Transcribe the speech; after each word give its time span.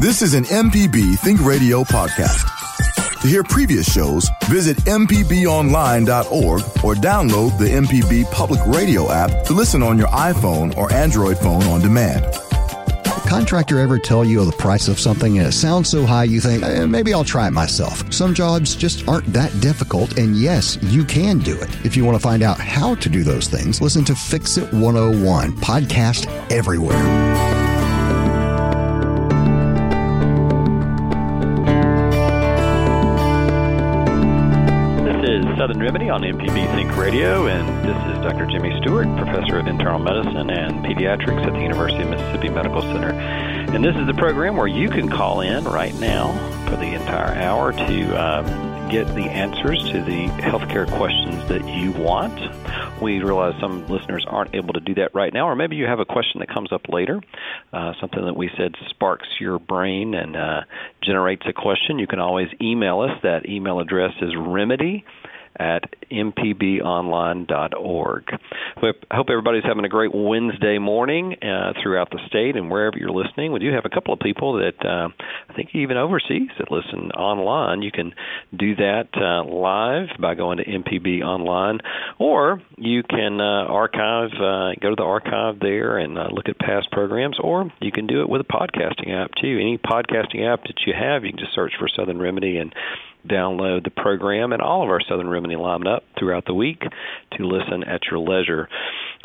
This 0.00 0.22
is 0.22 0.34
an 0.34 0.44
MPB 0.44 1.18
Think 1.18 1.44
Radio 1.44 1.82
podcast. 1.82 2.46
To 3.20 3.26
hear 3.26 3.42
previous 3.42 3.92
shows, 3.92 4.30
visit 4.44 4.76
MPBOnline.org 4.84 6.60
or 6.84 6.94
download 6.94 7.58
the 7.58 7.64
MPB 7.64 8.30
Public 8.30 8.60
Radio 8.66 9.10
app 9.10 9.44
to 9.46 9.52
listen 9.54 9.82
on 9.82 9.98
your 9.98 10.06
iPhone 10.08 10.76
or 10.76 10.92
Android 10.92 11.36
phone 11.38 11.64
on 11.64 11.80
demand. 11.80 12.24
Contractor 13.26 13.80
ever 13.80 13.98
tell 13.98 14.24
you 14.24 14.44
the 14.44 14.52
price 14.52 14.86
of 14.86 15.00
something 15.00 15.36
and 15.38 15.48
it 15.48 15.52
sounds 15.52 15.88
so 15.88 16.06
high 16.06 16.24
you 16.24 16.40
think, 16.40 16.62
eh, 16.62 16.86
maybe 16.86 17.12
I'll 17.12 17.24
try 17.24 17.48
it 17.48 17.52
myself. 17.52 18.10
Some 18.12 18.34
jobs 18.34 18.76
just 18.76 19.06
aren't 19.08 19.26
that 19.32 19.60
difficult, 19.60 20.16
and 20.16 20.36
yes, 20.36 20.78
you 20.82 21.04
can 21.04 21.40
do 21.40 21.56
it. 21.56 21.84
If 21.84 21.96
you 21.96 22.04
want 22.04 22.14
to 22.14 22.22
find 22.22 22.44
out 22.44 22.60
how 22.60 22.94
to 22.94 23.08
do 23.08 23.24
those 23.24 23.48
things, 23.48 23.80
listen 23.80 24.04
to 24.04 24.14
Fix 24.14 24.58
It 24.58 24.72
101, 24.72 25.54
podcast 25.54 26.28
everywhere. 26.52 27.57
Remedy 35.88 36.10
on 36.10 36.20
MPB 36.20 36.74
Think 36.74 36.94
Radio, 36.98 37.46
and 37.46 37.66
this 37.82 37.96
is 38.14 38.22
Dr. 38.22 38.44
Jimmy 38.44 38.78
Stewart, 38.82 39.06
Professor 39.16 39.58
of 39.58 39.66
Internal 39.66 39.98
Medicine 39.98 40.50
and 40.50 40.84
Pediatrics 40.84 41.46
at 41.46 41.54
the 41.54 41.60
University 41.60 42.02
of 42.02 42.10
Mississippi 42.10 42.50
Medical 42.50 42.82
Center. 42.82 43.12
And 43.12 43.82
this 43.82 43.96
is 43.96 44.06
the 44.06 44.12
program 44.12 44.58
where 44.58 44.66
you 44.66 44.90
can 44.90 45.08
call 45.08 45.40
in 45.40 45.64
right 45.64 45.94
now 45.94 46.34
for 46.68 46.76
the 46.76 46.92
entire 46.92 47.34
hour 47.40 47.72
to 47.72 48.22
um, 48.22 48.90
get 48.90 49.06
the 49.14 49.30
answers 49.30 49.82
to 49.84 50.02
the 50.02 50.26
healthcare 50.42 50.86
questions 50.98 51.48
that 51.48 51.66
you 51.66 51.92
want. 51.92 52.38
We 53.00 53.22
realize 53.22 53.58
some 53.58 53.86
listeners 53.88 54.26
aren't 54.28 54.54
able 54.54 54.74
to 54.74 54.80
do 54.80 54.92
that 54.96 55.14
right 55.14 55.32
now, 55.32 55.48
or 55.48 55.56
maybe 55.56 55.76
you 55.76 55.86
have 55.86 56.00
a 56.00 56.04
question 56.04 56.40
that 56.40 56.50
comes 56.50 56.70
up 56.70 56.90
later, 56.90 57.22
uh, 57.72 57.94
something 57.98 58.26
that 58.26 58.36
we 58.36 58.50
said 58.58 58.74
sparks 58.90 59.28
your 59.40 59.58
brain 59.58 60.12
and 60.12 60.36
uh, 60.36 60.60
generates 61.02 61.46
a 61.46 61.54
question. 61.54 61.98
You 61.98 62.06
can 62.06 62.20
always 62.20 62.48
email 62.60 63.00
us. 63.00 63.18
That 63.22 63.48
email 63.48 63.80
address 63.80 64.12
is 64.20 64.36
remedy 64.36 65.06
at 65.56 65.84
mpbonline.org. 66.10 68.24
I 69.10 69.14
hope 69.14 69.26
everybody's 69.30 69.64
having 69.64 69.84
a 69.84 69.88
great 69.88 70.14
Wednesday 70.14 70.78
morning 70.78 71.36
uh, 71.42 71.72
throughout 71.82 72.10
the 72.10 72.20
state 72.26 72.56
and 72.56 72.70
wherever 72.70 72.96
you're 72.98 73.10
listening. 73.10 73.52
We 73.52 73.60
do 73.60 73.72
have 73.72 73.84
a 73.84 73.90
couple 73.90 74.14
of 74.14 74.20
people 74.20 74.58
that 74.58 74.84
uh, 74.84 75.08
I 75.48 75.54
think 75.54 75.70
even 75.74 75.96
overseas 75.96 76.50
that 76.58 76.70
listen 76.70 77.10
online. 77.12 77.82
You 77.82 77.90
can 77.90 78.14
do 78.56 78.76
that 78.76 79.08
uh, 79.16 79.44
live 79.44 80.08
by 80.20 80.34
going 80.34 80.58
to 80.58 80.64
MPB 80.64 81.22
Online, 81.22 81.80
or 82.18 82.62
you 82.76 83.02
can 83.02 83.40
uh, 83.40 83.64
archive, 83.68 84.30
uh, 84.34 84.74
go 84.80 84.90
to 84.90 84.96
the 84.96 85.02
archive 85.02 85.60
there 85.60 85.98
and 85.98 86.18
uh, 86.18 86.28
look 86.30 86.48
at 86.48 86.58
past 86.58 86.90
programs, 86.92 87.38
or 87.42 87.70
you 87.80 87.92
can 87.92 88.06
do 88.06 88.22
it 88.22 88.28
with 88.28 88.40
a 88.40 88.44
podcasting 88.44 89.12
app 89.12 89.32
too. 89.40 89.58
Any 89.60 89.78
podcasting 89.78 90.46
app 90.46 90.62
that 90.64 90.80
you 90.86 90.94
have, 90.98 91.24
you 91.24 91.30
can 91.30 91.38
just 91.38 91.54
search 91.54 91.72
for 91.78 91.88
Southern 91.88 92.18
Remedy 92.18 92.58
and 92.58 92.74
download 93.28 93.84
the 93.84 93.90
program 93.90 94.52
and 94.52 94.62
all 94.62 94.82
of 94.82 94.88
our 94.88 95.00
Southern 95.08 95.28
Remedy 95.28 95.54
lineup 95.54 96.00
throughout 96.18 96.44
the 96.46 96.54
week 96.54 96.82
to 97.36 97.44
listen 97.44 97.84
at 97.84 98.00
your 98.10 98.20
leisure. 98.20 98.68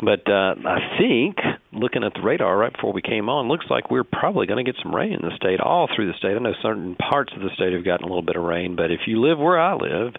But 0.00 0.28
uh, 0.28 0.54
I 0.66 0.98
think, 0.98 1.36
looking 1.74 2.04
at 2.04 2.14
the 2.14 2.22
radar 2.22 2.56
right 2.56 2.72
before 2.72 2.92
we 2.92 3.02
came 3.02 3.28
on, 3.28 3.48
looks 3.48 3.66
like 3.68 3.90
we're 3.90 4.04
probably 4.04 4.46
going 4.46 4.64
to 4.64 4.70
get 4.70 4.80
some 4.82 4.94
rain 4.94 5.12
in 5.12 5.22
the 5.22 5.36
state, 5.36 5.60
all 5.60 5.88
through 5.94 6.06
the 6.06 6.18
state. 6.18 6.36
I 6.36 6.38
know 6.38 6.54
certain 6.62 6.94
parts 6.96 7.32
of 7.34 7.42
the 7.42 7.50
state 7.54 7.72
have 7.72 7.84
gotten 7.84 8.04
a 8.04 8.08
little 8.08 8.24
bit 8.24 8.36
of 8.36 8.42
rain, 8.42 8.76
but 8.76 8.90
if 8.90 9.00
you 9.06 9.20
live 9.20 9.38
where 9.38 9.60
I 9.60 9.74
live, 9.74 10.14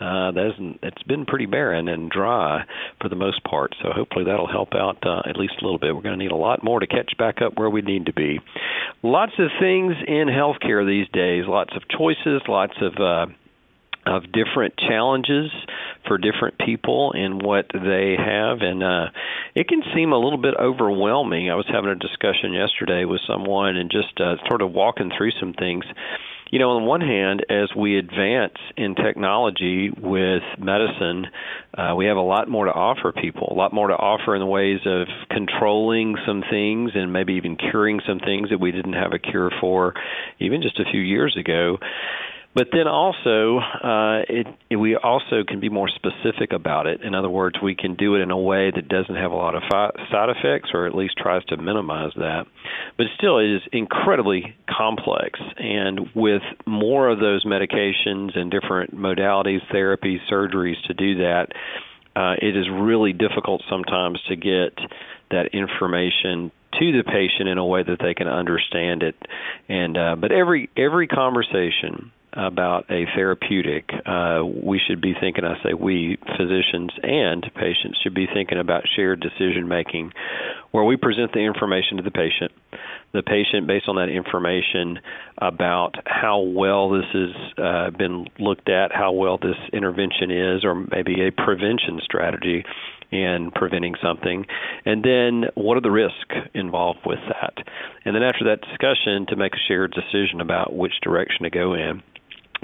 uh, 0.00 0.30
that's 0.30 0.54
it's 0.82 1.02
been 1.04 1.26
pretty 1.26 1.46
barren 1.46 1.88
and 1.88 2.10
dry 2.10 2.64
for 3.00 3.08
the 3.08 3.16
most 3.16 3.42
part. 3.44 3.74
So 3.82 3.90
hopefully 3.92 4.24
that'll 4.24 4.46
help 4.46 4.74
out 4.74 4.98
uh, 5.04 5.28
at 5.28 5.36
least 5.36 5.54
a 5.60 5.64
little 5.64 5.78
bit. 5.78 5.94
We're 5.94 6.02
going 6.02 6.18
to 6.18 6.22
need 6.22 6.32
a 6.32 6.36
lot 6.36 6.62
more 6.62 6.80
to 6.80 6.86
catch 6.86 7.12
back 7.18 7.42
up 7.42 7.58
where 7.58 7.70
we 7.70 7.82
need 7.82 8.06
to 8.06 8.12
be. 8.12 8.38
Lots 9.02 9.32
of 9.38 9.50
things 9.60 9.94
in 10.06 10.28
healthcare 10.28 10.86
these 10.86 11.08
days. 11.12 11.44
Lots 11.48 11.74
of 11.74 11.82
choices. 11.88 12.42
Lots 12.46 12.74
of 12.80 12.92
uh, 13.00 13.32
of 14.08 14.32
different 14.32 14.74
challenges 14.76 15.50
for 16.06 16.18
different 16.18 16.58
people 16.58 17.12
and 17.12 17.42
what 17.42 17.66
they 17.72 18.16
have. 18.18 18.58
And 18.60 18.82
uh 18.82 19.06
it 19.54 19.66
can 19.66 19.82
seem 19.94 20.12
a 20.12 20.18
little 20.18 20.38
bit 20.38 20.54
overwhelming. 20.54 21.50
I 21.50 21.56
was 21.56 21.66
having 21.68 21.90
a 21.90 21.96
discussion 21.96 22.52
yesterday 22.52 23.04
with 23.04 23.20
someone 23.26 23.76
and 23.76 23.90
just 23.90 24.20
uh, 24.20 24.36
sort 24.46 24.62
of 24.62 24.72
walking 24.72 25.10
through 25.16 25.32
some 25.40 25.52
things. 25.52 25.84
You 26.50 26.58
know, 26.58 26.70
on 26.70 26.82
the 26.82 26.88
one 26.88 27.00
hand, 27.00 27.44
as 27.50 27.68
we 27.76 27.98
advance 27.98 28.54
in 28.76 28.94
technology 28.94 29.90
with 29.90 30.42
medicine, 30.58 31.26
uh, 31.76 31.94
we 31.96 32.06
have 32.06 32.16
a 32.16 32.22
lot 32.22 32.48
more 32.48 32.64
to 32.64 32.72
offer 32.72 33.12
people, 33.12 33.48
a 33.50 33.54
lot 33.54 33.74
more 33.74 33.88
to 33.88 33.94
offer 33.94 34.34
in 34.34 34.40
the 34.40 34.46
ways 34.46 34.80
of 34.86 35.08
controlling 35.30 36.16
some 36.24 36.42
things 36.48 36.92
and 36.94 37.12
maybe 37.12 37.34
even 37.34 37.56
curing 37.56 38.00
some 38.06 38.18
things 38.18 38.48
that 38.50 38.60
we 38.60 38.70
didn't 38.70 38.94
have 38.94 39.12
a 39.12 39.18
cure 39.18 39.50
for 39.60 39.92
even 40.38 40.62
just 40.62 40.78
a 40.78 40.84
few 40.90 41.00
years 41.00 41.36
ago. 41.36 41.78
But 42.58 42.70
then 42.72 42.88
also, 42.88 43.58
uh, 43.58 44.22
it, 44.28 44.48
it, 44.68 44.74
we 44.74 44.96
also 44.96 45.44
can 45.46 45.60
be 45.60 45.68
more 45.68 45.88
specific 45.88 46.52
about 46.52 46.88
it. 46.88 47.02
In 47.02 47.14
other 47.14 47.30
words, 47.30 47.54
we 47.62 47.76
can 47.76 47.94
do 47.94 48.16
it 48.16 48.18
in 48.18 48.32
a 48.32 48.36
way 48.36 48.72
that 48.74 48.88
doesn't 48.88 49.14
have 49.14 49.30
a 49.30 49.36
lot 49.36 49.54
of 49.54 49.62
fi- 49.70 49.92
side 50.10 50.28
effects, 50.28 50.70
or 50.74 50.84
at 50.84 50.92
least 50.92 51.14
tries 51.16 51.44
to 51.44 51.56
minimize 51.56 52.10
that. 52.16 52.46
But 52.96 53.06
still, 53.16 53.38
it 53.38 53.48
is 53.48 53.62
incredibly 53.70 54.56
complex. 54.68 55.38
And 55.56 56.10
with 56.16 56.42
more 56.66 57.08
of 57.08 57.20
those 57.20 57.44
medications 57.44 58.36
and 58.36 58.50
different 58.50 58.92
modalities, 58.92 59.60
therapies, 59.72 60.18
surgeries 60.28 60.82
to 60.88 60.94
do 60.94 61.18
that, 61.18 61.52
uh, 62.16 62.34
it 62.42 62.56
is 62.56 62.66
really 62.68 63.12
difficult 63.12 63.62
sometimes 63.70 64.20
to 64.26 64.34
get 64.34 64.76
that 65.30 65.50
information 65.52 66.50
to 66.72 66.90
the 66.90 67.04
patient 67.06 67.48
in 67.48 67.58
a 67.58 67.64
way 67.64 67.84
that 67.84 67.98
they 68.00 68.14
can 68.14 68.26
understand 68.26 69.04
it. 69.04 69.14
And 69.68 69.96
uh, 69.96 70.16
but 70.16 70.32
every 70.32 70.70
every 70.76 71.06
conversation 71.06 72.10
about 72.32 72.90
a 72.90 73.06
therapeutic, 73.14 73.90
uh, 74.06 74.42
we 74.44 74.80
should 74.86 75.00
be 75.00 75.14
thinking, 75.18 75.44
I 75.44 75.62
say 75.62 75.74
we, 75.74 76.18
physicians 76.36 76.90
and 77.02 77.42
patients, 77.54 77.98
should 78.02 78.14
be 78.14 78.26
thinking 78.32 78.58
about 78.58 78.84
shared 78.94 79.20
decision 79.20 79.68
making 79.68 80.12
where 80.70 80.84
we 80.84 80.96
present 80.96 81.32
the 81.32 81.40
information 81.40 81.96
to 81.96 82.02
the 82.02 82.10
patient. 82.10 82.52
The 83.12 83.22
patient, 83.22 83.66
based 83.66 83.88
on 83.88 83.96
that 83.96 84.10
information 84.10 85.00
about 85.38 85.94
how 86.04 86.40
well 86.40 86.90
this 86.90 87.06
has 87.14 87.30
uh, 87.56 87.90
been 87.96 88.26
looked 88.38 88.68
at, 88.68 88.92
how 88.92 89.12
well 89.12 89.38
this 89.38 89.56
intervention 89.72 90.30
is, 90.30 90.64
or 90.64 90.74
maybe 90.74 91.26
a 91.26 91.32
prevention 91.32 92.00
strategy 92.04 92.64
in 93.10 93.50
preventing 93.54 93.94
something, 94.02 94.44
and 94.84 95.02
then 95.02 95.44
what 95.54 95.78
are 95.78 95.80
the 95.80 95.90
risks 95.90 96.36
involved 96.52 96.98
with 97.06 97.20
that. 97.28 97.54
And 98.04 98.14
then 98.14 98.22
after 98.22 98.44
that 98.44 98.60
discussion, 98.60 99.24
to 99.28 99.36
make 99.36 99.54
a 99.54 99.64
shared 99.66 99.94
decision 99.94 100.42
about 100.42 100.76
which 100.76 100.92
direction 101.00 101.44
to 101.44 101.50
go 101.50 101.72
in 101.72 102.02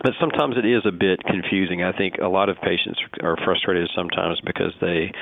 but 0.02 0.12
sometimes 0.20 0.56
it 0.56 0.66
is 0.66 0.82
a 0.86 0.92
bit 0.92 1.22
confusing. 1.24 1.82
I 1.82 1.92
think 1.96 2.16
a 2.22 2.28
lot 2.28 2.48
of 2.48 2.56
patients 2.60 3.00
are 3.22 3.36
frustrated 3.44 3.90
sometimes 3.94 4.40
because 4.44 4.72
they 4.80 5.12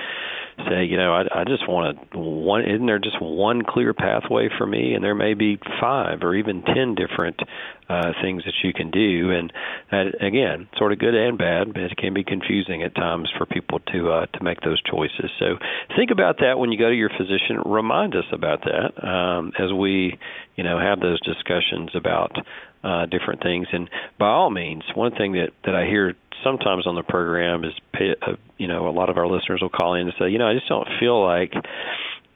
say, 0.68 0.84
you 0.84 0.96
know, 0.96 1.12
I, 1.12 1.40
I 1.40 1.44
just 1.44 1.68
want 1.68 1.98
to 2.12 2.18
one. 2.18 2.62
Isn't 2.64 2.86
there 2.86 2.98
just 2.98 3.20
one 3.20 3.62
clear 3.62 3.94
pathway 3.94 4.48
for 4.56 4.66
me? 4.66 4.94
And 4.94 5.02
there 5.02 5.14
may 5.14 5.34
be 5.34 5.58
five 5.80 6.22
or 6.22 6.34
even 6.34 6.62
ten 6.62 6.94
different 6.94 7.40
uh, 7.88 8.12
things 8.22 8.44
that 8.44 8.54
you 8.62 8.72
can 8.72 8.90
do. 8.90 9.30
And 9.30 9.52
that, 9.90 10.22
again, 10.24 10.68
sort 10.76 10.92
of 10.92 10.98
good 10.98 11.14
and 11.14 11.38
bad, 11.38 11.72
but 11.72 11.82
it 11.82 11.96
can 11.96 12.14
be 12.14 12.24
confusing 12.24 12.82
at 12.82 12.94
times 12.94 13.30
for 13.36 13.46
people 13.46 13.80
to 13.92 14.10
uh, 14.10 14.26
to 14.26 14.44
make 14.44 14.60
those 14.60 14.80
choices. 14.82 15.30
So 15.38 15.56
think 15.96 16.10
about 16.10 16.38
that 16.40 16.58
when 16.58 16.70
you 16.70 16.78
go 16.78 16.88
to 16.88 16.96
your 16.96 17.10
physician. 17.10 17.62
Remind 17.64 18.14
us 18.14 18.26
about 18.32 18.64
that 18.64 19.06
um, 19.06 19.52
as 19.58 19.72
we, 19.72 20.18
you 20.56 20.64
know, 20.64 20.78
have 20.78 21.00
those 21.00 21.20
discussions 21.20 21.90
about 21.94 22.36
uh, 22.84 23.06
different 23.06 23.42
things. 23.42 23.66
And 23.72 23.88
by 24.18 24.28
all 24.28 24.50
means, 24.50 24.82
one 24.94 25.12
thing 25.14 25.32
that 25.32 25.50
that 25.64 25.74
I 25.74 25.86
hear 25.86 26.14
sometimes 26.42 26.86
on 26.86 26.94
the 26.94 27.02
program 27.02 27.64
is, 27.64 27.72
pay, 27.92 28.14
uh, 28.20 28.32
you 28.58 28.66
know, 28.66 28.88
a 28.88 28.90
lot 28.90 29.10
of 29.10 29.16
our 29.16 29.26
listeners 29.26 29.60
will 29.62 29.70
call 29.70 29.94
in 29.94 30.02
and 30.02 30.12
say, 30.18 30.30
you 30.30 30.38
know, 30.38 30.48
I 30.48 30.54
just 30.54 30.68
don't 30.68 30.88
feel 30.98 31.22
like 31.24 31.52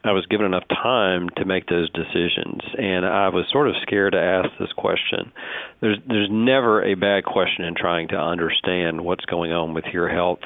I 0.08 0.12
was 0.12 0.26
given 0.26 0.46
enough 0.46 0.66
time 0.68 1.28
to 1.36 1.44
make 1.44 1.66
those 1.66 1.90
decisions, 1.90 2.62
and 2.78 3.04
I 3.04 3.28
was 3.28 3.44
sort 3.50 3.68
of 3.68 3.74
scared 3.82 4.12
to 4.12 4.20
ask 4.20 4.48
this 4.58 4.72
question. 4.76 5.32
There's 5.80 5.98
there's 6.06 6.28
never 6.30 6.82
a 6.82 6.94
bad 6.94 7.24
question 7.24 7.64
in 7.64 7.74
trying 7.74 8.08
to 8.08 8.16
understand 8.16 9.00
what's 9.00 9.24
going 9.26 9.52
on 9.52 9.74
with 9.74 9.84
your 9.92 10.08
health, 10.08 10.40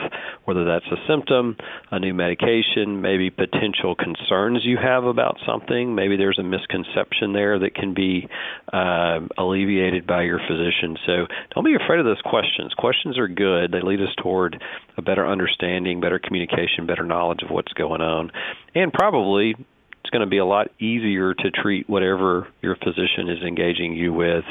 whether 0.44 0.64
that's 0.64 0.86
a 0.86 0.96
symptom, 1.08 1.56
a 1.90 1.98
new 1.98 2.14
medication, 2.14 3.00
maybe 3.00 3.30
potential 3.30 3.94
concerns 3.94 4.62
you 4.64 4.76
have 4.76 5.04
about 5.04 5.36
something. 5.46 5.94
Maybe 5.94 6.16
there's 6.16 6.38
a 6.38 6.42
misconception 6.42 7.32
there 7.32 7.58
that 7.58 7.74
can 7.74 7.94
be 7.94 8.28
uh, 8.72 9.20
alleviated 9.38 10.06
by 10.06 10.22
your 10.22 10.38
physician. 10.38 10.96
So 11.06 11.26
don't 11.54 11.64
be 11.64 11.74
afraid 11.74 12.00
of 12.00 12.06
those 12.06 12.20
questions. 12.24 12.72
Questions 12.74 13.18
are 13.18 13.28
good. 13.28 13.72
They 13.72 13.80
lead 13.82 14.00
us 14.00 14.14
toward 14.22 14.60
a 15.00 15.02
better 15.02 15.26
understanding, 15.26 16.00
better 16.00 16.18
communication, 16.18 16.86
better 16.86 17.04
knowledge 17.04 17.42
of 17.42 17.50
what's 17.50 17.72
going 17.72 18.00
on, 18.00 18.30
and 18.74 18.92
probably 18.92 19.54
it's 20.02 20.10
going 20.10 20.20
to 20.20 20.30
be 20.30 20.38
a 20.38 20.44
lot 20.44 20.68
easier 20.78 21.34
to 21.34 21.50
treat 21.50 21.88
whatever 21.88 22.48
your 22.62 22.76
physician 22.76 23.28
is 23.28 23.42
engaging 23.42 23.94
you 23.94 24.12
with 24.12 24.44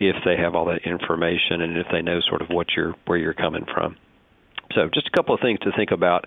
if 0.00 0.16
they 0.24 0.36
have 0.36 0.54
all 0.54 0.66
that 0.66 0.82
information 0.84 1.62
and 1.62 1.76
if 1.76 1.86
they 1.92 2.02
know 2.02 2.20
sort 2.28 2.42
of 2.42 2.48
what 2.48 2.66
you're 2.76 2.94
where 3.06 3.18
you're 3.18 3.34
coming 3.34 3.64
from. 3.72 3.96
So, 4.74 4.90
just 4.92 5.06
a 5.06 5.16
couple 5.16 5.34
of 5.34 5.40
things 5.40 5.60
to 5.60 5.70
think 5.76 5.90
about 5.90 6.26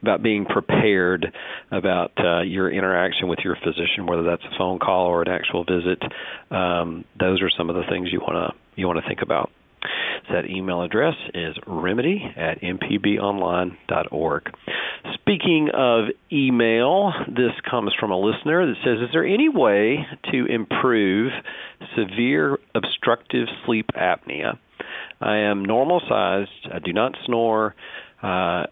about 0.00 0.22
being 0.22 0.46
prepared 0.46 1.34
about 1.70 2.12
uh, 2.18 2.42
your 2.42 2.70
interaction 2.70 3.28
with 3.28 3.40
your 3.44 3.56
physician, 3.56 4.06
whether 4.06 4.22
that's 4.22 4.44
a 4.44 4.56
phone 4.56 4.78
call 4.78 5.06
or 5.06 5.22
an 5.22 5.28
actual 5.28 5.64
visit. 5.64 6.00
Um, 6.50 7.04
those 7.18 7.42
are 7.42 7.50
some 7.50 7.68
of 7.68 7.76
the 7.76 7.82
things 7.90 8.12
you 8.12 8.20
want 8.20 8.34
to 8.34 8.80
you 8.80 8.86
want 8.86 9.00
to 9.02 9.08
think 9.08 9.22
about. 9.22 9.50
That 10.28 10.48
email 10.48 10.82
address 10.82 11.14
is 11.34 11.56
remedy 11.66 12.22
at 12.36 12.60
mpbonline.org. 12.60 14.42
Speaking 15.14 15.70
of 15.72 16.04
email, 16.32 17.12
this 17.28 17.52
comes 17.68 17.92
from 17.98 18.10
a 18.10 18.18
listener 18.18 18.66
that 18.66 18.76
says, 18.84 18.98
Is 19.02 19.08
there 19.12 19.24
any 19.24 19.48
way 19.48 20.06
to 20.30 20.46
improve 20.46 21.32
severe 21.96 22.58
obstructive 22.74 23.48
sleep 23.64 23.86
apnea? 23.96 24.58
I 25.20 25.38
am 25.38 25.64
normal 25.64 26.00
sized, 26.08 26.72
I 26.72 26.78
do 26.78 26.92
not 26.92 27.16
snore. 27.26 27.74
Uh, 28.22 28.66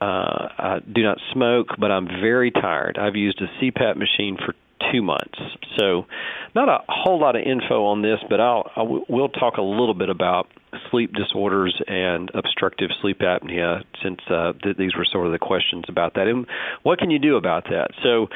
uh, 0.00 0.48
I 0.58 0.78
do 0.92 1.02
not 1.02 1.18
smoke, 1.32 1.68
but 1.78 1.90
I'm 1.90 2.06
very 2.06 2.50
tired. 2.50 2.98
I've 2.98 3.16
used 3.16 3.40
a 3.40 3.46
CPAP 3.62 3.96
machine 3.96 4.36
for 4.36 4.54
two 4.92 5.02
months. 5.02 5.38
So, 5.78 6.06
not 6.54 6.68
a 6.68 6.78
whole 6.88 7.20
lot 7.20 7.36
of 7.36 7.42
info 7.42 7.86
on 7.86 8.02
this, 8.02 8.18
but 8.28 8.40
I'll 8.40 8.70
I 8.76 8.80
w- 8.80 9.04
we'll 9.08 9.28
talk 9.28 9.56
a 9.56 9.62
little 9.62 9.94
bit 9.94 10.10
about 10.10 10.48
sleep 10.90 11.12
disorders 11.12 11.80
and 11.86 12.30
obstructive 12.34 12.90
sleep 13.00 13.20
apnea, 13.20 13.82
since 14.02 14.20
uh, 14.30 14.52
th- 14.62 14.76
these 14.76 14.94
were 14.96 15.04
sort 15.10 15.26
of 15.26 15.32
the 15.32 15.38
questions 15.38 15.84
about 15.88 16.14
that. 16.14 16.26
And 16.26 16.46
what 16.82 16.98
can 16.98 17.10
you 17.10 17.18
do 17.18 17.36
about 17.36 17.64
that? 17.64 17.88
So. 18.02 18.28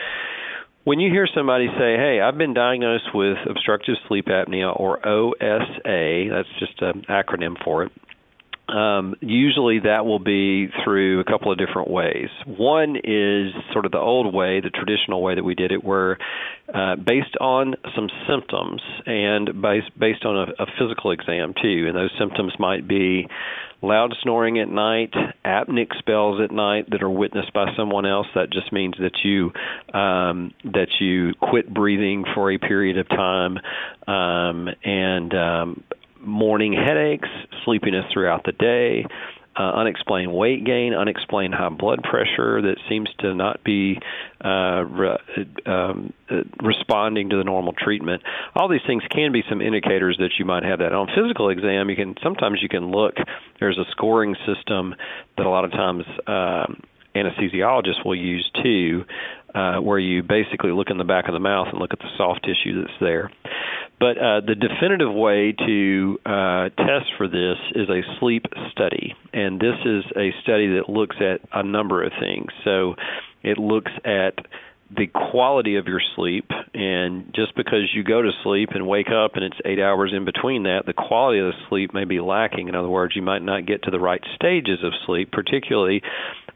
When 0.85 1.01
you 1.01 1.11
hear 1.11 1.29
somebody 1.35 1.67
say, 1.67 1.97
"Hey, 1.97 2.19
I've 2.23 2.39
been 2.39 2.55
diagnosed 2.55 3.13
with 3.13 3.37
obstructive 3.47 3.97
sleep 4.07 4.25
apnea 4.25 4.75
or 4.75 5.07
OSA," 5.07 6.29
that's 6.31 6.49
just 6.59 6.81
an 6.81 7.05
acronym 7.11 7.63
for 7.63 7.83
it 7.83 7.93
um, 8.69 9.15
usually 9.21 9.81
that 9.81 10.05
will 10.05 10.19
be 10.19 10.69
through 10.85 11.21
a 11.21 11.25
couple 11.25 11.51
of 11.51 11.59
different 11.59 11.91
ways. 11.91 12.29
One 12.47 12.97
is 12.97 13.53
sort 13.73 13.87
of 13.87 13.93
the 13.93 13.99
old 13.99 14.35
way, 14.35 14.61
the 14.61 14.71
traditional 14.71 15.23
way 15.23 15.35
that 15.35 15.45
we 15.45 15.55
did 15.55 15.73
it, 15.73 15.83
where 15.83 16.19
uh, 16.73 16.97
based 16.97 17.37
on 17.41 17.77
some 17.95 18.09
symptoms 18.29 18.83
and 19.07 19.63
based 19.63 19.99
based 19.99 20.25
on 20.25 20.37
a, 20.37 20.63
a 20.63 20.67
physical 20.79 21.13
exam 21.13 21.55
too, 21.61 21.87
and 21.89 21.97
those 21.97 22.11
symptoms 22.19 22.53
might 22.59 22.87
be 22.87 23.27
loud 23.81 24.15
snoring 24.23 24.59
at 24.59 24.69
night, 24.69 25.13
apneic 25.45 25.97
spells 25.99 26.41
at 26.43 26.51
night 26.51 26.91
that 26.91 27.03
are 27.03 27.11
witnessed 27.11 27.53
by 27.53 27.67
someone 27.77 28.05
else. 28.05 28.27
That 28.35 28.51
just 28.51 28.73
means 28.73 28.95
that 28.99 29.19
you 29.25 29.53
um, 29.99 30.53
that 30.65 30.89
you 31.01 31.33
quit 31.41 31.73
breathing 31.73 32.25
for 32.35 32.51
a 32.53 32.59
period 32.59 32.99
of 32.99 33.09
time, 33.09 33.59
um, 34.07 34.69
and 34.85 35.35
um, 35.35 35.85
morning 36.21 36.73
headaches, 36.73 37.29
sleepiness 37.65 38.05
throughout 38.13 38.45
the 38.45 38.53
day, 38.53 39.05
uh, 39.59 39.73
unexplained 39.75 40.33
weight 40.33 40.65
gain, 40.65 40.95
unexplained 40.95 41.53
high 41.53 41.69
blood 41.69 42.03
pressure 42.03 42.63
that 42.63 42.77
seems 42.89 43.09
to 43.19 43.35
not 43.35 43.65
be 43.65 43.99
uh, 44.45 44.85
re- 44.85 45.19
um, 45.67 46.13
uh, 46.31 46.43
responding 46.63 47.31
to 47.31 47.37
the 47.37 47.45
normal 47.45 47.73
treatment. 47.73 48.23
All 48.55 48.69
these 48.69 48.87
things 48.87 49.03
can 49.11 49.33
be 49.33 49.43
some 49.49 49.61
indicators 49.61 50.17
that 50.21 50.31
you 50.39 50.45
might 50.45 50.63
have 50.63 50.79
that. 50.79 50.93
On 50.93 51.09
physical 51.09 51.51
exam, 51.51 51.91
you 51.91 51.97
can 51.97 52.15
sometimes 52.23 52.61
you 52.63 52.69
can 52.69 52.91
look. 52.93 53.15
There's 53.59 53.79
a 53.79 53.91
scoring 53.91 54.37
system 54.47 54.95
that 55.37 55.47
a 55.47 55.51
lot 55.51 55.65
of 55.65 55.73
times. 55.73 56.05
Um, 56.27 56.83
anesthesiologists 57.17 58.05
will 58.05 58.15
use 58.15 58.49
too, 58.63 59.05
uh, 59.53 59.79
where 59.79 59.99
you 59.99 60.23
basically 60.23 60.71
look 60.71 60.89
in 60.91 60.99
the 60.99 61.05
back 61.05 61.27
of 61.27 61.33
the 61.33 61.41
mouth 61.41 61.67
and 61.71 61.81
look 61.81 61.93
at 61.93 61.99
the 61.99 62.09
soft 62.17 62.45
tissue 62.45 62.81
that's 62.81 62.95
there. 63.01 63.31
But 64.01 64.17
uh, 64.17 64.41
the 64.47 64.55
definitive 64.55 65.13
way 65.13 65.53
to 65.53 66.19
uh, 66.25 66.69
test 66.77 67.11
for 67.17 67.27
this 67.27 67.57
is 67.75 67.89
a 67.89 68.03
sleep 68.21 68.45
study, 68.71 69.15
and 69.33 69.59
this 69.59 69.75
is 69.85 70.05
a 70.17 70.31
study 70.43 70.69
that 70.77 70.89
looks 70.89 71.17
at 71.21 71.41
a 71.53 71.65
number 71.65 72.05
of 72.05 72.13
things. 72.21 72.47
So 72.65 72.95
it 73.43 73.59
looks 73.59 73.91
at 74.05 74.35
the 74.97 75.07
quality 75.07 75.77
of 75.77 75.87
your 75.87 76.01
sleep 76.17 76.51
and 76.73 77.33
just 77.35 77.55
because 77.55 77.91
you 77.95 78.03
go 78.03 78.23
to 78.23 78.31
sleep 78.43 78.71
and 78.73 78.87
wake 78.87 79.09
up 79.09 79.33
and 79.35 79.45
it's 79.45 79.59
8 79.65 79.79
hours 79.79 80.13
in 80.17 80.25
between 80.25 80.63
that 80.63 80.87
the 80.87 80.95
quality 80.95 81.41
of 81.41 81.47
the 81.47 81.69
sleep 81.69 81.93
may 81.93 82.05
be 82.05 82.21
lacking. 82.21 82.69
In 82.69 82.75
other 82.75 82.89
words 82.89 83.15
you 83.15 83.23
might 83.23 83.43
not 83.43 83.67
get 83.67 83.83
to 83.83 83.91
the 83.91 84.01
right 84.01 84.23
stages 84.35 84.79
of 84.83 84.93
sleep 85.05 85.31
particularly 85.31 86.03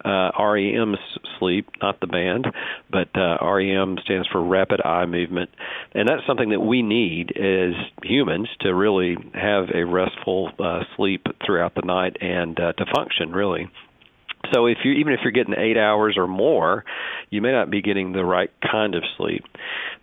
uh, 0.05 0.31
REM 0.39 0.97
sleep 1.39 1.69
not 1.83 2.01
the 2.01 2.07
band 2.07 2.47
but 2.91 3.09
uh, 3.15 3.37
REM 3.45 3.99
stands 4.03 4.27
for 4.29 4.43
rapid 4.43 4.81
eye 4.83 5.07
movement. 5.07 5.51
And 5.93 6.09
that's 6.09 6.27
something 6.27 6.51
that 6.51 6.61
we 6.61 6.81
need 6.81 7.37
as 7.37 7.75
humans 8.03 8.49
to 8.61 8.75
really 8.75 9.17
have 9.35 9.67
a 9.75 9.85
restful 9.85 10.53
uh, 10.59 10.85
sleep 10.97 11.27
throughout 11.45 11.75
the 11.75 11.83
night 11.83 12.17
and 12.23 12.59
uh, 12.59 12.73
to 12.73 12.87
function 12.95 13.33
really. 13.33 13.71
So 14.53 14.67
if 14.67 14.79
you 14.85 14.93
even 14.93 15.13
if 15.13 15.21
you're 15.23 15.33
getting 15.33 15.55
eight 15.57 15.77
hours 15.77 16.17
or 16.17 16.27
more, 16.27 16.85
you 17.33 17.41
may 17.41 17.51
not 17.51 17.71
be 17.71 17.81
getting 17.81 18.13
the 18.13 18.25
right 18.25 18.51
kind 18.71 18.95
of 18.95 19.03
sleep. 19.17 19.45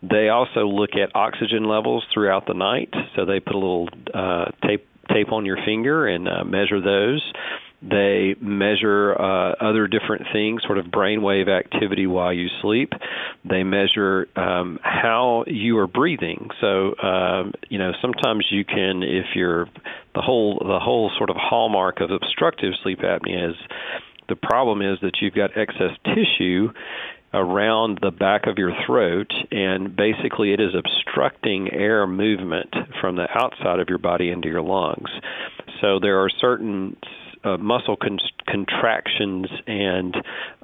They 0.01 0.29
also 0.29 0.61
look 0.61 0.91
at 0.95 1.15
oxygen 1.15 1.65
levels 1.65 2.03
throughout 2.13 2.47
the 2.47 2.55
night. 2.55 2.93
So 3.15 3.25
they 3.25 3.39
put 3.39 3.53
a 3.53 3.59
little 3.59 3.87
uh, 4.13 4.45
tape 4.65 4.85
tape 5.13 5.31
on 5.31 5.45
your 5.45 5.57
finger 5.63 6.07
and 6.07 6.27
uh, 6.27 6.43
measure 6.43 6.81
those. 6.81 7.21
They 7.81 8.35
measure 8.41 9.13
uh, 9.13 9.53
other 9.61 9.87
different 9.87 10.23
things, 10.33 10.63
sort 10.65 10.77
of 10.77 10.87
brainwave 10.87 11.47
activity 11.47 12.07
while 12.07 12.33
you 12.33 12.47
sleep. 12.61 12.91
They 13.49 13.63
measure 13.63 14.27
um, 14.35 14.79
how 14.83 15.45
you 15.47 15.77
are 15.77 15.87
breathing. 15.87 16.49
So, 16.59 16.95
um, 17.01 17.53
you 17.69 17.79
know, 17.79 17.91
sometimes 18.01 18.45
you 18.51 18.65
can, 18.65 19.01
if 19.03 19.27
you're 19.33 19.65
the 20.13 20.21
whole 20.21 20.59
the 20.59 20.79
whole 20.79 21.11
sort 21.17 21.29
of 21.29 21.37
hallmark 21.39 22.01
of 22.01 22.09
obstructive 22.11 22.73
sleep 22.83 22.99
apnea 22.99 23.51
is 23.51 23.55
the 24.29 24.35
problem 24.35 24.81
is 24.81 24.99
that 25.01 25.17
you've 25.21 25.33
got 25.33 25.57
excess 25.57 25.91
tissue 26.05 26.69
around 27.33 27.99
the 28.01 28.11
back 28.11 28.47
of 28.47 28.57
your 28.57 28.71
throat, 28.85 29.31
and 29.51 29.95
basically 29.95 30.53
it 30.53 30.59
is 30.59 30.73
obstructing 30.75 31.71
air 31.71 32.07
movement 32.07 32.73
from 32.99 33.15
the 33.15 33.27
outside 33.35 33.79
of 33.79 33.89
your 33.89 33.97
body 33.99 34.31
into 34.31 34.47
your 34.47 34.61
lungs. 34.61 35.09
So 35.81 35.99
there 35.99 36.23
are 36.23 36.29
certain 36.29 36.97
uh, 37.43 37.57
muscle 37.57 37.95
con- 37.95 38.19
contractions 38.47 39.47
and 39.67 40.15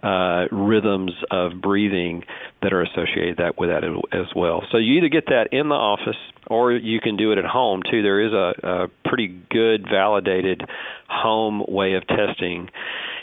uh, 0.03 0.45
rhythms 0.51 1.13
of 1.31 1.61
breathing 1.61 2.23
that 2.61 2.73
are 2.73 2.81
associated 2.81 3.37
that 3.37 3.57
with 3.57 3.69
that 3.69 3.83
as 4.11 4.27
well. 4.35 4.63
So 4.71 4.77
you 4.77 4.97
either 4.97 5.09
get 5.09 5.27
that 5.27 5.49
in 5.51 5.69
the 5.69 5.75
office 5.75 6.17
or 6.47 6.73
you 6.73 6.99
can 6.99 7.17
do 7.17 7.31
it 7.31 7.37
at 7.37 7.45
home 7.45 7.81
too. 7.89 8.01
There 8.01 8.25
is 8.25 8.33
a, 8.33 8.53
a 8.67 8.87
pretty 9.07 9.27
good 9.49 9.85
validated 9.89 10.63
home 11.07 11.63
way 11.67 11.93
of 11.93 12.05
testing 12.07 12.69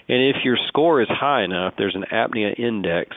and 0.09 0.23
if 0.23 0.45
your 0.45 0.59
score 0.69 1.01
is 1.01 1.09
high 1.09 1.43
enough, 1.43 1.75
there's 1.79 1.95
an 1.95 2.05
apnea 2.13 2.59
index, 2.59 3.17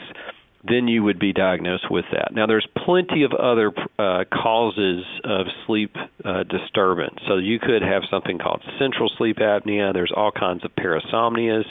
then 0.68 0.88
you 0.88 1.04
would 1.04 1.20
be 1.20 1.34
diagnosed 1.34 1.90
with 1.90 2.06
that. 2.12 2.34
Now, 2.34 2.48
there's 2.48 2.68
plenty 2.86 3.24
of 3.24 3.32
other 3.34 3.72
uh, 4.00 4.24
causes 4.32 5.04
of 5.24 5.48
sleep 5.66 5.96
uh, 6.24 6.44
disturbance. 6.44 7.20
So 7.28 7.38
you 7.38 7.60
could 7.60 7.82
have 7.82 8.04
something 8.10 8.40
called 8.40 8.64
central 8.80 9.12
sleep 9.18 9.38
apnea. 9.38 9.94
There's 9.94 10.14
all 10.16 10.32
kinds 10.32 10.64
of 10.66 10.72
parasomnias, 10.76 11.66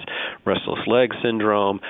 restless 0.45 0.81
leg 0.87 1.11
syndrome, 1.23 1.81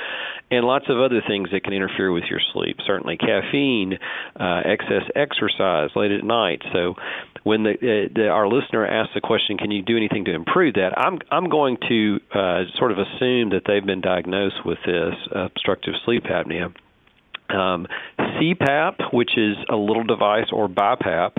and 0.50 0.64
lots 0.64 0.86
of 0.88 0.98
other 0.98 1.20
things 1.26 1.48
that 1.52 1.64
can 1.64 1.72
interfere 1.72 2.12
with 2.12 2.24
your 2.30 2.40
sleep. 2.52 2.78
Certainly, 2.86 3.18
caffeine, 3.18 3.98
uh, 4.38 4.60
excess 4.64 5.02
exercise 5.16 5.90
late 5.96 6.12
at 6.12 6.24
night. 6.24 6.62
So 6.72 6.94
when 7.42 7.64
the, 7.64 7.72
uh, 7.72 8.12
the, 8.14 8.28
our 8.28 8.48
listener 8.48 8.86
asks 8.86 9.14
the 9.14 9.20
question, 9.20 9.58
"Can 9.58 9.70
you 9.70 9.82
do 9.82 9.96
anything 9.96 10.24
to 10.26 10.34
improve 10.34 10.74
that?" 10.74 10.96
I'm 10.96 11.18
I'm 11.30 11.48
going 11.48 11.78
to 11.88 12.20
uh, 12.34 12.64
sort 12.78 12.92
of 12.92 12.98
assume 12.98 13.50
that 13.50 13.62
they've 13.66 13.84
been 13.84 14.00
diagnosed 14.00 14.64
with 14.64 14.78
this 14.86 15.14
obstructive 15.32 15.94
sleep 16.04 16.24
apnea. 16.24 16.72
Um, 17.50 17.86
CPAP, 18.18 19.12
which 19.12 19.36
is 19.36 19.56
a 19.68 19.76
little 19.76 20.04
device, 20.04 20.46
or 20.52 20.68
BiPAP, 20.68 21.32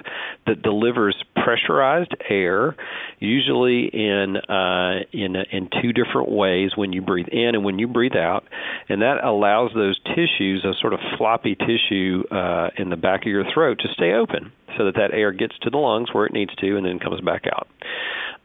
that 0.46 0.62
delivers 0.62 1.16
pressurized 1.36 2.14
air, 2.30 2.76
usually 3.20 3.88
in 3.88 4.38
uh, 4.38 5.00
in 5.12 5.36
in 5.52 5.70
two 5.82 5.94
different 5.94 6.30
ways 6.30 6.72
when 6.76 6.94
you 6.94 7.02
breathe 7.02 7.28
in 7.32 7.56
and 7.56 7.66
when 7.66 7.80
you 7.80 7.88
breathe 7.88 8.16
out, 8.16 8.46
and 8.88 9.02
that 9.02 9.24
allows 9.24 9.72
those 9.74 10.00
tissues, 10.16 10.64
a 10.64 10.74
sort 10.80 10.94
of 10.94 11.00
floppy 11.18 11.56
tissue 11.56 12.24
uh, 12.32 12.70
in 12.78 12.90
the 12.90 12.98
back 12.98 13.22
of 13.22 13.28
your 13.28 13.46
throat, 13.54 13.80
to 13.80 13.88
stay 13.94 14.14
open 14.14 14.52
so 14.78 14.86
that 14.86 14.96
that 14.96 15.12
air 15.14 15.32
gets 15.32 15.58
to 15.62 15.70
the 15.70 15.78
lungs 15.78 16.14
where 16.14 16.26
it 16.26 16.34
needs 16.34 16.54
to 16.56 16.78
and 16.78 16.86
then 16.86 17.00
comes 17.00 17.22
back 17.22 17.44
out. 17.48 17.68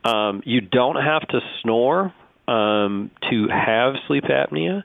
Um, 0.05 0.43
you 0.45 0.61
don't 0.61 0.97
have 0.97 1.27
to 1.29 1.41
snore 1.63 2.13
um, 2.49 3.11
to 3.31 3.49
have 3.49 3.95
sleep 4.07 4.25
apnea. 4.25 4.83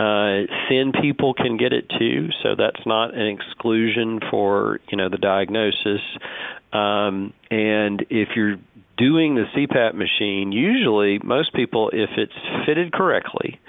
Uh, 0.00 0.46
thin 0.70 0.92
people 0.92 1.34
can 1.34 1.58
get 1.58 1.74
it 1.74 1.86
too, 1.98 2.30
so 2.42 2.54
that's 2.56 2.86
not 2.86 3.12
an 3.14 3.26
exclusion 3.26 4.18
for 4.30 4.80
you 4.90 4.96
know 4.96 5.10
the 5.10 5.18
diagnosis. 5.18 6.00
Um, 6.72 7.34
and 7.50 8.06
if 8.08 8.30
you're 8.34 8.56
doing 8.96 9.34
the 9.34 9.44
CPAP 9.54 9.92
machine, 9.92 10.52
usually 10.52 11.18
most 11.22 11.52
people, 11.52 11.90
if 11.92 12.08
it's 12.16 12.32
fitted 12.64 12.94
correctly, 12.94 13.60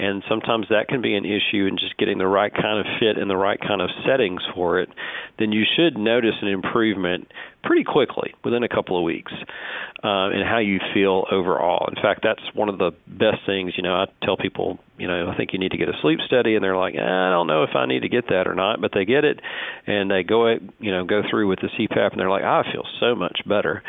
and 0.00 0.22
sometimes 0.28 0.66
that 0.70 0.88
can 0.88 1.02
be 1.02 1.14
an 1.14 1.26
issue 1.26 1.66
in 1.66 1.76
just 1.76 1.96
getting 1.98 2.16
the 2.16 2.26
right 2.26 2.52
kind 2.52 2.80
of 2.80 2.86
fit 2.98 3.18
and 3.18 3.28
the 3.28 3.36
right 3.36 3.60
kind 3.60 3.82
of 3.82 3.90
settings 4.06 4.40
for 4.54 4.80
it, 4.80 4.88
then 5.38 5.52
you 5.52 5.64
should 5.76 5.98
notice 5.98 6.34
an 6.40 6.48
improvement 6.48 7.30
pretty 7.62 7.84
quickly 7.84 8.32
within 8.42 8.62
a 8.62 8.68
couple 8.68 8.96
of 8.96 9.04
weeks 9.04 9.32
uh, 10.02 10.30
in 10.30 10.40
how 10.40 10.58
you 10.58 10.78
feel 10.94 11.24
overall. 11.30 11.86
In 11.94 12.00
fact, 12.00 12.20
that's 12.22 12.40
one 12.54 12.70
of 12.70 12.78
the 12.78 12.92
best 13.06 13.44
things. 13.44 13.74
You 13.76 13.82
know, 13.82 13.94
I 13.94 14.06
tell 14.24 14.38
people, 14.38 14.78
you 14.96 15.06
know, 15.06 15.30
I 15.30 15.36
think 15.36 15.52
you 15.52 15.58
need 15.58 15.72
to 15.72 15.76
get 15.76 15.88
a 15.90 15.98
sleep 16.00 16.20
study, 16.26 16.54
and 16.54 16.64
they're 16.64 16.76
like, 16.76 16.94
eh, 16.94 17.02
I 17.02 17.30
don't 17.30 17.46
know 17.46 17.62
if 17.62 17.76
I 17.76 17.84
need 17.84 18.00
to 18.00 18.08
get 18.08 18.28
that 18.28 18.48
or 18.48 18.54
not, 18.54 18.80
but 18.80 18.92
they 18.94 19.04
get 19.04 19.24
it, 19.24 19.40
and 19.86 20.10
they 20.10 20.22
go, 20.22 20.48
you 20.78 20.90
know, 20.90 21.04
go 21.04 21.20
through 21.28 21.48
with 21.48 21.58
the 21.60 21.68
CPAP, 21.68 22.12
and 22.12 22.20
they're 22.20 22.30
like, 22.30 22.44
I 22.44 22.62
feel 22.72 22.84
so 22.98 23.14
much 23.14 23.40
better. 23.46 23.82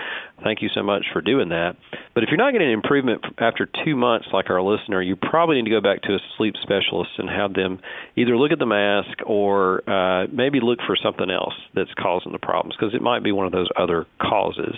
Thank 0.43 0.61
you 0.61 0.69
so 0.73 0.83
much 0.83 1.05
for 1.13 1.21
doing 1.21 1.49
that. 1.49 1.77
But 2.13 2.23
if 2.23 2.29
you're 2.29 2.37
not 2.37 2.51
getting 2.51 2.71
improvement 2.71 3.23
after 3.37 3.69
two 3.85 3.95
months, 3.95 4.27
like 4.33 4.49
our 4.49 4.61
listener, 4.61 5.01
you 5.01 5.15
probably 5.15 5.55
need 5.57 5.69
to 5.69 5.71
go 5.71 5.81
back 5.81 6.01
to 6.03 6.13
a 6.13 6.19
sleep 6.37 6.55
specialist 6.61 7.11
and 7.17 7.29
have 7.29 7.53
them 7.53 7.79
either 8.15 8.37
look 8.37 8.51
at 8.51 8.59
the 8.59 8.65
mask 8.65 9.19
or 9.25 9.89
uh, 9.89 10.27
maybe 10.31 10.59
look 10.61 10.79
for 10.85 10.97
something 11.01 11.29
else 11.29 11.53
that's 11.73 11.93
causing 11.97 12.33
the 12.33 12.39
problems 12.39 12.75
because 12.77 12.93
it 12.93 13.01
might 13.01 13.23
be 13.23 13.31
one 13.31 13.45
of 13.45 13.53
those 13.53 13.69
other 13.77 14.05
causes. 14.21 14.75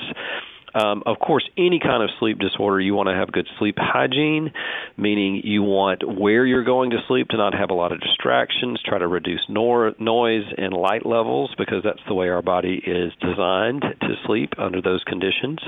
Um, 0.74 1.04
of 1.06 1.20
course, 1.20 1.48
any 1.58 1.80
kind 1.80 2.02
of 2.02 2.10
sleep 2.20 2.40
disorder, 2.40 2.80
you 2.80 2.96
want 2.96 3.10
to 3.10 3.16
have 3.16 3.32
good 3.32 3.48
sleep 3.60 3.76
hygiene, 3.78 4.52
meaning 4.98 5.42
you 5.44 5.62
want 5.62 6.04
where 6.20 6.46
you're 6.46 6.64
going 6.64 6.92
to 6.92 6.98
sleep 7.08 7.30
to 7.30 7.38
not 7.38 7.54
have 7.54 7.70
a 7.70 7.74
lot 7.74 7.92
of 7.92 8.00
distractions. 8.02 8.82
Try 8.84 8.98
to 8.98 9.08
reduce 9.08 9.42
nor- 9.48 9.94
noise 10.00 10.46
and 10.58 10.74
light 10.74 11.06
levels 11.06 11.54
because 11.58 11.84
that's 11.84 12.02
the 12.08 12.14
way 12.14 12.30
our 12.30 12.42
body 12.42 12.82
is 12.86 13.14
designed 13.22 13.82
to 13.82 14.16
sleep 14.26 14.54
under 14.58 14.82
those 14.82 15.04
conditions. 15.04 15.60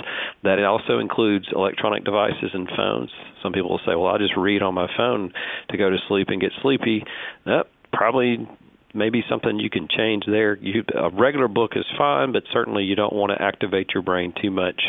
That 0.44 0.64
also 0.64 1.00
includes 1.00 1.48
electronic 1.52 2.04
devices 2.04 2.52
and 2.54 2.68
phones. 2.76 3.12
Some 3.44 3.54
people 3.54 3.70
will 3.70 3.82
say, 3.86 3.96
"Well, 3.96 4.08
I 4.08 4.18
just 4.18 4.36
read 4.36 4.64
on 4.64 4.74
my 4.74 4.88
phone 4.98 5.34
to 5.70 5.78
go 5.78 5.90
to 5.90 5.98
sleep 6.08 6.30
and 6.30 6.42
get 6.42 6.52
sleepy." 6.62 7.04
Nope, 7.46 7.68
probably 7.94 8.48
maybe 8.96 9.24
something 9.30 9.60
you 9.60 9.70
can 9.70 9.88
change 9.88 10.24
there. 10.26 10.58
You, 10.58 10.84
a 10.96 11.10
regular 11.10 11.48
book 11.48 11.72
is 11.76 11.86
fine, 11.98 12.32
but 12.32 12.44
certainly 12.52 12.84
you 12.84 12.96
don't 12.96 13.14
want 13.14 13.32
to 13.32 13.42
activate 13.42 13.90
your 13.94 14.04
brain 14.04 14.34
too 14.42 14.52
much 14.52 14.82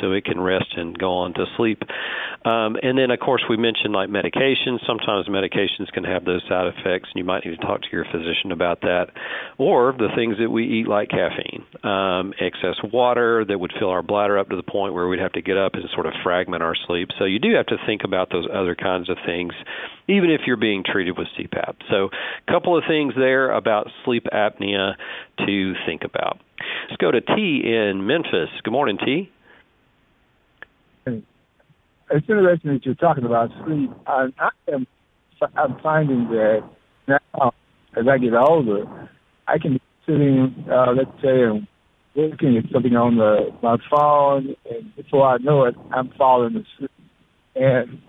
so 0.00 0.12
it 0.12 0.24
can 0.24 0.40
rest 0.40 0.74
and 0.76 0.98
go 0.98 1.12
on 1.12 1.34
to 1.34 1.44
sleep. 1.56 1.82
Um, 2.44 2.76
and 2.82 2.98
then, 2.98 3.10
of 3.10 3.20
course, 3.20 3.42
we 3.48 3.56
mentioned 3.56 3.92
like 3.92 4.08
medications. 4.08 4.84
Sometimes 4.86 5.28
medications 5.28 5.90
can 5.92 6.04
have 6.04 6.24
those 6.24 6.42
side 6.48 6.66
effects, 6.66 7.08
and 7.12 7.16
you 7.16 7.24
might 7.24 7.44
need 7.44 7.56
to 7.58 7.64
talk 7.64 7.82
to 7.82 7.88
your 7.92 8.04
physician 8.04 8.52
about 8.52 8.80
that. 8.80 9.06
Or 9.58 9.92
the 9.92 10.08
things 10.16 10.36
that 10.40 10.50
we 10.50 10.64
eat, 10.66 10.88
like 10.88 11.10
caffeine, 11.10 11.64
um, 11.84 12.32
excess 12.40 12.76
water 12.92 13.44
that 13.44 13.58
would 13.58 13.72
fill 13.78 13.90
our 13.90 14.02
bladder 14.02 14.38
up 14.38 14.48
to 14.50 14.56
the 14.56 14.62
point 14.62 14.94
where 14.94 15.06
we'd 15.06 15.20
have 15.20 15.32
to 15.32 15.42
get 15.42 15.56
up 15.56 15.74
and 15.74 15.84
sort 15.94 16.06
of 16.06 16.12
fragment 16.22 16.62
our 16.62 16.74
sleep. 16.86 17.10
So 17.18 17.24
you 17.24 17.38
do 17.38 17.54
have 17.54 17.66
to 17.66 17.76
think 17.86 18.02
about 18.04 18.30
those 18.30 18.46
other 18.52 18.74
kinds 18.74 19.08
of 19.08 19.16
things, 19.24 19.52
even 20.08 20.30
if 20.30 20.42
you're 20.46 20.56
being 20.56 20.82
treated 20.84 21.16
with 21.16 21.28
CPAP. 21.38 21.76
So, 21.90 22.10
a 22.46 22.52
couple 22.52 22.76
of 22.76 22.84
things 22.88 23.14
there 23.16 23.50
about 23.50 23.88
sleep 24.04 24.26
apnea 24.32 24.94
to 25.46 25.74
think 25.86 26.02
about. 26.04 26.38
Let's 26.88 27.00
go 27.00 27.10
to 27.10 27.20
T 27.20 27.62
in 27.64 28.06
Memphis. 28.06 28.50
Good 28.62 28.72
morning, 28.72 28.98
T. 29.04 29.30
It's 31.06 32.28
interesting 32.28 32.74
that 32.74 32.84
you're 32.84 32.94
talking 32.94 33.24
about 33.24 33.50
sleep. 33.64 33.90
I, 34.06 34.28
I 34.38 34.50
am 34.72 34.86
I'm 35.56 35.78
finding 35.80 36.28
that 36.28 36.62
now 37.08 37.52
as 37.96 38.06
I 38.08 38.18
get 38.18 38.34
older, 38.34 39.08
I 39.48 39.58
can 39.58 39.74
be 39.74 39.82
sitting, 40.06 40.66
uh, 40.70 40.92
let's 40.92 41.10
say, 41.22 41.42
and 41.42 41.66
looking 42.14 42.56
at 42.56 42.64
something 42.72 42.94
on 42.94 43.16
the 43.16 43.50
my 43.62 43.76
phone, 43.90 44.54
and 44.70 44.94
before 44.96 45.26
I 45.26 45.38
know 45.38 45.64
it, 45.64 45.74
I'm 45.90 46.10
falling 46.16 46.56
asleep. 46.56 46.90
And 47.54 48.00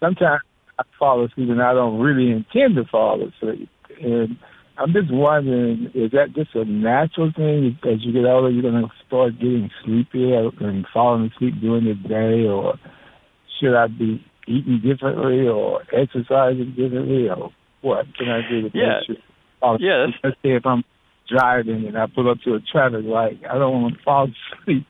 sometimes 0.00 0.42
I 0.78 0.82
fall 0.98 1.24
asleep, 1.24 1.50
and 1.50 1.62
I 1.62 1.72
don't 1.74 2.00
really 2.00 2.30
intend 2.30 2.76
to 2.76 2.84
fall 2.90 3.20
asleep. 3.22 3.68
And 4.02 4.36
I'm 4.76 4.92
just 4.92 5.12
wondering, 5.12 5.90
is 5.94 6.10
that 6.12 6.34
just 6.34 6.54
a 6.54 6.64
natural 6.64 7.32
thing? 7.34 7.78
As 7.84 8.04
you 8.04 8.12
get 8.12 8.24
older, 8.24 8.50
you're 8.50 8.62
going 8.62 8.82
to 8.82 8.90
start 9.06 9.34
getting 9.38 9.70
sleepier 9.84 10.50
and 10.60 10.86
falling 10.92 11.30
asleep 11.34 11.54
during 11.60 11.84
the 11.84 11.94
day, 12.08 12.48
or 12.48 12.74
should 13.60 13.76
I 13.76 13.86
be 13.86 14.24
eating 14.48 14.80
differently 14.82 15.46
or 15.46 15.82
exercising 15.92 16.74
differently, 16.76 17.28
or 17.28 17.52
what 17.82 18.06
can 18.18 18.28
I 18.28 18.40
do 18.48 18.68
to 18.68 18.70
yeah. 18.74 18.98
make 19.08 19.18
sure? 19.62 19.78
Yeah, 19.80 20.06
let's 20.22 20.36
say 20.42 20.56
if 20.56 20.66
I'm 20.66 20.84
driving 21.28 21.86
and 21.86 21.96
I 21.96 22.06
pull 22.12 22.30
up 22.30 22.38
to 22.44 22.54
a 22.54 22.60
traffic 22.60 23.04
light, 23.04 23.40
I 23.48 23.58
don't 23.58 23.82
want 23.82 23.96
to 23.96 24.02
fall 24.02 24.28
asleep 24.62 24.86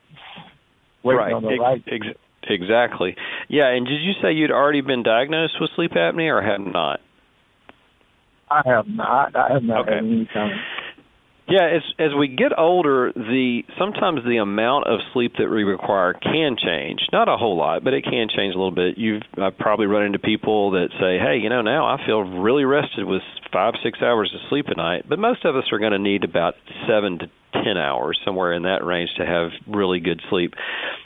waiting 1.03 1.19
right. 1.19 1.33
on 1.33 1.43
the 1.43 1.49
light. 1.49 1.83
Ex- 1.87 2.19
exactly. 2.49 3.15
Yeah, 3.49 3.69
and 3.69 3.85
did 3.85 4.01
you 4.01 4.13
say 4.21 4.33
you'd 4.33 4.51
already 4.51 4.81
been 4.81 5.03
diagnosed 5.03 5.55
with 5.59 5.69
sleep 5.75 5.91
apnea 5.91 6.33
or 6.33 6.41
had 6.41 6.61
not? 6.61 6.99
I 8.49 8.61
have 8.65 8.87
not. 8.87 9.35
I 9.35 9.53
have 9.53 9.63
not 9.63 9.81
okay. 9.81 9.95
had 9.95 10.03
any 10.03 10.29
kind 10.31 10.51
of 10.51 10.57
yeah, 11.47 11.69
as 11.75 11.83
as 11.99 12.09
we 12.17 12.27
get 12.27 12.57
older, 12.57 13.11
the 13.13 13.61
sometimes 13.77 14.21
the 14.25 14.37
amount 14.37 14.87
of 14.87 14.99
sleep 15.13 15.33
that 15.37 15.47
we 15.47 15.63
require 15.63 16.13
can 16.13 16.57
change. 16.57 17.01
Not 17.13 17.29
a 17.29 17.37
whole 17.37 17.55
lot, 17.55 17.83
but 17.83 17.93
it 17.93 18.03
can 18.03 18.27
change 18.35 18.55
a 18.55 18.57
little 18.57 18.71
bit. 18.73 18.97
You've 18.97 19.21
I've 19.37 19.57
probably 19.57 19.85
run 19.85 20.05
into 20.05 20.17
people 20.17 20.71
that 20.71 20.89
say, 20.99 21.19
"Hey, 21.19 21.37
you 21.37 21.49
know, 21.49 21.61
now 21.61 21.85
I 21.85 22.03
feel 22.03 22.21
really 22.21 22.65
rested 22.65 23.05
with 23.05 23.21
five 23.53 23.75
six 23.83 24.01
hours 24.01 24.33
of 24.33 24.41
sleep 24.49 24.69
a 24.69 24.75
night." 24.75 25.05
But 25.07 25.19
most 25.19 25.45
of 25.45 25.55
us 25.55 25.65
are 25.71 25.77
going 25.77 25.91
to 25.91 25.99
need 25.99 26.23
about 26.23 26.55
seven 26.87 27.19
to 27.19 27.29
ten 27.63 27.77
hours, 27.77 28.19
somewhere 28.25 28.53
in 28.53 28.63
that 28.63 28.85
range, 28.85 29.09
to 29.17 29.25
have 29.25 29.49
really 29.67 29.99
good 29.99 30.21
sleep. 30.29 30.53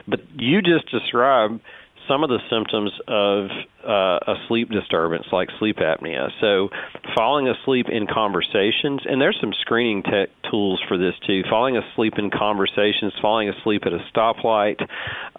But 0.08 0.22
you 0.36 0.62
just 0.62 0.90
described 0.92 1.62
some 2.10 2.24
of 2.24 2.30
the 2.30 2.40
symptoms 2.50 2.92
of 3.08 3.46
uh, 3.88 4.34
a 4.34 4.36
sleep 4.48 4.70
disturbance 4.70 5.26
like 5.32 5.50
sleep 5.60 5.78
apnea. 5.78 6.30
So, 6.42 6.70
falling 7.16 7.48
asleep 7.48 7.86
in 7.90 8.08
conversations, 8.08 9.02
and 9.06 9.22
there's 9.22 9.38
some 9.40 9.54
screening 9.62 10.02
tech 10.04 10.30
tools 10.50 10.82
for 10.88 10.98
this 10.98 11.14
too. 11.26 11.44
Falling 11.50 11.78
asleep 11.78 12.14
in 12.18 12.32
conversations, 12.32 13.14
falling 13.22 13.50
asleep 13.50 13.84
at 13.86 13.94
a 13.94 14.04
stoplight, 14.14 14.82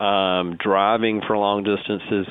um, 0.00 0.56
driving 0.62 1.20
for 1.26 1.36
long 1.36 1.64
distances 1.64 2.26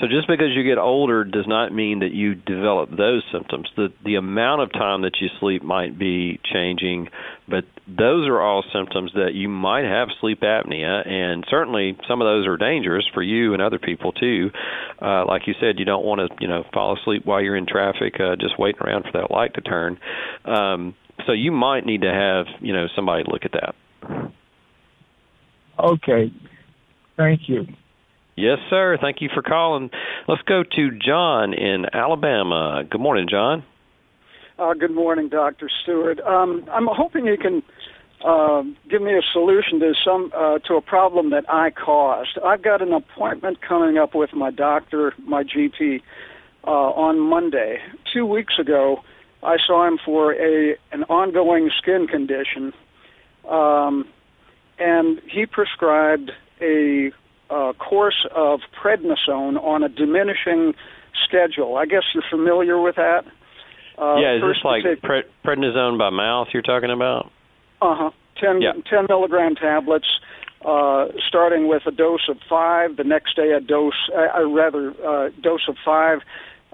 so 0.00 0.08
just 0.08 0.26
because 0.26 0.48
you 0.54 0.64
get 0.64 0.78
older 0.78 1.22
does 1.22 1.46
not 1.46 1.72
mean 1.72 2.00
that 2.00 2.12
you 2.12 2.34
develop 2.34 2.90
those 2.90 3.22
symptoms. 3.32 3.68
The 3.76 3.92
the 4.04 4.16
amount 4.16 4.62
of 4.62 4.72
time 4.72 5.02
that 5.02 5.20
you 5.20 5.28
sleep 5.38 5.62
might 5.62 5.96
be 5.96 6.40
changing, 6.52 7.08
but 7.48 7.64
those 7.86 8.26
are 8.26 8.40
all 8.40 8.64
symptoms 8.72 9.12
that 9.14 9.34
you 9.34 9.48
might 9.48 9.84
have 9.84 10.08
sleep 10.20 10.40
apnea, 10.40 11.06
and 11.08 11.44
certainly 11.48 11.96
some 12.08 12.20
of 12.20 12.26
those 12.26 12.46
are 12.46 12.56
dangerous 12.56 13.04
for 13.14 13.22
you 13.22 13.52
and 13.52 13.62
other 13.62 13.78
people 13.78 14.10
too. 14.10 14.50
Uh, 15.00 15.24
like 15.26 15.46
you 15.46 15.54
said, 15.60 15.78
you 15.78 15.84
don't 15.84 16.04
want 16.04 16.20
to 16.20 16.36
you 16.40 16.48
know 16.48 16.64
fall 16.72 16.98
asleep 16.98 17.24
while 17.24 17.40
you're 17.40 17.56
in 17.56 17.66
traffic, 17.66 18.14
uh, 18.18 18.34
just 18.34 18.58
waiting 18.58 18.80
around 18.80 19.04
for 19.04 19.12
that 19.20 19.30
light 19.30 19.54
to 19.54 19.60
turn. 19.60 19.98
Um, 20.44 20.96
so 21.24 21.32
you 21.32 21.52
might 21.52 21.86
need 21.86 22.02
to 22.02 22.12
have 22.12 22.46
you 22.60 22.72
know 22.72 22.86
somebody 22.96 23.22
look 23.28 23.44
at 23.44 23.52
that. 23.52 23.74
Okay, 25.78 26.32
thank 27.16 27.48
you. 27.48 27.66
Yes, 28.36 28.58
sir. 28.68 28.98
Thank 29.00 29.20
you 29.20 29.28
for 29.32 29.42
calling. 29.42 29.90
Let's 30.26 30.42
go 30.42 30.64
to 30.64 30.90
John 30.98 31.54
in 31.54 31.86
Alabama. 31.92 32.82
Good 32.88 33.00
morning, 33.00 33.28
John. 33.30 33.62
Uh, 34.58 34.74
good 34.74 34.90
morning, 34.90 35.28
Dr. 35.28 35.70
Stewart. 35.82 36.20
Um, 36.20 36.64
I'm 36.72 36.88
hoping 36.90 37.26
you 37.26 37.36
can 37.36 37.62
uh, 38.24 38.62
give 38.90 39.02
me 39.02 39.12
a 39.12 39.22
solution 39.32 39.78
to 39.80 39.92
some 40.04 40.32
uh, 40.34 40.58
to 40.60 40.74
a 40.74 40.80
problem 40.80 41.30
that 41.30 41.44
I 41.48 41.70
caused. 41.70 42.38
I've 42.44 42.62
got 42.62 42.82
an 42.82 42.92
appointment 42.92 43.58
coming 43.60 43.98
up 43.98 44.14
with 44.14 44.32
my 44.32 44.50
doctor, 44.50 45.12
my 45.18 45.44
GP, 45.44 46.00
uh, 46.66 46.70
on 46.70 47.20
Monday. 47.20 47.78
Two 48.12 48.26
weeks 48.26 48.54
ago, 48.58 48.98
I 49.42 49.58
saw 49.64 49.86
him 49.86 49.98
for 50.04 50.32
a 50.32 50.76
an 50.90 51.04
ongoing 51.04 51.70
skin 51.78 52.08
condition, 52.08 52.72
um, 53.48 54.06
and 54.78 55.20
he 55.30 55.46
prescribed 55.46 56.32
a 56.60 57.12
uh, 57.50 57.72
course 57.74 58.26
of 58.34 58.60
prednisone 58.82 59.62
on 59.62 59.82
a 59.82 59.88
diminishing 59.88 60.74
schedule. 61.26 61.76
I 61.76 61.86
guess 61.86 62.02
you're 62.14 62.24
familiar 62.30 62.80
with 62.80 62.96
that. 62.96 63.24
Uh, 63.96 64.16
yeah, 64.16 64.36
is 64.36 64.42
this 64.42 64.64
like 64.64 64.82
take, 64.82 65.02
pre- 65.02 65.22
prednisone 65.44 65.98
by 65.98 66.10
mouth 66.10 66.48
you're 66.52 66.62
talking 66.62 66.90
about? 66.90 67.30
Uh 67.80 67.94
huh. 67.96 68.10
10, 68.40 68.60
Yeah. 68.60 68.72
10 68.90 69.06
milligram 69.08 69.54
tablets, 69.54 70.06
uh, 70.64 71.06
starting 71.28 71.68
with 71.68 71.82
a 71.86 71.92
dose 71.92 72.28
of 72.28 72.36
five. 72.48 72.96
The 72.96 73.04
next 73.04 73.36
day, 73.36 73.52
a 73.52 73.60
dose, 73.60 73.92
uh, 74.12 74.38
uh, 74.40 74.48
rather, 74.48 74.90
uh, 75.06 75.30
dose 75.40 75.68
of 75.68 75.76
five, 75.84 76.20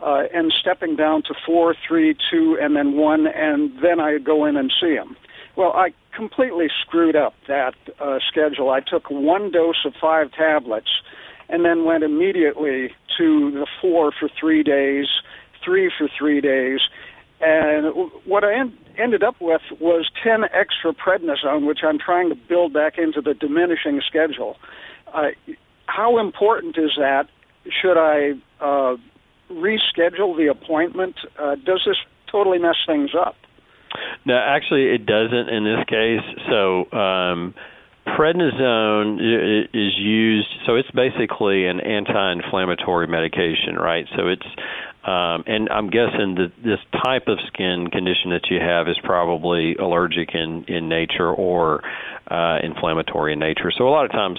uh, 0.00 0.22
and 0.32 0.52
stepping 0.58 0.96
down 0.96 1.22
to 1.24 1.34
four, 1.44 1.74
three, 1.86 2.16
two, 2.30 2.56
and 2.60 2.74
then 2.74 2.96
one, 2.96 3.26
and 3.26 3.72
then 3.82 4.00
I 4.00 4.16
go 4.18 4.46
in 4.46 4.56
and 4.56 4.72
see 4.80 4.94
him. 4.94 5.16
Well, 5.56 5.72
I 5.72 5.90
completely 6.14 6.68
screwed 6.80 7.16
up 7.16 7.34
that 7.48 7.74
uh, 8.00 8.18
schedule. 8.28 8.70
I 8.70 8.80
took 8.80 9.10
one 9.10 9.50
dose 9.50 9.84
of 9.84 9.94
five 10.00 10.32
tablets, 10.32 10.90
and 11.48 11.64
then 11.64 11.84
went 11.84 12.04
immediately 12.04 12.90
to 13.18 13.50
the 13.50 13.66
four 13.80 14.12
for 14.18 14.28
three 14.38 14.62
days, 14.62 15.06
three 15.64 15.90
for 15.96 16.08
three 16.18 16.40
days, 16.40 16.80
and 17.40 18.10
what 18.26 18.44
I 18.44 18.54
en- 18.54 18.76
ended 18.98 19.22
up 19.22 19.36
with 19.40 19.62
was 19.80 20.10
10 20.22 20.44
extra 20.52 20.92
prednisone, 20.92 21.66
which 21.66 21.80
I'm 21.82 21.98
trying 21.98 22.28
to 22.28 22.34
build 22.34 22.72
back 22.72 22.98
into 22.98 23.20
the 23.22 23.34
diminishing 23.34 24.02
schedule. 24.06 24.56
Uh, 25.12 25.28
how 25.86 26.18
important 26.18 26.76
is 26.76 26.92
that? 26.98 27.28
Should 27.64 27.98
I 27.98 28.32
uh, 28.60 28.96
reschedule 29.50 30.36
the 30.36 30.48
appointment? 30.50 31.16
Uh, 31.38 31.56
does 31.56 31.82
this 31.86 31.96
totally 32.30 32.58
mess 32.58 32.76
things 32.86 33.10
up? 33.18 33.36
No, 34.24 34.34
actually, 34.34 34.94
it 34.94 35.06
doesn't 35.06 35.48
in 35.48 35.64
this 35.64 35.84
case. 35.88 36.46
So, 36.48 36.90
um, 36.92 37.54
prednisone 38.06 39.20
is 39.72 39.92
used. 39.98 40.48
So 40.66 40.76
it's 40.76 40.90
basically 40.90 41.66
an 41.66 41.80
anti-inflammatory 41.80 43.06
medication, 43.06 43.76
right? 43.76 44.06
So 44.16 44.28
it's, 44.28 44.46
um, 45.04 45.44
and 45.46 45.68
I'm 45.70 45.90
guessing 45.90 46.36
that 46.36 46.52
this 46.62 46.78
type 47.02 47.28
of 47.28 47.38
skin 47.46 47.88
condition 47.90 48.30
that 48.30 48.48
you 48.50 48.60
have 48.60 48.88
is 48.88 48.98
probably 49.02 49.74
allergic 49.76 50.34
in 50.34 50.64
in 50.68 50.88
nature 50.88 51.32
or 51.32 51.82
uh, 52.30 52.58
inflammatory 52.62 53.32
in 53.32 53.38
nature. 53.38 53.72
So 53.76 53.88
a 53.88 53.90
lot 53.90 54.04
of 54.04 54.12
times 54.12 54.38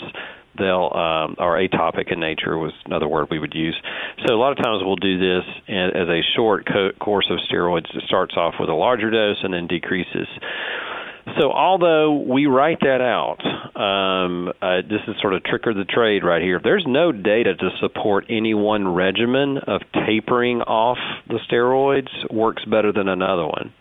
they'll 0.58 0.92
um, 0.94 1.36
or 1.38 1.58
atopic 1.58 2.12
in 2.12 2.20
nature 2.20 2.58
was 2.58 2.74
another 2.86 3.08
word 3.08 3.28
we 3.30 3.40
would 3.40 3.54
use. 3.54 3.76
So 4.26 4.34
a 4.34 4.38
lot 4.40 4.52
of 4.52 4.58
times 4.58 4.82
we'll 4.84 4.96
do 4.96 5.20
this 5.20 5.46
as 5.68 6.08
a 6.08 6.22
short 6.36 6.68
co- 6.68 6.92
course 7.00 7.30
of 7.30 7.40
steroids. 7.50 7.96
It 7.96 8.04
starts 8.08 8.36
off 8.36 8.56
with 8.60 8.70
a 8.70 8.74
larger 8.74 9.10
dose 9.10 9.38
and 9.44 9.54
then 9.54 9.68
decreases. 9.68 10.28
So 11.40 11.52
although 11.52 12.14
we 12.14 12.48
write 12.48 12.80
that 12.82 13.00
out, 13.00 13.40
um, 13.80 14.52
uh, 14.62 14.82
this 14.82 15.02
is 15.08 15.16
sort 15.22 15.34
of 15.34 15.44
trick 15.44 15.66
of 15.68 15.76
the 15.76 15.86
trade 15.86 16.24
right 16.24 16.42
here. 16.42 16.60
There's 16.62 16.86
no 16.88 17.12
data 17.12 17.56
to 17.56 17.70
support 17.80 18.26
any 18.30 18.54
one 18.54 18.88
regimen 18.88 19.58
of 19.60 19.82
tapering 20.08 20.62
off 20.62 20.98
the 21.28 21.40
steroids 21.50 22.10
works 22.34 22.66
better 22.66 22.92
than 22.92 23.08
another 23.08 23.46
one. 23.46 23.72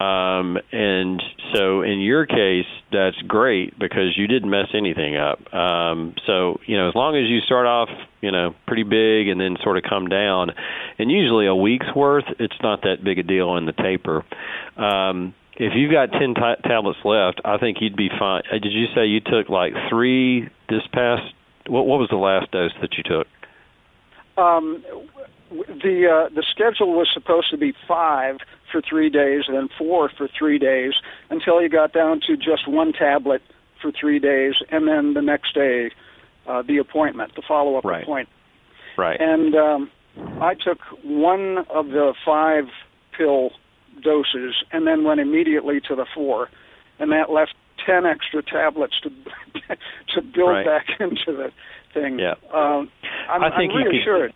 Um, 0.00 0.58
and 0.70 1.20
so 1.52 1.82
in 1.82 2.00
your 2.00 2.24
case, 2.24 2.66
that's 2.92 3.16
great 3.26 3.76
because 3.78 4.16
you 4.16 4.28
didn't 4.28 4.48
mess 4.48 4.68
anything 4.74 5.16
up. 5.16 5.52
Um, 5.52 6.14
so, 6.24 6.60
you 6.66 6.76
know, 6.76 6.88
as 6.88 6.94
long 6.94 7.16
as 7.16 7.28
you 7.28 7.40
start 7.40 7.66
off, 7.66 7.88
you 8.20 8.30
know, 8.30 8.54
pretty 8.66 8.84
big 8.84 9.28
and 9.28 9.40
then 9.40 9.56
sort 9.62 9.76
of 9.76 9.82
come 9.88 10.08
down, 10.08 10.52
and 10.98 11.10
usually 11.10 11.46
a 11.46 11.54
week's 11.54 11.92
worth, 11.96 12.24
it's 12.38 12.56
not 12.62 12.82
that 12.82 13.02
big 13.02 13.18
a 13.18 13.24
deal 13.24 13.56
in 13.56 13.66
the 13.66 13.72
taper. 13.72 14.24
Um, 14.76 15.34
if 15.56 15.72
you've 15.74 15.90
got 15.90 16.12
10 16.12 16.34
t- 16.34 16.68
tablets 16.68 17.00
left, 17.04 17.40
I 17.44 17.58
think 17.58 17.78
you'd 17.80 17.96
be 17.96 18.08
fine. 18.16 18.42
Uh, 18.50 18.58
Did 18.58 18.72
you 18.72 18.86
say 18.94 19.06
you 19.06 19.20
took 19.20 19.48
like 19.48 19.72
three 19.90 20.48
this 20.68 20.82
past? 20.92 21.22
What, 21.66 21.86
what 21.86 21.98
was 21.98 22.08
the 22.10 22.16
last 22.16 22.52
dose 22.52 22.70
that 22.80 22.96
you 22.96 23.02
took? 23.02 23.26
Um, 24.38 24.84
the 25.50 26.06
uh, 26.28 26.34
the 26.34 26.44
schedule 26.50 26.92
was 26.94 27.08
supposed 27.12 27.50
to 27.50 27.56
be 27.56 27.72
five 27.86 28.36
for 28.70 28.82
three 28.82 29.08
days, 29.10 29.44
then 29.50 29.68
four 29.78 30.10
for 30.16 30.28
three 30.38 30.58
days, 30.58 30.92
until 31.30 31.62
you 31.62 31.68
got 31.68 31.92
down 31.92 32.20
to 32.26 32.36
just 32.36 32.68
one 32.68 32.92
tablet 32.92 33.40
for 33.80 33.90
three 33.98 34.18
days, 34.18 34.54
and 34.70 34.86
then 34.88 35.14
the 35.14 35.22
next 35.22 35.54
day, 35.54 35.90
uh, 36.46 36.62
the 36.62 36.76
appointment, 36.78 37.34
the 37.36 37.42
follow 37.46 37.76
up 37.76 37.84
Right. 37.84 38.02
appointment. 38.02 38.28
Right. 38.96 39.20
And 39.20 39.54
um, 39.54 39.90
I 40.42 40.54
took 40.54 40.78
one 41.04 41.58
of 41.70 41.88
the 41.88 42.12
five 42.26 42.64
pill 43.16 43.50
doses, 44.02 44.54
and 44.72 44.86
then 44.86 45.04
went 45.04 45.20
immediately 45.20 45.80
to 45.88 45.94
the 45.94 46.06
four, 46.14 46.48
and 46.98 47.10
that 47.12 47.30
left 47.30 47.54
ten 47.86 48.04
extra 48.04 48.42
tablets 48.42 48.94
to 49.02 49.10
to 50.14 50.22
build 50.22 50.50
Right. 50.50 50.66
back 50.66 50.86
into 51.00 51.32
the 51.32 51.50
thing. 51.94 52.18
Yeah. 52.18 52.34
Um, 52.52 52.90
I'm, 53.30 53.44
I 53.44 53.56
think 53.56 53.72
I'm 53.72 53.84
reassured. 53.84 54.34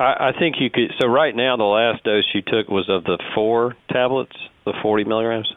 I, 0.00 0.30
I 0.30 0.38
think 0.38 0.56
you 0.58 0.70
could. 0.70 0.92
So 0.98 1.06
right 1.06 1.36
now, 1.36 1.56
the 1.56 1.64
last 1.64 2.04
dose 2.04 2.24
you 2.34 2.40
took 2.40 2.68
was 2.68 2.88
of 2.88 3.04
the 3.04 3.18
four 3.34 3.76
tablets, 3.90 4.36
the 4.64 4.72
40 4.82 5.04
milligrams. 5.04 5.52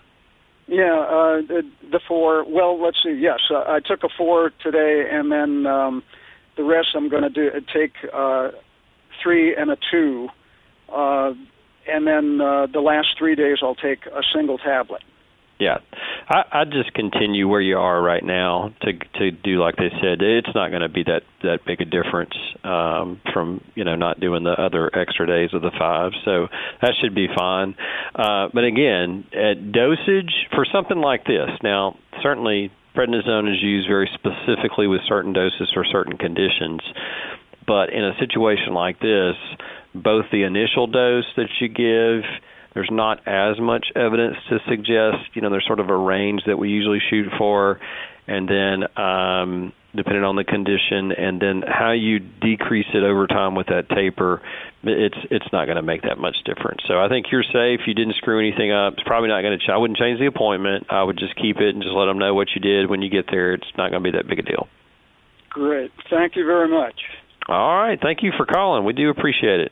Yeah, 0.68 1.00
uh, 1.00 1.42
the, 1.48 1.62
the 1.92 2.00
four. 2.08 2.46
Well, 2.48 2.82
let's 2.82 2.98
see. 3.04 3.14
Yes, 3.14 3.40
uh, 3.50 3.64
I 3.68 3.80
took 3.86 4.04
a 4.04 4.10
four 4.18 4.52
today, 4.62 5.08
and 5.12 5.32
then 5.32 5.66
um, 5.66 6.04
the 6.58 6.64
rest 6.64 6.90
I'm 6.96 7.10
going 7.10 7.24
to 7.24 7.30
do 7.30 7.50
take 7.74 7.94
uh, 8.14 8.50
three 9.22 9.56
and 9.56 9.72
a 9.72 9.78
two, 9.92 10.30
uh, 10.90 11.34
and 11.88 12.08
then 12.08 12.40
uh, 12.42 12.68
the 12.68 12.80
last 12.80 13.10
three 13.18 13.36
days 13.36 13.58
I'll 13.62 13.76
take 13.76 14.06
a 14.06 14.22
single 14.34 14.58
tablet. 14.58 15.04
Yeah, 15.60 15.78
I, 16.28 16.44
I'd 16.52 16.72
just 16.72 16.94
continue 16.94 17.48
where 17.48 17.62
you 17.62 17.78
are 17.78 18.02
right 18.02 18.24
now 18.24 18.74
to 18.82 18.94
to 19.20 19.32
do 19.32 19.62
like 19.62 19.76
they 19.76 19.90
said. 20.02 20.22
It's 20.22 20.54
not 20.56 20.70
going 20.70 20.82
to 20.82 20.90
be 20.90 21.04
that 21.04 21.22
that 21.44 21.60
big 21.66 21.80
a 21.80 21.86
difference 21.86 22.34
um, 22.64 23.22
from 23.32 23.64
you 23.76 23.84
know 23.84 23.96
not 23.96 24.20
doing 24.20 24.44
the 24.44 24.52
other 24.52 24.90
extra 24.98 25.28
days 25.28 25.52
of 25.54 25.62
the 25.62 25.72
five, 25.78 26.12
so 26.26 26.48
that 26.82 26.94
should 27.02 27.14
be 27.14 27.28
fine. 27.38 27.76
Uh, 28.16 28.50
but 28.54 28.64
again, 28.64 29.26
at 29.32 29.72
dosage 29.72 30.34
for 30.56 30.66
something 30.72 30.98
like 30.98 31.26
this, 31.26 31.50
now 31.62 31.98
certainly 32.22 32.72
prednisone 32.96 33.52
is 33.52 33.62
used 33.62 33.88
very 33.88 34.10
specifically 34.14 34.88
with 34.88 35.02
certain 35.08 35.34
doses 35.34 35.70
for 35.74 35.86
certain 35.86 36.18
conditions. 36.18 36.82
But 37.66 37.94
in 37.94 38.04
a 38.04 38.18
situation 38.20 38.74
like 38.74 39.00
this, 39.00 39.36
both 39.96 40.26
the 40.32 40.44
initial 40.44 40.88
dose 40.88 41.26
that 41.38 41.50
you 41.62 41.70
give 41.70 42.24
there's 42.74 42.90
not 42.92 43.28
as 43.28 43.60
much 43.60 43.88
evidence 43.96 44.38
to 44.50 44.60
suggest, 44.68 45.36
you 45.36 45.42
know, 45.42 45.50
there's 45.50 45.66
sort 45.66 45.80
of 45.80 45.90
a 45.90 45.98
range 45.98 46.42
that 46.48 46.58
we 46.58 46.70
usually 46.70 47.00
shoot 47.10 47.28
for, 47.38 47.80
and 48.28 48.48
then 48.48 48.84
um, 48.98 49.74
depending 49.96 50.24
on 50.24 50.36
the 50.36 50.44
condition, 50.44 51.12
and 51.12 51.42
then 51.42 51.64
how 51.68 51.92
you 51.92 52.20
decrease 52.20 52.88
it 52.94 53.04
over 53.04 53.28
time 53.28 53.54
with 53.56 53.68
that 53.68 53.90
taper, 53.90 54.42
it's 54.84 55.18
it's 55.30 55.46
not 55.54 55.66
going 55.66 55.78
to 55.78 55.84
make 55.84 56.02
that 56.02 56.18
much 56.18 56.36
difference. 56.46 56.82
So 56.88 57.00
I 57.00 57.10
think 57.10 57.28
you're 57.32 57.44
safe. 57.44 57.82
You 57.86 57.94
didn't 57.94 58.16
screw 58.16 58.40
anything 58.40 58.72
up. 58.72 58.94
It's 58.94 59.04
probably 59.04 59.30
not 59.30 59.42
going 59.42 59.58
to. 59.58 59.64
Ch- 59.64 59.70
I 59.70 59.78
wouldn't 59.78 60.00
change 60.00 60.20
the 60.20 60.26
appointment. 60.26 60.88
I 60.90 61.04
would 61.04 61.18
just 61.18 61.36
keep 61.36 61.58
it 61.58 61.76
and 61.76 61.84
just 61.84 61.94
let 61.94 62.06
them 62.06 62.18
know 62.18 62.34
what 62.34 62.48
you 62.56 62.62
did 62.62 62.90
when 62.90 63.02
you 63.02 63.10
get 63.10 63.26
there. 63.30 63.54
It's 63.54 63.72
not 63.78 63.92
going 63.92 64.04
to 64.04 64.12
be 64.12 64.18
that 64.18 64.28
big 64.28 64.40
a 64.40 64.44
deal. 64.44 64.68
Great. 65.50 65.92
Thank 66.10 66.36
you 66.36 66.46
very 66.46 66.68
much. 66.68 66.96
All 67.48 67.78
right. 67.78 68.00
Thank 68.02 68.24
you 68.24 68.32
for 68.36 68.46
calling. 68.46 68.86
We 68.86 68.94
do 68.94 69.10
appreciate 69.10 69.60
it. 69.60 69.72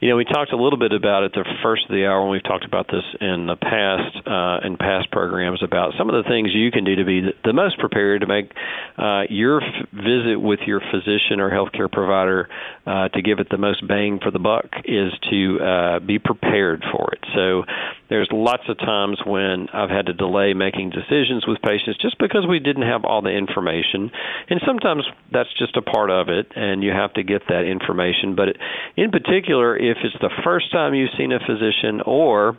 You 0.00 0.10
know, 0.10 0.16
we 0.16 0.24
talked 0.24 0.52
a 0.52 0.56
little 0.56 0.78
bit 0.78 0.92
about 0.92 1.22
it 1.22 1.32
the 1.32 1.44
first 1.62 1.84
of 1.84 1.90
the 1.90 2.06
hour 2.06 2.22
when 2.22 2.30
we've 2.30 2.42
talked 2.42 2.64
about 2.64 2.86
this 2.88 3.04
in 3.20 3.46
the 3.46 3.56
past, 3.56 4.26
uh, 4.26 4.66
in 4.66 4.76
past 4.76 5.10
programs 5.10 5.62
about 5.62 5.94
some 5.96 6.10
of 6.10 6.22
the 6.22 6.28
things 6.28 6.50
you 6.52 6.70
can 6.70 6.84
do 6.84 6.96
to 6.96 7.04
be 7.04 7.22
the, 7.44 7.52
most 7.52 7.78
prepared 7.78 8.20
to 8.20 8.26
make 8.26 8.50
uh, 8.98 9.22
your 9.30 9.62
f- 9.62 9.88
visit 9.92 10.36
with 10.40 10.58
your 10.66 10.80
physician 10.90 11.38
or 11.38 11.50
healthcare 11.50 11.90
provider 11.90 12.48
uh, 12.84 13.08
to 13.08 13.22
give 13.22 13.38
it 13.38 13.46
the 13.50 13.56
most 13.56 13.86
bang 13.86 14.18
for 14.20 14.32
the 14.32 14.40
buck 14.40 14.66
is 14.84 15.12
to 15.30 15.60
uh, 15.60 15.98
be 16.00 16.18
prepared 16.18 16.84
for 16.90 17.12
it. 17.12 17.20
So 17.32 17.62
there's 18.10 18.28
lots 18.32 18.64
of 18.68 18.76
times 18.78 19.18
when 19.24 19.68
I've 19.72 19.90
had 19.90 20.06
to 20.06 20.12
delay 20.12 20.52
making 20.52 20.90
decisions 20.90 21.46
with 21.46 21.62
patients 21.62 21.98
just 22.02 22.18
because 22.18 22.44
we 22.48 22.58
didn't 22.58 22.82
have 22.82 23.04
all 23.04 23.22
the 23.22 23.30
information, 23.30 24.10
and 24.50 24.60
sometimes 24.66 25.04
that's 25.32 25.48
just 25.58 25.76
a 25.76 25.82
part 25.82 26.10
of 26.10 26.28
it, 26.28 26.50
and 26.56 26.82
you 26.82 26.90
have 26.90 27.14
to 27.14 27.22
get 27.22 27.42
that 27.48 27.64
information. 27.64 28.34
But 28.34 28.56
in 28.96 29.10
particular, 29.10 29.76
if 29.76 29.93
it's 30.02 30.16
the 30.20 30.30
first 30.42 30.72
time 30.72 30.94
you've 30.94 31.10
seen 31.16 31.32
a 31.32 31.38
physician 31.40 32.00
or 32.04 32.56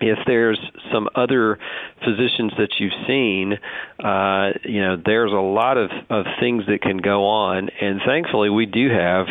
if 0.00 0.18
there's 0.26 0.58
some 0.92 1.08
other 1.14 1.58
physicians 2.04 2.52
that 2.58 2.68
you've 2.78 2.92
seen, 3.06 3.54
uh, 4.02 4.50
you 4.64 4.80
know, 4.80 4.96
there's 5.02 5.32
a 5.32 5.34
lot 5.34 5.78
of, 5.78 5.90
of 6.10 6.26
things 6.40 6.64
that 6.66 6.82
can 6.82 6.98
go 6.98 7.26
on. 7.26 7.70
And 7.80 8.00
thankfully, 8.04 8.50
we 8.50 8.66
do 8.66 8.90
have, 8.90 9.26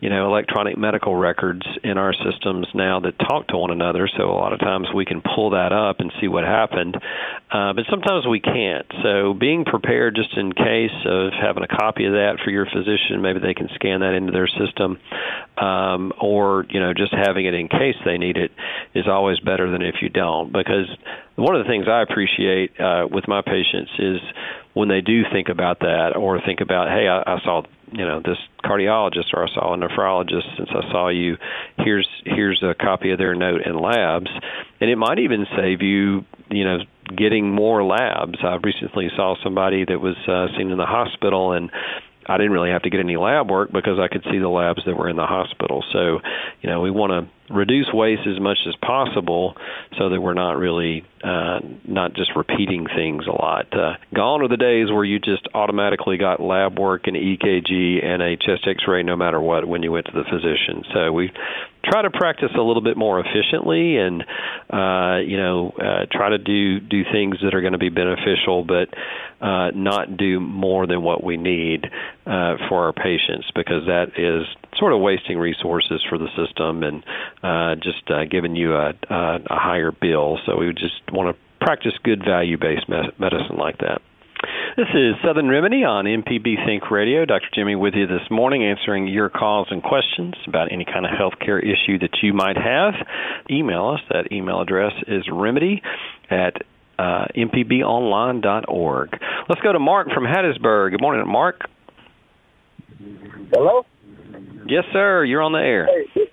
you 0.00 0.10
know, 0.10 0.26
electronic 0.26 0.78
medical 0.78 1.14
records 1.16 1.66
in 1.82 1.98
our 1.98 2.12
systems 2.12 2.68
now 2.74 3.00
that 3.00 3.18
talk 3.18 3.48
to 3.48 3.58
one 3.58 3.70
another. 3.70 4.08
So 4.16 4.30
a 4.30 4.38
lot 4.38 4.52
of 4.52 4.60
times 4.60 4.88
we 4.94 5.04
can 5.04 5.20
pull 5.20 5.50
that 5.50 5.72
up 5.72 6.00
and 6.00 6.12
see 6.20 6.28
what 6.28 6.44
happened. 6.44 6.96
Uh, 7.50 7.72
but 7.72 7.84
sometimes 7.90 8.26
we 8.26 8.40
can't. 8.40 8.86
So 9.02 9.34
being 9.34 9.64
prepared 9.64 10.14
just 10.14 10.36
in 10.36 10.52
case 10.52 10.94
of 11.06 11.32
having 11.32 11.62
a 11.64 11.68
copy 11.68 12.06
of 12.06 12.12
that 12.12 12.38
for 12.42 12.50
your 12.50 12.66
physician, 12.66 13.20
maybe 13.20 13.40
they 13.40 13.54
can 13.54 13.68
scan 13.74 14.00
that 14.00 14.14
into 14.14 14.32
their 14.32 14.48
system, 14.48 14.98
um, 15.58 16.12
or, 16.20 16.66
you 16.70 16.80
know, 16.80 16.94
just 16.94 17.12
having 17.12 17.46
it 17.46 17.54
in 17.54 17.68
case 17.68 17.96
they 18.04 18.18
need 18.18 18.36
it 18.36 18.52
is 18.94 19.06
always 19.08 19.40
better 19.40 19.70
than 19.70 19.82
if 19.82 19.96
you 20.04 20.10
don't 20.10 20.52
because 20.52 20.86
one 21.36 21.56
of 21.56 21.64
the 21.64 21.68
things 21.68 21.86
I 21.88 22.02
appreciate 22.02 22.78
uh, 22.78 23.08
with 23.10 23.26
my 23.26 23.42
patients 23.42 23.90
is 23.98 24.20
when 24.74 24.88
they 24.88 25.00
do 25.00 25.22
think 25.32 25.48
about 25.48 25.80
that 25.80 26.12
or 26.16 26.40
think 26.44 26.60
about, 26.60 26.88
hey, 26.88 27.08
I, 27.08 27.22
I 27.26 27.40
saw 27.42 27.62
you 27.92 28.04
know 28.04 28.20
this 28.24 28.38
cardiologist 28.64 29.32
or 29.32 29.44
I 29.44 29.54
saw 29.54 29.72
a 29.72 29.76
nephrologist 29.76 30.56
since 30.56 30.68
I 30.70 30.90
saw 30.90 31.08
you. 31.08 31.36
Here's 31.78 32.08
here's 32.24 32.62
a 32.62 32.74
copy 32.74 33.10
of 33.12 33.18
their 33.18 33.34
note 33.34 33.60
and 33.64 33.80
labs, 33.80 34.30
and 34.80 34.90
it 34.90 34.96
might 34.96 35.18
even 35.18 35.46
save 35.56 35.80
you 35.80 36.24
you 36.50 36.64
know 36.64 36.78
getting 37.16 37.50
more 37.50 37.84
labs. 37.84 38.38
I 38.42 38.56
recently 38.62 39.10
saw 39.16 39.36
somebody 39.42 39.84
that 39.84 40.00
was 40.00 40.16
uh, 40.26 40.46
seen 40.56 40.70
in 40.70 40.78
the 40.78 40.86
hospital 40.86 41.52
and 41.52 41.70
I 42.26 42.36
didn't 42.36 42.52
really 42.52 42.70
have 42.70 42.82
to 42.82 42.90
get 42.90 43.00
any 43.00 43.16
lab 43.16 43.50
work 43.50 43.72
because 43.72 43.98
I 43.98 44.08
could 44.08 44.24
see 44.30 44.38
the 44.38 44.48
labs 44.48 44.82
that 44.86 44.96
were 44.96 45.08
in 45.08 45.16
the 45.16 45.26
hospital. 45.26 45.84
So, 45.92 46.20
you 46.60 46.70
know, 46.70 46.80
we 46.80 46.90
want 46.90 47.12
to 47.12 47.54
reduce 47.54 47.86
waste 47.92 48.26
as 48.26 48.40
much 48.40 48.58
as 48.66 48.74
possible 48.76 49.54
so 49.98 50.08
that 50.08 50.20
we're 50.20 50.34
not 50.34 50.56
really 50.56 51.04
uh, 51.22 51.60
not 51.84 52.14
just 52.14 52.30
repeating 52.36 52.86
things 52.86 53.26
a 53.26 53.32
lot. 53.32 53.66
Uh, 53.72 53.94
gone 54.14 54.42
are 54.42 54.48
the 54.48 54.56
days 54.56 54.90
where 54.90 55.04
you 55.04 55.18
just 55.18 55.46
automatically 55.54 56.16
got 56.16 56.40
lab 56.40 56.78
work 56.78 57.06
and 57.06 57.16
EKG 57.16 58.04
and 58.04 58.22
a 58.22 58.36
chest 58.36 58.66
X-ray 58.66 59.02
no 59.02 59.16
matter 59.16 59.40
what 59.40 59.66
when 59.66 59.82
you 59.82 59.92
went 59.92 60.06
to 60.06 60.12
the 60.12 60.24
physician. 60.24 60.84
So 60.92 61.12
we 61.12 61.30
try 61.84 62.02
to 62.02 62.10
practice 62.10 62.50
a 62.56 62.62
little 62.62 62.82
bit 62.82 62.96
more 62.96 63.20
efficiently 63.20 63.96
and 63.96 64.22
uh, 64.70 65.18
you 65.24 65.36
know 65.36 65.72
uh, 65.78 66.06
try 66.10 66.30
to 66.30 66.38
do 66.38 66.80
do 66.80 67.02
things 67.12 67.36
that 67.42 67.54
are 67.54 67.60
going 67.60 67.72
to 67.72 67.78
be 67.78 67.90
beneficial, 67.90 68.64
but 68.64 68.88
uh, 69.40 69.70
not 69.74 70.16
do 70.16 70.40
more 70.40 70.86
than 70.86 71.02
what 71.02 71.22
we 71.22 71.36
need 71.36 71.84
uh, 72.26 72.56
for 72.68 72.86
our 72.86 72.92
patients 72.92 73.50
because 73.54 73.86
that 73.86 74.12
is 74.16 74.46
sort 74.78 74.92
of 74.92 75.00
wasting 75.00 75.38
resources 75.38 76.02
for 76.08 76.18
the 76.18 76.28
system 76.36 76.82
and 76.82 77.04
uh, 77.42 77.74
just 77.76 78.10
uh, 78.10 78.24
giving 78.24 78.56
you 78.56 78.74
a, 78.74 78.94
a, 79.10 79.38
a 79.50 79.58
higher 79.58 79.92
bill. 79.92 80.38
So 80.46 80.56
we 80.56 80.72
just 80.72 81.00
want 81.12 81.36
to 81.36 81.64
practice 81.64 81.92
good 82.02 82.24
value 82.24 82.58
based 82.58 82.88
medicine 82.88 83.56
like 83.56 83.78
that. 83.78 84.00
This 84.76 84.88
is 84.94 85.14
Southern 85.24 85.48
Remedy 85.48 85.84
on 85.84 86.04
MPB 86.04 86.66
Think 86.66 86.90
Radio. 86.90 87.24
Dr. 87.24 87.46
Jimmy 87.54 87.76
with 87.76 87.94
you 87.94 88.06
this 88.06 88.28
morning 88.30 88.64
answering 88.64 89.06
your 89.06 89.28
calls 89.28 89.68
and 89.70 89.82
questions 89.82 90.34
about 90.46 90.72
any 90.72 90.84
kind 90.84 91.06
of 91.06 91.12
healthcare 91.12 91.60
issue 91.60 91.98
that 92.00 92.18
you 92.22 92.32
might 92.32 92.56
have. 92.56 92.94
Email 93.50 93.90
us. 93.94 94.00
That 94.10 94.32
email 94.32 94.60
address 94.60 94.92
is 95.06 95.24
remedy 95.30 95.82
at 96.30 96.54
uh, 96.98 97.26
mpbonline.org. 97.36 99.08
Let's 99.48 99.60
go 99.60 99.72
to 99.72 99.78
Mark 99.78 100.08
from 100.12 100.24
Hattiesburg. 100.24 100.90
Good 100.90 101.00
morning, 101.00 101.26
Mark. 101.26 101.62
Hello? 103.52 103.84
Yes, 104.66 104.84
sir. 104.92 105.24
You're 105.24 105.42
on 105.42 105.52
the 105.52 105.58
air. 105.58 105.86
Hey, 106.14 106.30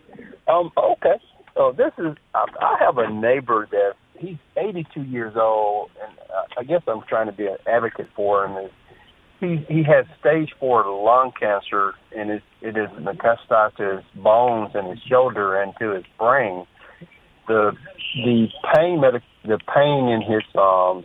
um, 0.48 0.72
okay. 0.78 1.22
So 1.54 1.74
this 1.78 1.92
is, 1.98 2.16
I 2.34 2.78
have 2.80 2.98
a 2.98 3.12
neighbor 3.12 3.68
that 3.72 3.94
he's 4.22 4.38
82 4.56 5.02
years 5.04 5.34
old, 5.36 5.90
and 6.02 6.18
uh, 6.30 6.60
I 6.60 6.64
guess 6.64 6.82
I'm 6.88 7.02
trying 7.10 7.26
to 7.26 7.32
be 7.32 7.48
an 7.48 7.58
advocate 7.68 8.08
for 8.16 8.46
him. 8.46 8.66
Is 8.66 8.72
he 9.40 9.66
he 9.68 9.84
has 9.84 10.06
stage 10.20 10.54
four 10.60 10.86
lung 10.86 11.32
cancer, 11.38 11.96
and 12.16 12.30
it, 12.30 12.44
it 12.62 12.78
is 12.78 12.90
metastasized 13.00 13.76
to 13.78 13.98
his 13.98 14.24
bones 14.24 14.72
and 14.76 14.88
his 14.88 15.00
shoulder 15.10 15.60
and 15.60 15.74
to 15.80 15.90
his 15.96 16.06
brain. 16.18 16.66
The 17.48 17.72
the 18.24 18.48
pain 18.74 19.02
medic 19.02 19.24
the 19.44 19.58
pain 19.74 20.08
in 20.08 20.22
his 20.22 20.44
um 20.56 21.04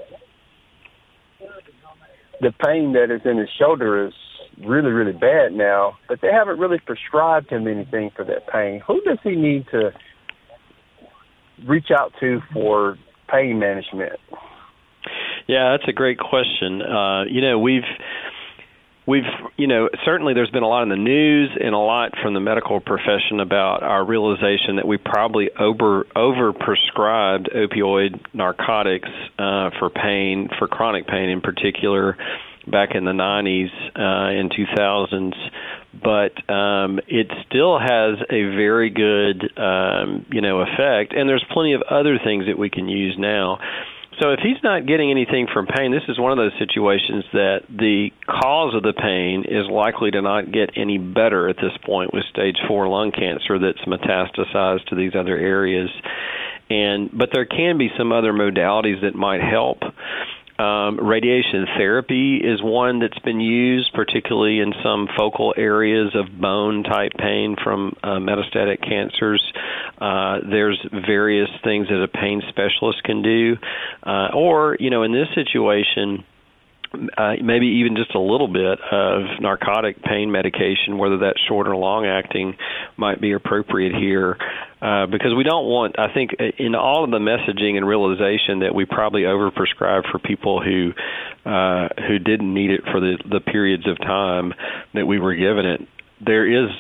the 2.41 2.53
pain 2.65 2.93
that 2.93 3.11
is 3.11 3.23
in 3.25 3.39
his 3.39 3.49
shoulder 3.59 4.07
is 4.07 4.13
really 4.59 4.91
really 4.91 5.13
bad 5.13 5.55
now, 5.55 5.97
but 6.07 6.21
they 6.21 6.31
haven't 6.31 6.59
really 6.59 6.79
prescribed 6.79 7.51
him 7.51 7.67
anything 7.67 8.11
for 8.15 8.25
that 8.27 8.47
pain. 8.49 8.83
Who 8.87 9.01
does 9.01 9.19
he 9.25 9.35
need 9.35 9.67
to 9.71 9.93
reach 11.67 11.91
out 11.91 12.13
to 12.21 12.41
for 12.53 12.99
pain 13.29 13.59
management? 13.59 14.19
Yeah, 15.47 15.77
that's 15.77 15.89
a 15.89 15.93
great 15.93 16.19
question. 16.19 16.83
Uh, 16.83 17.25
you 17.25 17.41
know, 17.41 17.59
we've 17.59 17.85
we've 19.07 19.23
you 19.57 19.67
know 19.67 19.89
certainly 20.05 20.35
there's 20.35 20.51
been 20.51 20.65
a 20.65 20.69
lot 20.69 20.83
in 20.83 20.89
the 20.89 20.97
news 20.97 21.51
and 21.61 21.75
a 21.75 21.79
lot 21.79 22.13
from 22.23 22.35
the 22.35 22.41
medical 22.41 22.81
profession 22.81 23.41
about 23.41 23.83
our 23.83 24.05
realization 24.05 24.77
that 24.77 24.87
we 24.87 24.99
probably 24.99 25.51
over 25.59 26.07
over 26.17 26.53
prescribed 26.53 27.49
opioid 27.55 28.21
narcotics 28.35 29.09
uh, 29.39 29.71
for 29.79 29.91
pain 29.91 30.49
for 30.59 30.67
chronic 30.67 31.07
pain 31.07 31.29
in 31.29 31.41
particular 31.41 32.17
back 32.67 32.95
in 32.95 33.05
the 33.05 33.13
90s 33.13 33.71
uh, 33.97 34.39
and 34.39 34.51
2000s 34.51 35.35
but 36.03 36.53
um, 36.53 37.01
it 37.09 37.29
still 37.49 37.79
has 37.79 38.19
a 38.31 38.43
very 38.55 38.91
good 38.91 39.59
um, 39.59 40.27
you 40.31 40.41
know 40.41 40.61
effect 40.61 41.13
and 41.13 41.29
there's 41.29 41.45
plenty 41.53 41.73
of 41.75 41.83
other 41.83 42.19
things 42.23 42.47
that 42.47 42.59
we 42.59 42.71
can 42.71 42.89
use 42.89 43.17
now 43.19 43.59
so 44.21 44.31
if 44.31 44.41
he's 44.41 44.63
not 44.63 44.87
getting 44.87 45.11
anything 45.11 45.47
from 45.53 45.67
pain, 45.67 45.93
this 45.93 46.09
is 46.09 46.19
one 46.19 46.33
of 46.33 46.39
those 46.39 46.57
situations 46.59 47.25
that 47.35 47.61
the 47.69 48.11
cause 48.27 48.75
of 48.75 48.83
the 48.83 48.95
pain 48.95 49.45
is 49.47 49.69
likely 49.71 50.11
to 50.11 50.23
not 50.23 50.51
get 50.51 50.71
any 50.75 50.97
better 50.97 51.49
at 51.49 51.57
this 51.57 51.77
point 51.85 52.15
with 52.15 52.25
stage 52.33 52.57
4 52.67 52.89
lung 52.89 53.13
cancer 53.13 53.59
that's 53.59 53.85
metastasized 53.85 54.87
to 54.87 54.95
these 54.95 55.13
other 55.15 55.37
areas. 55.37 55.91
And 56.71 57.11
but 57.13 57.29
there 57.33 57.45
can 57.45 57.77
be 57.77 57.91
some 57.99 58.11
other 58.11 58.33
modalities 58.33 59.03
that 59.03 59.15
might 59.15 59.43
help. 59.43 59.83
Um, 60.59 60.99
radiation 60.99 61.67
therapy 61.77 62.37
is 62.37 62.63
one 62.63 62.99
that's 62.99 63.19
been 63.19 63.41
used, 63.41 63.93
particularly 63.93 64.61
in 64.61 64.73
some 64.83 65.09
focal 65.17 65.53
areas 65.57 66.15
of 66.15 66.41
bone 66.41 66.83
type 66.83 67.13
pain 67.19 67.57
from 67.63 67.95
uh, 68.03 68.19
metastatic 68.19 68.81
cancers. 68.83 69.43
Uh, 70.01 70.39
there's 70.49 70.79
various 70.91 71.51
things 71.63 71.89
that 71.89 72.03
a 72.03 72.09
pain 72.09 72.43
specialist 72.49 73.03
can 73.03 73.23
do, 73.23 73.57
uh, 74.03 74.29
or 74.35 74.77
you 74.81 74.89
know, 74.89 75.03
in 75.03 75.13
this 75.13 75.29
situation 75.35 76.25
uh, 77.17 77.35
maybe 77.43 77.67
even 77.67 77.97
just 77.97 78.15
a 78.15 78.21
little 78.21 78.49
bit 78.49 78.79
of 78.91 79.41
narcotic 79.41 80.03
pain 80.03 80.31
medication, 80.31 80.99
whether 80.99 81.19
that's 81.19 81.41
short 81.49 81.69
or 81.69 81.77
long 81.77 82.07
acting, 82.07 82.57
might 82.97 83.21
be 83.21 83.33
appropriate 83.33 83.95
here. 83.95 84.37
Uh, 84.81 85.07
because 85.07 85.33
we 85.35 85.43
don't 85.43 85.65
want, 85.65 85.99
I 85.99 86.13
think, 86.13 86.33
in 86.59 86.75
all 86.75 87.03
of 87.03 87.11
the 87.11 87.19
messaging 87.19 87.77
and 87.79 87.89
realization 87.89 88.61
that 88.61 88.75
we 88.75 88.85
probably 88.85 89.23
overprescribe 89.23 90.03
for 90.11 90.19
people 90.19 90.63
who 90.63 90.93
uh, 91.49 91.89
who 92.07 92.19
didn't 92.19 92.53
need 92.53 92.71
it 92.71 92.83
for 92.93 93.01
the 93.01 93.17
the 93.25 93.41
periods 93.41 93.89
of 93.89 93.99
time 93.99 94.53
that 94.93 95.07
we 95.07 95.19
were 95.19 95.35
given 95.35 95.65
it. 95.65 95.81
There 96.21 96.47
is 96.47 96.71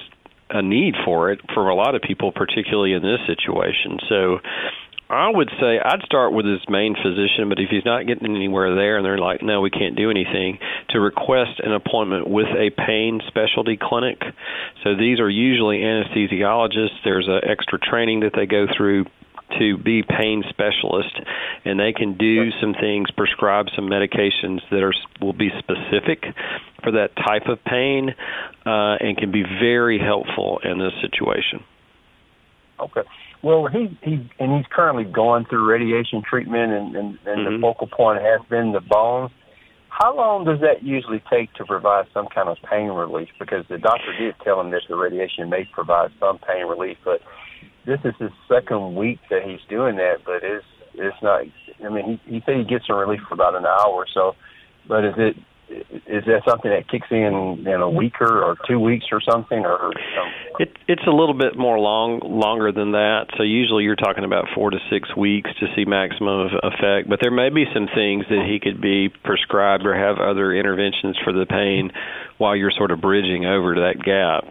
a 0.50 0.60
need 0.60 0.94
for 1.06 1.32
it 1.32 1.40
for 1.54 1.70
a 1.70 1.74
lot 1.74 1.94
of 1.94 2.02
people, 2.02 2.32
particularly 2.32 2.92
in 2.92 3.02
this 3.02 3.20
situation. 3.26 3.98
So 4.10 4.38
I 5.08 5.30
would 5.30 5.50
say 5.60 5.78
I'd 5.78 6.02
start 6.04 6.32
with 6.32 6.46
his 6.46 6.60
main 6.68 6.96
physician, 6.96 7.48
but 7.48 7.60
if 7.60 7.70
he's 7.70 7.84
not 7.84 8.06
getting 8.06 8.34
anywhere 8.34 8.74
there 8.74 8.96
and 8.96 9.06
they're 9.06 9.18
like, 9.18 9.40
no, 9.40 9.60
we 9.60 9.70
can't 9.70 9.94
do 9.94 10.10
anything, 10.10 10.58
to 10.90 11.00
request 11.00 11.60
an 11.62 11.72
appointment 11.72 12.28
with 12.28 12.48
a 12.48 12.70
pain 12.70 13.20
specialty 13.28 13.78
clinic. 13.80 14.20
So 14.82 14.96
these 14.96 15.20
are 15.20 15.30
usually 15.30 15.78
anesthesiologists. 15.78 17.04
There's 17.04 17.28
a 17.28 17.40
extra 17.48 17.78
training 17.78 18.20
that 18.20 18.32
they 18.34 18.46
go 18.46 18.66
through 18.76 19.04
to 19.58 19.78
be 19.78 20.02
pain 20.02 20.42
specialist 20.48 21.20
and 21.64 21.78
they 21.78 21.92
can 21.92 22.16
do 22.16 22.50
some 22.60 22.74
things 22.74 23.10
prescribe 23.12 23.66
some 23.76 23.86
medications 23.86 24.60
that 24.70 24.82
are 24.82 24.92
will 25.20 25.32
be 25.32 25.50
specific 25.58 26.24
for 26.82 26.90
that 26.92 27.14
type 27.16 27.46
of 27.46 27.62
pain 27.64 28.14
uh, 28.66 28.96
and 28.98 29.16
can 29.16 29.30
be 29.30 29.44
very 29.44 29.98
helpful 30.00 30.58
in 30.64 30.78
this 30.78 30.92
situation 31.00 31.62
okay 32.80 33.02
well, 33.46 33.68
he 33.68 33.96
he 34.02 34.28
and 34.40 34.56
he's 34.56 34.66
currently 34.72 35.04
going 35.04 35.44
through 35.44 35.70
radiation 35.70 36.20
treatment, 36.28 36.72
and 36.72 36.96
and, 36.96 37.18
and 37.24 37.38
mm-hmm. 37.38 37.54
the 37.54 37.58
focal 37.60 37.86
point 37.86 38.20
has 38.20 38.40
been 38.50 38.72
the 38.72 38.80
bones. 38.80 39.30
How 39.88 40.16
long 40.16 40.44
does 40.44 40.58
that 40.62 40.82
usually 40.82 41.22
take 41.30 41.54
to 41.54 41.64
provide 41.64 42.06
some 42.12 42.26
kind 42.26 42.48
of 42.48 42.56
pain 42.68 42.88
relief? 42.88 43.28
Because 43.38 43.64
the 43.70 43.78
doctor 43.78 44.12
did 44.18 44.34
tell 44.42 44.60
him 44.60 44.72
that 44.72 44.82
the 44.88 44.96
radiation 44.96 45.48
may 45.48 45.64
provide 45.72 46.10
some 46.18 46.38
pain 46.38 46.66
relief, 46.66 46.98
but 47.04 47.20
this 47.86 48.00
is 48.04 48.14
his 48.18 48.32
second 48.48 48.96
week 48.96 49.20
that 49.30 49.44
he's 49.44 49.60
doing 49.70 49.94
that, 49.94 50.26
but 50.26 50.42
it's 50.42 50.66
it's 50.94 51.16
not. 51.22 51.42
I 51.84 51.88
mean, 51.88 52.18
he 52.26 52.32
he 52.34 52.42
said 52.44 52.56
he 52.56 52.64
gets 52.64 52.88
some 52.88 52.96
relief 52.96 53.20
for 53.28 53.34
about 53.34 53.54
an 53.54 53.64
hour 53.64 53.94
or 53.94 54.06
so, 54.12 54.34
but 54.88 55.04
is 55.04 55.14
it 55.18 55.36
is 55.68 56.24
that 56.26 56.42
something 56.46 56.70
that 56.70 56.88
kicks 56.88 57.08
in 57.10 57.66
in 57.66 57.80
a 57.80 57.90
week 57.90 58.20
or, 58.20 58.42
or 58.42 58.56
two 58.68 58.78
weeks 58.78 59.06
or 59.10 59.20
something 59.20 59.64
or 59.64 59.90
it, 60.58 60.70
it's 60.86 61.06
a 61.06 61.10
little 61.10 61.34
bit 61.34 61.56
more 61.58 61.78
long 61.78 62.20
longer 62.22 62.70
than 62.72 62.92
that. 62.92 63.26
So 63.36 63.42
usually 63.42 63.84
you're 63.84 63.96
talking 63.96 64.24
about 64.24 64.46
four 64.54 64.70
to 64.70 64.78
six 64.90 65.14
weeks 65.16 65.50
to 65.60 65.66
see 65.74 65.84
maximum 65.84 66.48
effect. 66.62 67.08
But 67.08 67.18
there 67.20 67.30
may 67.30 67.50
be 67.50 67.64
some 67.74 67.88
things 67.92 68.24
that 68.28 68.46
he 68.46 68.60
could 68.60 68.80
be 68.80 69.08
prescribed 69.08 69.84
or 69.84 69.94
have 69.94 70.18
other 70.18 70.54
interventions 70.54 71.16
for 71.24 71.32
the 71.32 71.46
pain 71.46 71.90
while 72.38 72.54
you're 72.54 72.72
sort 72.76 72.90
of 72.90 73.00
bridging 73.00 73.44
over 73.44 73.74
to 73.74 73.80
that 73.80 73.98
gap. 74.02 74.44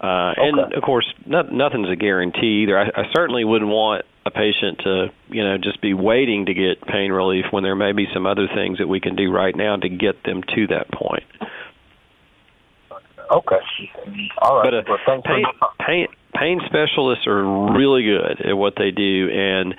Uh, 0.00 0.32
okay. 0.32 0.48
and 0.48 0.74
of 0.74 0.82
course 0.82 1.06
not, 1.26 1.52
nothing's 1.52 1.90
a 1.90 1.96
guarantee 1.96 2.62
either. 2.62 2.78
I, 2.78 2.86
I 2.94 3.04
certainly 3.12 3.44
wouldn't 3.44 3.70
want 3.70 4.04
a 4.26 4.30
patient 4.30 4.78
to 4.80 5.12
you 5.28 5.44
know 5.44 5.58
just 5.58 5.80
be 5.80 5.94
waiting 5.94 6.46
to 6.46 6.54
get 6.54 6.80
pain 6.86 7.10
relief 7.12 7.46
when 7.50 7.62
there 7.62 7.76
may 7.76 7.92
be 7.92 8.06
some 8.12 8.26
other 8.26 8.46
things 8.54 8.78
that 8.78 8.88
we 8.88 9.00
can 9.00 9.16
do 9.16 9.30
right 9.32 9.56
now 9.56 9.76
to 9.76 9.88
get 9.88 10.22
them 10.24 10.42
to 10.54 10.66
that 10.68 10.90
point. 10.92 11.24
Okay. 13.30 13.56
All 14.40 14.56
right. 14.56 14.64
But 14.64 14.74
uh, 14.74 14.82
well, 15.06 15.22
pain, 15.22 15.44
pain 15.86 16.06
pain 16.34 16.60
specialists 16.66 17.26
are 17.26 17.72
really 17.76 18.02
good 18.04 18.46
at 18.46 18.54
what 18.54 18.74
they 18.76 18.90
do, 18.90 19.28
and 19.30 19.74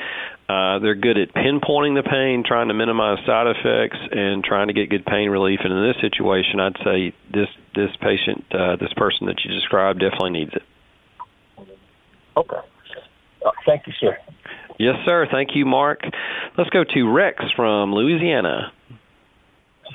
Uh, 0.50 0.80
they're 0.80 0.96
good 0.96 1.20
at 1.20 1.30
pinpointing 1.36 1.94
the 1.94 2.02
pain, 2.02 2.44
trying 2.44 2.70
to 2.70 2.74
minimize 2.74 3.24
side 3.24 3.46
effects, 3.46 4.00
and 4.12 4.44
trying 4.44 4.66
to 4.66 4.74
get 4.74 4.90
good 4.90 5.06
pain 5.06 5.30
relief. 5.30 5.60
And 5.64 5.72
in 5.72 5.84
this 5.84 6.02
situation, 6.02 6.60
I'd 6.60 6.76
say 6.84 7.14
this 7.32 7.50
this 7.76 7.92
patient, 8.02 8.44
uh, 8.50 8.76
this 8.78 8.92
person 8.94 9.28
that 9.28 9.46
you 9.46 9.54
described, 9.54 10.00
definitely 10.00 10.32
needs 10.32 10.52
it. 10.56 10.64
Okay. 12.36 12.62
Uh, 13.46 13.52
thank 13.66 13.88
you, 13.88 13.94
sir. 14.00 14.18
Yes, 14.78 14.96
sir. 15.06 15.28
Thank 15.32 15.56
you, 15.56 15.66
Mark. 15.66 16.02
Let's 16.58 16.70
go 16.70 16.84
to 16.84 17.12
Rex 17.12 17.44
from 17.56 17.94
Louisiana. 17.94 18.72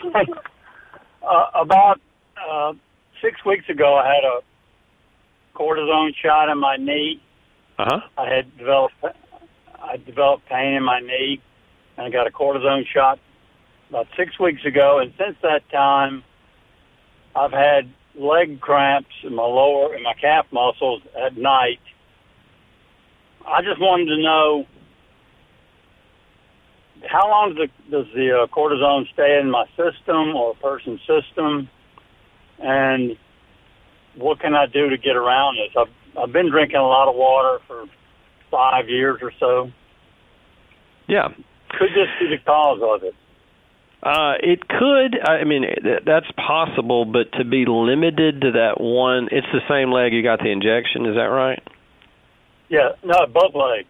Hey, 0.03 0.27
uh, 1.23 1.47
about 1.55 2.01
uh, 2.37 2.73
six 3.23 3.45
weeks 3.45 3.69
ago, 3.69 3.97
I 3.97 4.07
had 4.07 4.25
a 4.25 4.41
cortisone 5.59 6.15
shot 6.23 6.51
in 6.51 6.59
my 6.59 6.77
knee. 6.77 7.23
Uh 7.79 7.85
huh. 7.87 8.01
I 8.19 8.35
had 8.35 8.57
developed 8.59 8.95
I 9.83 9.97
developed 9.97 10.47
pain 10.47 10.75
in 10.75 10.83
my 10.83 11.01
knee, 11.01 11.41
and 11.97 12.07
I 12.07 12.11
got 12.11 12.27
a 12.27 12.31
cortisone 12.31 12.85
shot 12.93 13.19
about 13.89 14.07
six 14.17 14.39
weeks 14.39 14.65
ago. 14.65 14.99
And 15.01 15.13
since 15.19 15.37
that 15.43 15.69
time, 15.71 16.23
I've 17.35 17.53
had 17.53 17.93
leg 18.15 18.61
cramps 18.61 19.15
in 19.25 19.35
my 19.35 19.43
lower 19.43 19.95
in 19.95 20.03
my 20.03 20.15
calf 20.15 20.47
muscles 20.53 21.03
at 21.25 21.37
night. 21.37 21.81
I 23.47 23.63
just 23.63 23.81
wanted 23.81 24.07
to 24.07 24.23
know 24.23 24.67
how 27.09 27.29
long 27.29 27.55
does 27.55 27.69
the, 27.69 27.91
does 27.91 28.07
the 28.15 28.43
uh, 28.43 28.47
cortisone 28.47 29.05
stay 29.13 29.39
in 29.41 29.51
my 29.51 29.67
system 29.77 30.35
or 30.35 30.53
a 30.53 30.55
person's 30.55 31.01
system, 31.01 31.69
and 32.59 33.17
what 34.17 34.41
can 34.41 34.55
I 34.55 34.67
do 34.67 34.91
to 34.91 34.97
get 34.97 35.17
around 35.17 35.57
this? 35.57 35.75
I've 35.77 35.93
I've 36.17 36.33
been 36.33 36.51
drinking 36.51 36.77
a 36.77 36.87
lot 36.87 37.09
of 37.09 37.17
water 37.17 37.59
for 37.67 37.87
five 38.51 38.89
years 38.89 39.19
or 39.21 39.33
so. 39.41 39.71
Yeah. 41.09 41.29
Could 41.71 41.91
this 41.91 42.09
be 42.21 42.29
the 42.29 42.43
cause 42.45 42.81
of 42.83 43.03
it? 43.03 43.15
Uh, 44.03 44.35
it 44.41 44.69
could. 44.69 45.19
I 45.27 45.45
mean, 45.45 45.65
that's 46.05 46.31
possible, 46.37 47.05
but 47.05 47.33
to 47.39 47.45
be 47.45 47.65
limited 47.67 48.43
to 48.43 48.53
that 48.53 48.81
one, 48.81 49.29
it's 49.33 49.47
the 49.53 49.63
same 49.69 49.91
leg 49.91 50.13
you 50.13 50.23
got 50.23 50.39
the 50.39 50.51
injection. 50.51 51.07
Is 51.07 51.17
that 51.17 51.33
right? 51.33 51.63
Yeah, 52.69 52.91
no, 53.05 53.27
both 53.27 53.55
legs. 53.55 53.89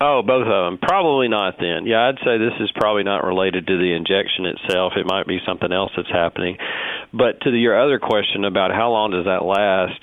Oh, 0.00 0.22
both 0.26 0.46
of 0.46 0.64
them. 0.66 0.78
Probably 0.82 1.28
not 1.28 1.54
then. 1.58 1.86
Yeah, 1.86 2.08
I'd 2.08 2.18
say 2.24 2.36
this 2.38 2.58
is 2.60 2.70
probably 2.74 3.04
not 3.04 3.24
related 3.24 3.66
to 3.66 3.78
the 3.78 3.94
injection 3.94 4.44
itself. 4.46 4.94
It 4.96 5.06
might 5.06 5.26
be 5.26 5.38
something 5.46 5.72
else 5.72 5.92
that's 5.96 6.10
happening. 6.10 6.58
But 7.12 7.40
to 7.42 7.50
the, 7.50 7.58
your 7.58 7.80
other 7.80 7.98
question 7.98 8.44
about 8.44 8.72
how 8.72 8.90
long 8.90 9.12
does 9.12 9.24
that 9.24 9.44
last, 9.44 10.00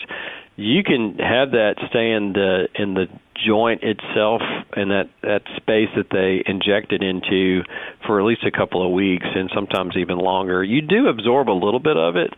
you 0.61 0.83
can 0.83 1.17
have 1.17 1.51
that 1.51 1.75
stay 1.89 2.11
in 2.11 2.33
the 2.33 2.67
in 2.75 2.93
the 2.93 3.07
joint 3.45 3.81
itself 3.81 4.41
and 4.75 4.91
that 4.91 5.09
that 5.23 5.41
space 5.57 5.89
that 5.95 6.09
they 6.11 6.43
inject 6.45 6.93
it 6.93 7.01
into 7.01 7.63
for 8.05 8.19
at 8.19 8.25
least 8.25 8.43
a 8.45 8.51
couple 8.51 8.85
of 8.85 8.91
weeks 8.91 9.25
and 9.33 9.49
sometimes 9.53 9.95
even 9.97 10.17
longer. 10.17 10.63
You 10.63 10.81
do 10.81 11.07
absorb 11.07 11.49
a 11.49 11.57
little 11.57 11.79
bit 11.79 11.97
of 11.97 12.15
it 12.15 12.31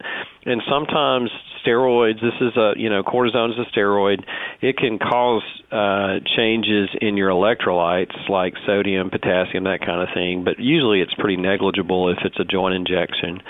and 0.46 0.62
sometimes 0.70 1.30
steroids 1.66 2.22
this 2.22 2.36
is 2.40 2.56
a 2.56 2.74
you 2.78 2.90
know 2.90 3.04
cortisone 3.04 3.52
is 3.52 3.60
a 3.60 3.78
steroid. 3.78 4.24
It 4.62 4.78
can 4.78 5.00
cause 5.00 5.44
uh 5.72 6.20
changes 6.38 6.90
in 7.02 7.18
your 7.18 7.30
electrolytes 7.30 8.30
like 8.30 8.54
sodium 8.66 9.10
potassium 9.10 9.66
that 9.66 9.80
kind 9.82 10.02
of 10.02 10.10
thing 10.14 10.44
but 10.44 10.60
usually 10.60 11.02
it's 11.02 11.14
pretty 11.16 11.38
negligible 11.38 12.10
if 12.10 12.20
it's 12.24 12.40
a 12.40 12.46
joint 12.46 12.76
injection. 12.76 13.42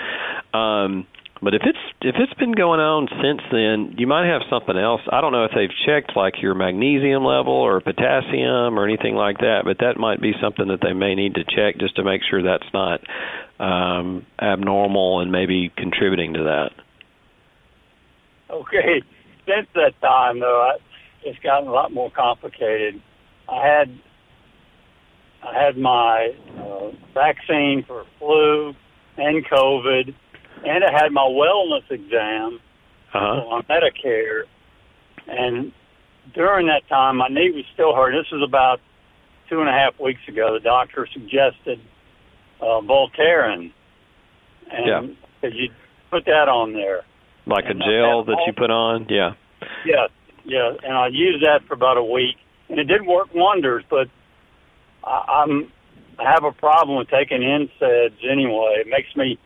Um 0.52 1.06
but 1.42 1.54
if 1.54 1.62
it's 1.64 1.78
if 2.00 2.14
it's 2.18 2.34
been 2.34 2.52
going 2.52 2.80
on 2.80 3.08
since 3.20 3.40
then, 3.50 3.96
you 3.98 4.06
might 4.06 4.26
have 4.26 4.42
something 4.48 4.76
else. 4.76 5.00
I 5.10 5.20
don't 5.20 5.32
know 5.32 5.44
if 5.44 5.50
they've 5.54 5.74
checked 5.84 6.16
like 6.16 6.34
your 6.40 6.54
magnesium 6.54 7.24
level 7.24 7.52
or 7.52 7.80
potassium 7.80 8.78
or 8.78 8.84
anything 8.84 9.14
like 9.14 9.38
that, 9.38 9.62
but 9.64 9.78
that 9.80 9.98
might 9.98 10.20
be 10.20 10.32
something 10.40 10.68
that 10.68 10.80
they 10.80 10.92
may 10.92 11.14
need 11.14 11.34
to 11.34 11.44
check 11.44 11.78
just 11.78 11.96
to 11.96 12.04
make 12.04 12.22
sure 12.28 12.42
that's 12.42 12.70
not 12.72 13.00
um, 13.58 14.26
abnormal 14.40 15.20
and 15.20 15.32
maybe 15.32 15.72
contributing 15.76 16.34
to 16.34 16.44
that. 16.44 16.70
Okay, 18.50 19.02
since 19.46 19.66
that 19.74 19.92
time 20.00 20.40
though, 20.40 20.62
I, 20.62 20.76
it's 21.24 21.38
gotten 21.40 21.68
a 21.68 21.72
lot 21.72 21.92
more 21.92 22.10
complicated. 22.10 23.02
I 23.48 23.66
had 23.66 23.98
I 25.42 25.64
had 25.64 25.76
my 25.76 26.30
uh, 26.56 26.90
vaccine 27.12 27.84
for 27.86 28.04
flu 28.18 28.72
and 29.16 29.44
COVID 29.46 30.14
and 30.64 30.84
I 30.84 30.92
had 30.92 31.12
my 31.12 31.22
wellness 31.22 31.90
exam 31.90 32.60
uh-huh. 33.12 33.48
on 33.48 33.62
Medicare. 33.64 34.42
And 35.26 35.72
during 36.34 36.66
that 36.66 36.86
time, 36.88 37.16
my 37.16 37.28
knee 37.28 37.50
was 37.54 37.64
still 37.72 37.94
hurt. 37.94 38.12
This 38.12 38.30
was 38.30 38.42
about 38.46 38.80
two 39.48 39.60
and 39.60 39.68
a 39.68 39.72
half 39.72 39.98
weeks 40.00 40.20
ago. 40.28 40.54
The 40.54 40.60
doctor 40.60 41.06
suggested 41.12 41.80
uh, 42.60 42.80
Voltaren, 42.80 43.72
and 44.70 45.16
yeah. 45.42 45.48
you 45.50 45.70
put 46.10 46.24
that 46.26 46.48
on 46.48 46.72
there? 46.72 47.02
Like 47.46 47.64
and 47.66 47.82
a 47.82 47.84
gel 47.84 48.24
that 48.24 48.38
you 48.46 48.52
put 48.52 48.70
on? 48.70 49.06
Yeah. 49.08 49.34
Yeah, 49.84 50.06
yeah. 50.44 50.72
And 50.82 50.96
I 50.96 51.08
used 51.08 51.44
that 51.44 51.66
for 51.66 51.74
about 51.74 51.98
a 51.98 52.02
week, 52.02 52.36
and 52.68 52.78
it 52.78 52.84
did 52.84 53.06
work 53.06 53.28
wonders. 53.34 53.84
But 53.88 54.08
I, 55.04 55.44
I'm 55.44 55.70
I 56.18 56.30
have 56.30 56.44
a 56.44 56.52
problem 56.52 56.96
with 56.98 57.08
taking 57.08 57.40
NSAIDs 57.40 58.24
anyway. 58.30 58.76
It 58.80 58.86
makes 58.88 59.14
me 59.16 59.38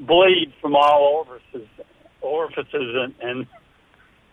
bleed 0.00 0.52
from 0.60 0.74
all 0.74 1.26
orifices, 1.26 1.68
orifices, 2.22 2.66
and, 2.72 3.14
and 3.20 3.46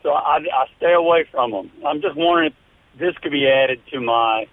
so 0.03 0.09
I, 0.11 0.37
I 0.37 0.65
stay 0.77 0.93
away 0.93 1.25
from 1.29 1.51
them. 1.51 1.71
I'm 1.85 2.01
just 2.01 2.15
wondering 2.15 2.51
if 2.51 2.99
this 2.99 3.17
could 3.21 3.31
be 3.31 3.47
added 3.47 3.79
to 3.91 3.99
my 3.99 4.45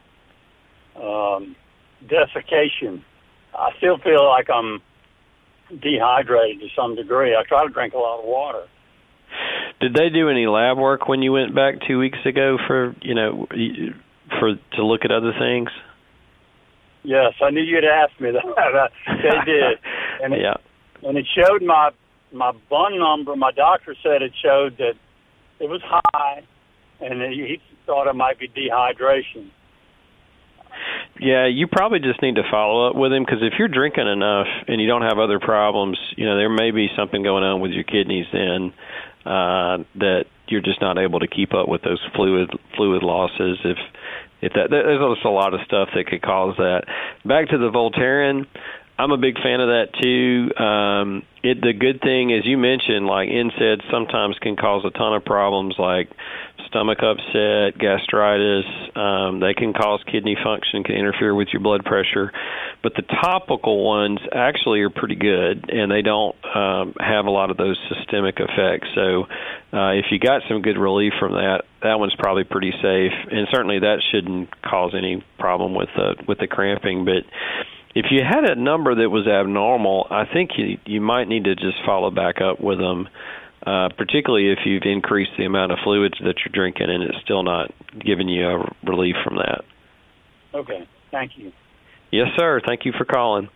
um, 0.96 1.56
desiccation. 2.00 3.04
I 3.54 3.70
still 3.78 3.98
feel 3.98 4.26
like 4.26 4.48
I'm 4.50 4.82
dehydrated 5.80 6.60
to 6.60 6.66
some 6.76 6.96
degree. 6.96 7.34
I 7.34 7.42
try 7.48 7.66
to 7.66 7.72
drink 7.72 7.94
a 7.94 7.98
lot 7.98 8.18
of 8.18 8.24
water. 8.24 8.66
Did 9.80 9.94
they 9.94 10.08
do 10.08 10.28
any 10.28 10.46
lab 10.46 10.78
work 10.78 11.08
when 11.08 11.22
you 11.22 11.32
went 11.32 11.54
back 11.54 11.74
two 11.86 11.98
weeks 11.98 12.18
ago 12.24 12.56
for 12.66 12.94
you 13.02 13.14
know 13.14 13.46
for 14.38 14.54
to 14.76 14.84
look 14.84 15.04
at 15.04 15.10
other 15.10 15.32
things? 15.38 15.68
Yes, 17.02 17.34
I 17.42 17.50
knew 17.50 17.60
you'd 17.60 17.84
ask 17.84 18.18
me 18.20 18.30
that. 18.32 18.90
they 19.06 19.52
did, 19.52 19.78
and 20.22 20.34
yeah 20.40 20.54
and 21.04 21.18
it 21.18 21.26
showed 21.34 21.62
my 21.62 21.90
my 22.32 22.52
bun 22.68 22.98
number. 22.98 23.36
My 23.36 23.52
doctor 23.52 23.94
said 24.02 24.22
it 24.22 24.32
showed 24.42 24.78
that 24.78 24.94
it 25.60 25.68
was 25.68 25.80
high, 25.84 26.42
and 27.00 27.22
he 27.32 27.60
thought 27.86 28.08
it 28.08 28.16
might 28.16 28.38
be 28.38 28.48
dehydration. 28.48 29.50
Yeah, 31.20 31.46
you 31.46 31.68
probably 31.68 32.00
just 32.00 32.20
need 32.22 32.34
to 32.34 32.42
follow 32.50 32.90
up 32.90 32.96
with 32.96 33.12
him 33.12 33.24
because 33.24 33.40
if 33.42 33.54
you're 33.58 33.68
drinking 33.68 34.08
enough 34.08 34.48
and 34.66 34.80
you 34.80 34.88
don't 34.88 35.02
have 35.02 35.18
other 35.18 35.38
problems, 35.38 35.96
you 36.16 36.26
know 36.26 36.36
there 36.36 36.50
may 36.50 36.72
be 36.72 36.88
something 36.96 37.22
going 37.22 37.44
on 37.44 37.60
with 37.60 37.70
your 37.70 37.84
kidneys 37.84 38.26
then 38.32 38.72
uh, 39.24 39.78
that 39.94 40.24
you're 40.48 40.60
just 40.60 40.80
not 40.80 40.98
able 40.98 41.20
to 41.20 41.28
keep 41.28 41.54
up 41.54 41.68
with 41.68 41.82
those 41.82 42.00
fluid 42.16 42.50
fluid 42.76 43.02
losses. 43.02 43.58
If 43.64 43.78
if 44.42 44.52
that 44.54 44.70
there's 44.70 45.16
just 45.16 45.24
a 45.24 45.30
lot 45.30 45.54
of 45.54 45.60
stuff 45.64 45.90
that 45.94 46.06
could 46.06 46.22
cause 46.22 46.56
that. 46.58 46.84
Back 47.24 47.48
to 47.50 47.58
the 47.58 47.70
Voltaren. 47.70 48.46
I'm 48.96 49.10
a 49.10 49.18
big 49.18 49.34
fan 49.42 49.60
of 49.60 49.68
that 49.68 49.88
too. 50.00 50.54
Um, 50.62 51.22
it 51.42 51.60
the 51.60 51.72
good 51.72 52.00
thing, 52.00 52.32
as 52.32 52.46
you 52.46 52.56
mentioned, 52.56 53.06
like 53.06 53.28
NSAIDs 53.28 53.90
sometimes 53.90 54.38
can 54.38 54.54
cause 54.56 54.84
a 54.84 54.90
ton 54.90 55.14
of 55.14 55.24
problems, 55.24 55.74
like 55.78 56.10
stomach 56.68 56.98
upset, 57.02 57.76
gastritis. 57.76 58.64
Um, 58.94 59.40
they 59.40 59.54
can 59.54 59.72
cause 59.72 60.00
kidney 60.10 60.36
function, 60.42 60.84
can 60.84 60.94
interfere 60.94 61.34
with 61.34 61.48
your 61.52 61.60
blood 61.60 61.84
pressure. 61.84 62.30
But 62.84 62.94
the 62.94 63.02
topical 63.02 63.84
ones 63.84 64.20
actually 64.32 64.80
are 64.82 64.90
pretty 64.90 65.16
good, 65.16 65.70
and 65.70 65.90
they 65.90 66.02
don't 66.02 66.36
um, 66.54 66.94
have 67.00 67.26
a 67.26 67.30
lot 67.30 67.50
of 67.50 67.56
those 67.56 67.78
systemic 67.88 68.38
effects. 68.38 68.88
So, 68.94 69.24
uh, 69.76 69.98
if 69.98 70.06
you 70.12 70.20
got 70.20 70.42
some 70.48 70.62
good 70.62 70.78
relief 70.78 71.14
from 71.18 71.32
that, 71.32 71.62
that 71.82 71.98
one's 71.98 72.14
probably 72.14 72.44
pretty 72.44 72.70
safe, 72.70 73.12
and 73.30 73.48
certainly 73.50 73.80
that 73.80 74.02
shouldn't 74.12 74.50
cause 74.62 74.94
any 74.96 75.24
problem 75.38 75.74
with 75.74 75.88
the 75.96 76.14
with 76.28 76.38
the 76.38 76.46
cramping. 76.46 77.04
But 77.04 77.24
if 77.94 78.06
you 78.10 78.20
had 78.28 78.44
a 78.44 78.60
number 78.60 78.94
that 78.94 79.08
was 79.08 79.26
abnormal, 79.26 80.06
I 80.10 80.24
think 80.30 80.50
you 80.56 80.78
you 80.84 81.00
might 81.00 81.28
need 81.28 81.44
to 81.44 81.54
just 81.54 81.78
follow 81.86 82.10
back 82.10 82.40
up 82.40 82.60
with 82.60 82.78
them, 82.78 83.08
uh, 83.66 83.88
particularly 83.96 84.50
if 84.50 84.58
you've 84.64 84.82
increased 84.84 85.32
the 85.38 85.44
amount 85.44 85.72
of 85.72 85.78
fluids 85.84 86.14
that 86.20 86.34
you're 86.44 86.52
drinking 86.52 86.90
and 86.90 87.04
it's 87.04 87.18
still 87.22 87.42
not 87.42 87.70
giving 87.98 88.28
you 88.28 88.46
a 88.46 88.74
relief 88.84 89.16
from 89.22 89.36
that. 89.36 89.62
Okay, 90.54 90.88
thank 91.10 91.32
you. 91.36 91.52
Yes, 92.10 92.28
sir. 92.36 92.60
Thank 92.64 92.84
you 92.84 92.92
for 92.96 93.04
calling. 93.04 93.48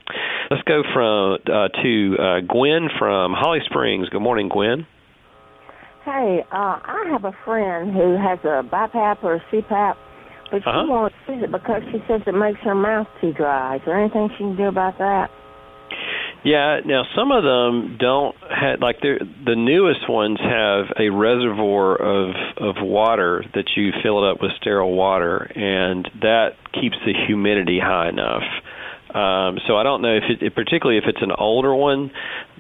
Let's 0.50 0.62
go 0.62 0.82
from 0.92 1.38
uh, 1.46 1.68
to 1.82 2.16
uh, 2.18 2.40
Gwen 2.40 2.88
from 2.98 3.34
Holly 3.36 3.60
Springs. 3.66 4.08
Good 4.08 4.22
morning, 4.22 4.48
Gwen. 4.48 4.86
Hey, 6.04 6.42
uh, 6.50 6.80
I 6.82 7.04
have 7.10 7.24
a 7.24 7.36
friend 7.44 7.92
who 7.92 8.16
has 8.16 8.38
a 8.44 8.66
BiPAP 8.66 9.22
or 9.22 9.34
a 9.34 9.40
CPAP 9.52 9.96
but 10.50 10.66
uh-huh. 10.66 10.84
she 10.84 10.90
won't 10.90 11.12
use 11.28 11.42
it 11.44 11.52
because 11.52 11.82
she 11.92 11.98
says 12.08 12.22
it 12.26 12.34
makes 12.34 12.60
her 12.60 12.74
mouth 12.74 13.06
too 13.20 13.32
dry. 13.32 13.76
Is 13.76 13.82
there 13.86 13.98
anything 13.98 14.28
she 14.32 14.44
can 14.44 14.56
do 14.56 14.68
about 14.68 14.98
that? 14.98 15.30
Yeah, 16.44 16.80
now 16.86 17.02
some 17.16 17.32
of 17.32 17.42
them 17.42 17.96
don't 17.98 18.36
have 18.48 18.80
like 18.80 19.00
the 19.00 19.18
the 19.44 19.56
newest 19.56 20.08
ones 20.08 20.38
have 20.40 20.86
a 20.98 21.10
reservoir 21.10 21.96
of 21.96 22.34
of 22.56 22.76
water 22.80 23.44
that 23.54 23.64
you 23.76 23.90
fill 24.02 24.24
it 24.24 24.30
up 24.30 24.38
with 24.40 24.52
sterile 24.60 24.94
water, 24.94 25.50
and 25.54 26.08
that 26.22 26.50
keeps 26.72 26.96
the 27.04 27.12
humidity 27.26 27.80
high 27.82 28.08
enough. 28.08 28.44
Um, 29.08 29.58
so 29.66 29.76
I 29.76 29.84
don't 29.84 30.02
know 30.02 30.16
if 30.16 30.24
it, 30.28 30.54
particularly 30.54 30.98
if 30.98 31.04
it's 31.06 31.22
an 31.22 31.32
older 31.32 31.74
one, 31.74 32.10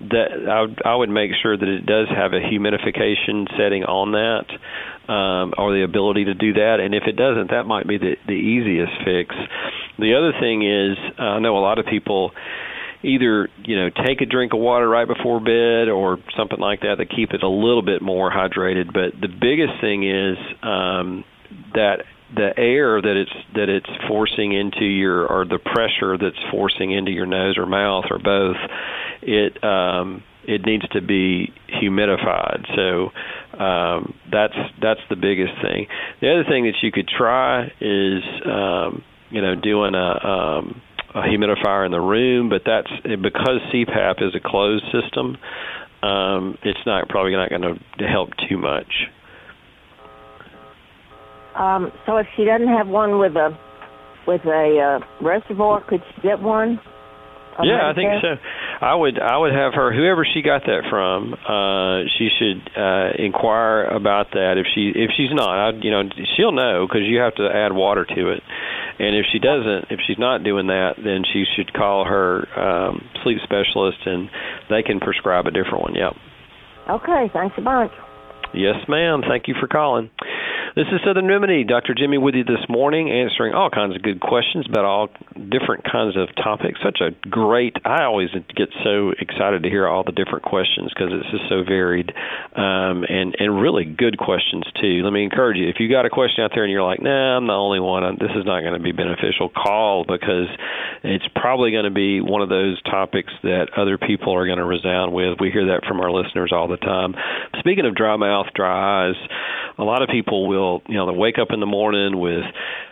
that 0.08 0.48
I 0.48 0.62
would, 0.62 0.82
I 0.84 0.94
would 0.96 1.10
make 1.10 1.32
sure 1.42 1.56
that 1.56 1.68
it 1.68 1.84
does 1.84 2.08
have 2.08 2.32
a 2.32 2.40
humidification 2.40 3.46
setting 3.58 3.84
on 3.84 4.12
that, 4.12 5.12
um, 5.12 5.52
or 5.58 5.74
the 5.74 5.84
ability 5.84 6.24
to 6.24 6.34
do 6.34 6.54
that. 6.54 6.80
And 6.80 6.94
if 6.94 7.04
it 7.06 7.16
doesn't, 7.16 7.50
that 7.50 7.64
might 7.64 7.86
be 7.86 7.98
the 7.98 8.16
the 8.26 8.32
easiest 8.32 8.92
fix. 9.04 9.34
The 9.98 10.14
other 10.16 10.32
thing 10.40 10.64
is, 10.64 10.96
uh, 11.18 11.36
I 11.36 11.38
know 11.40 11.58
a 11.58 11.60
lot 11.60 11.78
of 11.78 11.86
people 11.86 12.32
either 13.02 13.48
you 13.64 13.76
know 13.76 13.90
take 13.90 14.20
a 14.20 14.26
drink 14.26 14.52
of 14.52 14.58
water 14.58 14.88
right 14.88 15.06
before 15.06 15.40
bed 15.40 15.88
or 15.88 16.18
something 16.36 16.58
like 16.58 16.80
that 16.80 16.96
to 16.98 17.06
keep 17.06 17.30
it 17.32 17.42
a 17.42 17.48
little 17.48 17.82
bit 17.82 18.00
more 18.00 18.30
hydrated. 18.30 18.92
But 18.92 19.20
the 19.20 19.28
biggest 19.28 19.80
thing 19.80 20.08
is 20.08 20.38
um, 20.62 21.24
that 21.74 22.04
the 22.34 22.50
air 22.56 23.00
that 23.00 23.16
it's 23.16 23.46
that 23.54 23.68
it's 23.68 23.88
forcing 24.06 24.52
into 24.52 24.84
your 24.84 25.26
or 25.26 25.44
the 25.44 25.58
pressure 25.58 26.18
that's 26.18 26.38
forcing 26.50 26.92
into 26.92 27.10
your 27.10 27.26
nose 27.26 27.56
or 27.56 27.66
mouth 27.66 28.04
or 28.10 28.18
both 28.18 28.56
it 29.22 29.62
um 29.64 30.22
it 30.44 30.62
needs 30.64 30.86
to 30.88 31.00
be 31.00 31.52
humidified 31.82 32.64
so 32.76 33.10
um 33.58 34.14
that's 34.30 34.54
that's 34.80 35.00
the 35.08 35.16
biggest 35.16 35.52
thing 35.62 35.86
the 36.20 36.30
other 36.30 36.44
thing 36.44 36.64
that 36.64 36.74
you 36.82 36.92
could 36.92 37.08
try 37.08 37.64
is 37.80 38.22
um 38.44 39.02
you 39.30 39.40
know 39.40 39.54
doing 39.54 39.94
a 39.94 40.26
um 40.26 40.82
a 41.14 41.22
humidifier 41.22 41.86
in 41.86 41.92
the 41.92 42.00
room, 42.00 42.48
but 42.48 42.62
that's 42.64 42.90
because 43.02 43.60
CPAP 43.72 44.22
is 44.22 44.34
a 44.34 44.40
closed 44.40 44.84
system. 44.92 45.36
Um, 46.02 46.58
it's 46.62 46.80
not 46.86 47.08
probably 47.08 47.32
not 47.32 47.50
going 47.50 47.62
to 47.98 48.06
help 48.06 48.30
too 48.48 48.58
much. 48.58 49.08
Um, 51.58 51.90
so 52.06 52.16
if 52.18 52.26
she 52.36 52.44
doesn't 52.44 52.68
have 52.68 52.88
one 52.88 53.18
with 53.18 53.34
a 53.36 53.56
with 54.26 54.44
a 54.44 55.00
uh, 55.00 55.24
reservoir, 55.24 55.82
could 55.88 56.02
she 56.14 56.22
get 56.22 56.40
one? 56.40 56.80
Yeah, 57.64 57.90
I 57.90 57.94
think 57.94 58.10
so. 58.22 58.38
I 58.80 58.94
would 58.94 59.18
I 59.18 59.36
would 59.36 59.52
have 59.52 59.74
her 59.74 59.92
whoever 59.92 60.24
she 60.24 60.42
got 60.42 60.62
that 60.66 60.86
from. 60.88 61.34
Uh, 61.34 62.06
she 62.16 62.28
should 62.38 62.62
uh, 62.78 63.10
inquire 63.18 63.82
about 63.84 64.30
that 64.32 64.54
if 64.58 64.66
she 64.74 64.92
if 64.94 65.10
she's 65.16 65.34
not. 65.34 65.50
I, 65.50 65.70
you 65.82 65.90
know, 65.90 66.02
she'll 66.36 66.52
know 66.52 66.86
because 66.86 67.02
you 67.02 67.18
have 67.18 67.34
to 67.36 67.48
add 67.50 67.72
water 67.72 68.04
to 68.04 68.30
it. 68.30 68.42
And 69.00 69.16
if 69.16 69.26
she 69.32 69.38
doesn't, 69.38 69.90
if 69.90 69.98
she's 70.06 70.18
not 70.18 70.44
doing 70.44 70.68
that, 70.68 70.94
then 71.02 71.22
she 71.32 71.44
should 71.56 71.72
call 71.72 72.04
her 72.04 72.46
um, 72.58 73.02
sleep 73.24 73.38
specialist, 73.42 73.98
and 74.06 74.30
they 74.70 74.82
can 74.82 75.00
prescribe 75.00 75.46
a 75.46 75.50
different 75.50 75.82
one. 75.82 75.94
Yep. 75.94 76.14
Okay. 77.02 77.30
Thanks 77.32 77.56
a 77.58 77.62
bunch. 77.62 77.92
Yes, 78.54 78.76
ma'am. 78.88 79.22
Thank 79.28 79.48
you 79.48 79.54
for 79.58 79.66
calling. 79.66 80.10
This 80.76 80.86
is 80.92 81.00
Southern 81.04 81.26
Remedy. 81.26 81.64
Dr. 81.64 81.94
Jimmy 81.94 82.18
with 82.18 82.34
you 82.34 82.44
this 82.44 82.68
morning, 82.68 83.10
answering 83.10 83.54
all 83.54 83.70
kinds 83.70 83.96
of 83.96 84.02
good 84.02 84.20
questions 84.20 84.66
about 84.68 84.84
all 84.84 85.08
different 85.34 85.84
kinds 85.84 86.14
of 86.16 86.28
topics. 86.36 86.78
Such 86.84 87.00
a 87.00 87.10
great, 87.28 87.76
I 87.86 88.04
always 88.04 88.28
get 88.54 88.68
so 88.84 89.12
excited 89.18 89.62
to 89.62 89.70
hear 89.70 89.88
all 89.88 90.04
the 90.04 90.12
different 90.12 90.44
questions 90.44 90.92
because 90.92 91.12
it's 91.12 91.30
just 91.30 91.48
so 91.48 91.64
varied 91.64 92.12
um, 92.54 93.04
and, 93.08 93.34
and 93.38 93.60
really 93.60 93.84
good 93.86 94.18
questions, 94.18 94.64
too. 94.80 95.00
Let 95.02 95.12
me 95.12 95.24
encourage 95.24 95.56
you 95.56 95.68
if 95.68 95.76
you 95.80 95.88
got 95.88 96.04
a 96.04 96.10
question 96.10 96.44
out 96.44 96.50
there 96.54 96.64
and 96.64 96.72
you're 96.72 96.84
like, 96.84 97.00
nah, 97.00 97.38
I'm 97.38 97.46
the 97.46 97.54
only 97.54 97.80
one, 97.80 98.04
this 98.20 98.30
is 98.36 98.44
not 98.44 98.60
going 98.60 98.76
to 98.76 98.82
be 98.82 98.92
beneficial, 98.92 99.48
call 99.48 100.04
because 100.04 100.52
it's 101.02 101.26
probably 101.34 101.70
going 101.70 101.88
to 101.88 101.94
be 101.94 102.20
one 102.20 102.42
of 102.42 102.50
those 102.50 102.80
topics 102.82 103.32
that 103.42 103.70
other 103.76 103.96
people 103.96 104.34
are 104.34 104.44
going 104.44 104.58
to 104.58 104.68
resound 104.68 105.14
with. 105.14 105.38
We 105.40 105.50
hear 105.50 105.72
that 105.72 105.86
from 105.88 106.00
our 106.00 106.10
listeners 106.10 106.52
all 106.52 106.68
the 106.68 106.76
time. 106.76 107.14
Speaking 107.58 107.86
of 107.86 107.94
dry 107.94 108.16
mouth, 108.16 108.46
dry 108.54 109.08
eyes, 109.08 109.16
a 109.78 109.84
lot 109.84 110.02
of 110.02 110.08
people 110.08 110.48
will, 110.48 110.57
you 110.88 110.94
know, 110.94 111.10
they 111.10 111.16
wake 111.16 111.38
up 111.38 111.48
in 111.50 111.60
the 111.60 111.66
morning 111.66 112.18
with 112.18 112.44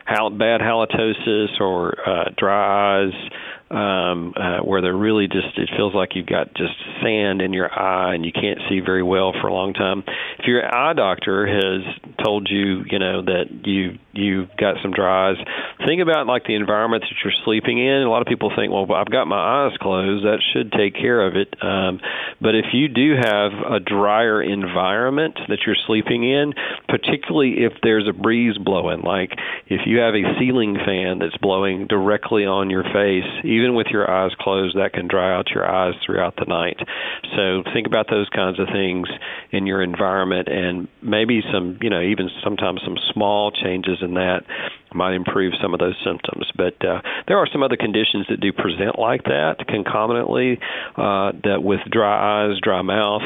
hal- 0.05 0.31
bad 0.31 0.61
halitosis 0.61 1.61
or 1.61 1.97
uh, 2.09 2.31
dry 2.37 3.03
eyes 3.03 3.31
um, 3.71 4.33
uh, 4.37 4.59
where 4.63 4.81
they're 4.81 4.97
really 4.97 5.27
just 5.27 5.59
it 5.59 5.69
feels 5.77 5.93
like 5.93 6.11
you've 6.15 6.27
got 6.27 6.55
just 6.55 6.75
sand 7.03 7.43
in 7.43 7.53
your 7.53 7.67
eye 7.67 8.15
and 8.15 8.25
you 8.25 8.31
can't 8.31 8.61
see 8.69 8.79
very 8.79 9.03
well 9.03 9.33
for 9.41 9.49
a 9.49 9.53
long 9.53 9.73
time. 9.73 10.05
If 10.39 10.47
your 10.47 10.63
eye 10.65 10.93
doctor 10.93 11.47
has 11.47 11.83
told 12.25 12.49
you, 12.49 12.85
you 12.89 12.99
know, 13.01 13.23
that 13.23 13.47
you 13.65 13.99
you've 14.13 14.51
got 14.57 14.77
some 14.83 14.93
dry 14.93 15.31
eyes, 15.31 15.37
think 15.85 16.01
about 16.01 16.29
like 16.29 16.45
the 16.45 16.55
environment 16.55 17.03
that 17.03 17.17
you're 17.25 17.35
sleeping 17.45 17.79
in. 17.79 18.03
A 18.03 18.11
lot 18.11 18.23
of 18.23 18.29
people 18.29 18.53
think, 18.55 18.73
well, 18.73 18.87
I've 18.95 19.11
got 19.11 19.27
my 19.27 19.67
eyes 19.67 19.77
closed, 19.81 20.25
that 20.25 20.39
should 20.53 20.71
take 20.71 20.95
care 20.95 21.27
of 21.27 21.35
it. 21.35 21.53
Um, 21.61 21.99
but 22.41 22.55
if 22.55 22.67
you 22.73 22.89
do 22.89 23.15
have 23.17 23.53
a 23.53 23.81
drier 23.81 24.43
environment 24.43 25.39
that 25.49 25.61
you're 25.67 25.77
sleeping 25.87 26.25
in, 26.25 26.53
particularly 26.89 27.65
if 27.65 27.73
there's 27.83 28.09
a 28.09 28.13
breeze 28.13 28.59
blowing, 28.59 29.03
like 29.03 29.33
if 29.67 29.83
you 29.87 29.99
have 29.99 30.15
a 30.15 30.39
ceiling 30.39 30.77
fan 30.85 31.19
that's 31.19 31.37
blowing 31.39 31.87
directly 31.87 32.45
on 32.45 32.71
your 32.71 32.85
face 32.85 33.25
even 33.45 33.75
with 33.75 33.89
your 33.89 34.11
eyes 34.11 34.33
closed, 34.39 34.77
that 34.77 34.93
can 34.93 35.09
dry 35.09 35.35
out 35.35 35.51
your 35.51 35.69
eyes 35.69 35.95
throughout 36.05 36.37
the 36.37 36.45
night. 36.45 36.79
So 37.35 37.63
think 37.73 37.87
about 37.87 38.09
those 38.11 38.29
kinds 38.29 38.59
of 38.61 38.69
things 38.69 39.09
in 39.51 39.67
your 39.67 39.83
environment, 39.83 40.49
and 40.49 40.89
maybe 41.03 41.43
some, 41.53 41.79
you 41.81 41.91
know, 41.91 42.01
even 42.01 42.29
sometimes 42.43 42.81
some 42.85 42.97
small 43.13 43.51
changes 43.51 43.99
in 44.03 44.15
that 44.15 44.43
might 44.97 45.15
improve 45.15 45.53
some 45.61 45.75
of 45.75 45.81
those 45.81 45.95
symptoms. 46.05 46.47
But 46.57 46.75
uh, 46.85 47.01
there 47.29 47.39
are 47.39 47.47
some 47.53 47.63
other 47.63 47.77
conditions 47.77 48.27
that 48.29 48.41
do 48.41 48.53
present 48.53 48.99
like 48.99 49.25
that 49.25 49.67
concomitantly. 49.69 50.59
Uh, 50.97 51.33
that 51.45 51.63
with 51.63 51.81
dry 51.91 52.47
eyes, 52.47 52.59
dry 52.63 52.83
mouth, 52.83 53.23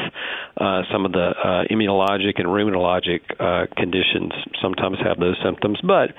uh, 0.61 0.83
some 0.93 1.07
of 1.07 1.13
the 1.13 1.33
uh, 1.33 1.65
immunologic 1.71 2.37
and 2.37 2.47
rheumatologic 2.47 3.21
uh, 3.39 3.67
conditions 3.77 4.33
sometimes 4.61 4.99
have 5.03 5.19
those 5.19 5.37
symptoms. 5.45 5.79
But 5.83 6.11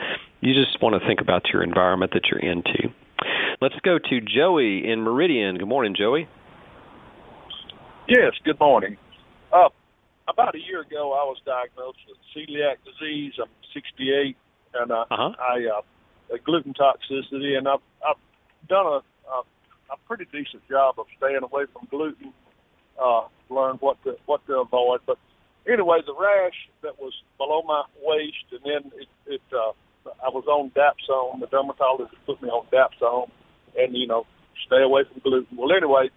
you 0.42 0.54
just 0.54 0.82
want 0.82 1.00
to 1.00 1.08
think 1.08 1.22
about 1.22 1.44
your 1.54 1.64
environment 1.64 2.14
that 2.14 2.24
you're 2.32 2.40
into. 2.40 2.90
Let's 3.62 3.76
go 3.84 4.00
to 4.00 4.22
Joey 4.22 4.90
in 4.90 5.02
Meridian. 5.02 5.58
Good 5.58 5.68
morning, 5.68 5.96
Joey. 5.96 6.28
Yes, 8.08 8.34
good 8.44 8.60
morning. 8.60 8.98
Uh, 9.54 9.70
about 10.28 10.56
a 10.56 10.60
year 10.60 10.82
ago, 10.82 11.14
I 11.14 11.24
was 11.26 11.38
diagnosed 11.46 12.00
with 12.08 12.18
celiac 12.36 12.78
disease. 12.84 13.34
I'm 13.40 13.50
68, 13.74 14.36
and 14.74 14.92
uh, 14.92 15.06
uh-huh. 15.10 15.32
I 15.40 15.66
uh, 15.68 16.38
gluten 16.46 16.74
toxicity, 16.74 17.58
and 17.58 17.68
I've, 17.68 17.84
I've 18.06 18.22
done 18.68 18.86
a, 18.86 19.00
a, 19.30 19.44
a 19.92 19.98
pretty 20.08 20.26
decent 20.26 20.68
job 20.70 20.96
of 20.98 21.06
staying 21.18 21.44
away 21.44 21.66
from 21.74 21.88
gluten. 21.90 22.34
Uh, 23.02 23.24
learned 23.50 23.80
what 23.82 24.02
to 24.04 24.16
what 24.26 24.46
to 24.46 24.60
avoid, 24.60 25.00
but 25.08 25.18
anyway, 25.68 26.00
the 26.06 26.14
rash 26.14 26.70
that 26.84 27.00
was 27.00 27.14
below 27.38 27.64
my 27.64 27.84
waist, 28.04 28.46
and 28.52 28.62
then 28.64 28.92
it, 29.00 29.08
it 29.26 29.42
uh, 29.52 29.72
I 30.24 30.30
was 30.30 30.46
on 30.48 30.72
Dapsone. 30.72 31.40
The 31.40 31.48
dermatologist 31.48 32.16
put 32.26 32.42
me 32.42 32.50
on 32.50 32.66
Dapsone, 32.72 33.30
and 33.78 33.96
you 33.96 34.08
know, 34.08 34.26
stay 34.66 34.82
away 34.82 35.04
from 35.12 35.22
gluten. 35.24 35.58
Well, 35.58 35.76
anyway, 35.76 36.10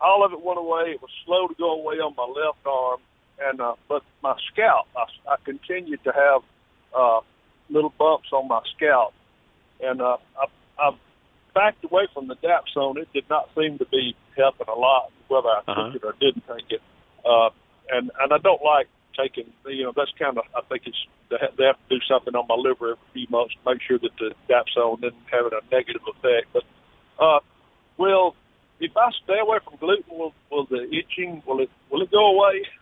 all 0.00 0.24
of 0.24 0.32
it 0.32 0.42
went 0.42 0.58
away. 0.58 0.94
It 0.94 1.02
was 1.02 1.10
slow 1.24 1.48
to 1.48 1.54
go 1.54 1.72
away 1.72 1.96
on 1.96 2.14
my 2.16 2.24
left 2.24 2.64
arm, 2.66 3.00
and 3.40 3.60
uh, 3.60 3.74
but 3.88 4.02
my 4.22 4.34
scalp, 4.52 4.86
I, 4.96 5.32
I 5.32 5.36
continued 5.44 6.02
to 6.04 6.12
have 6.12 6.42
uh, 6.94 7.20
little 7.70 7.92
bumps 7.98 8.28
on 8.32 8.48
my 8.48 8.60
scalp, 8.76 9.14
and 9.80 10.00
uh, 10.00 10.16
I, 10.40 10.46
I 10.78 10.90
backed 11.54 11.84
away 11.84 12.08
from 12.12 12.28
the 12.28 12.36
Dapsone. 12.36 12.98
It 12.98 13.08
did 13.12 13.24
not 13.28 13.48
seem 13.56 13.78
to 13.78 13.86
be 13.86 14.16
helping 14.36 14.68
a 14.68 14.78
lot, 14.78 15.10
whether 15.28 15.48
I 15.48 15.60
uh-huh. 15.66 15.92
took 15.92 16.02
it 16.02 16.06
or 16.06 16.14
didn't 16.20 16.44
take 16.46 16.70
it. 16.70 16.82
Uh, 17.24 17.50
and 17.90 18.10
and 18.20 18.32
I 18.32 18.38
don't 18.38 18.62
like 18.62 18.88
taking, 19.18 19.52
you 19.66 19.84
know, 19.84 19.92
that's 19.94 20.12
kind 20.18 20.38
of, 20.38 20.44
I 20.54 20.60
think 20.68 20.82
it's, 20.86 20.96
they 21.30 21.36
have 21.66 21.76
to 21.76 21.88
do 21.90 22.00
something 22.08 22.34
on 22.34 22.46
my 22.48 22.54
liver 22.54 22.92
every 22.92 23.08
few 23.12 23.26
months 23.30 23.54
to 23.54 23.60
make 23.70 23.82
sure 23.82 23.98
that 23.98 24.14
the 24.18 24.32
dapsone 24.48 24.98
isn't 25.02 25.28
having 25.30 25.52
a 25.52 25.62
negative 25.74 26.02
effect. 26.06 26.46
But, 26.52 26.64
uh, 27.18 27.40
will, 27.98 28.36
if 28.80 28.96
I 28.96 29.10
stay 29.24 29.38
away 29.40 29.58
from 29.64 29.76
gluten, 29.76 30.16
will, 30.16 30.32
will 30.50 30.66
the 30.66 30.88
itching, 30.88 31.42
will 31.46 31.60
it, 31.60 31.70
will 31.90 32.02
it 32.02 32.10
go 32.10 32.38
away? 32.38 32.64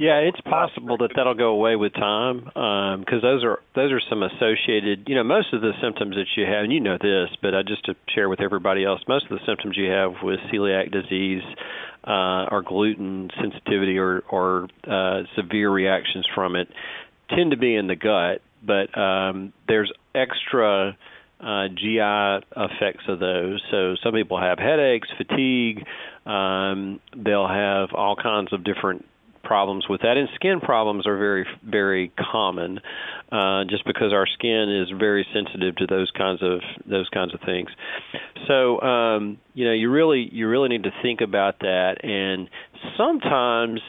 Yeah, 0.00 0.16
it's 0.20 0.40
possible 0.40 0.96
that 0.96 1.10
that'll 1.14 1.34
go 1.34 1.50
away 1.50 1.76
with 1.76 1.92
time 1.92 2.44
because 2.46 3.20
um, 3.20 3.20
those 3.20 3.44
are 3.44 3.58
those 3.74 3.92
are 3.92 4.00
some 4.08 4.22
associated. 4.22 5.04
You 5.06 5.14
know, 5.14 5.24
most 5.24 5.52
of 5.52 5.60
the 5.60 5.72
symptoms 5.82 6.16
that 6.16 6.24
you 6.38 6.46
have, 6.46 6.64
and 6.64 6.72
you 6.72 6.80
know 6.80 6.96
this, 6.96 7.28
but 7.42 7.54
I 7.54 7.60
just 7.60 7.84
to 7.84 7.94
share 8.14 8.30
with 8.30 8.40
everybody 8.40 8.82
else, 8.82 9.02
most 9.06 9.26
of 9.30 9.38
the 9.38 9.44
symptoms 9.44 9.76
you 9.76 9.90
have 9.90 10.12
with 10.22 10.40
celiac 10.50 10.90
disease 10.90 11.42
uh, 12.06 12.48
or 12.50 12.62
gluten 12.66 13.28
sensitivity 13.42 13.98
or 13.98 14.24
or 14.30 14.68
uh, 14.88 15.24
severe 15.36 15.68
reactions 15.68 16.26
from 16.34 16.56
it 16.56 16.68
tend 17.28 17.50
to 17.50 17.58
be 17.58 17.76
in 17.76 17.86
the 17.86 17.94
gut, 17.94 18.40
but 18.64 18.96
um, 18.98 19.52
there's 19.68 19.92
extra 20.14 20.96
uh, 21.40 21.68
GI 21.68 22.46
effects 22.56 23.04
of 23.06 23.18
those. 23.18 23.62
So 23.70 23.96
some 24.02 24.14
people 24.14 24.40
have 24.40 24.58
headaches, 24.58 25.08
fatigue. 25.18 25.84
Um, 26.24 27.00
they'll 27.14 27.48
have 27.48 27.90
all 27.92 28.16
kinds 28.16 28.54
of 28.54 28.64
different 28.64 29.04
problems 29.50 29.84
with 29.90 30.02
that, 30.02 30.16
and 30.16 30.28
skin 30.36 30.60
problems 30.60 31.08
are 31.08 31.18
very 31.18 31.44
very 31.64 32.12
common, 32.30 32.78
uh, 33.32 33.64
just 33.68 33.84
because 33.84 34.12
our 34.12 34.28
skin 34.28 34.70
is 34.70 34.96
very 34.96 35.26
sensitive 35.34 35.74
to 35.74 35.86
those 35.88 36.08
kinds 36.16 36.40
of 36.40 36.60
those 36.88 37.08
kinds 37.08 37.34
of 37.34 37.40
things. 37.44 37.68
So 38.46 38.80
um, 38.80 39.38
you 39.54 39.64
know 39.66 39.72
you 39.72 39.90
really 39.90 40.28
you 40.30 40.46
really 40.46 40.68
need 40.68 40.84
to 40.84 40.92
think 41.02 41.20
about 41.20 41.58
that, 41.60 41.96
and 42.04 42.48
sometimes 42.96 43.80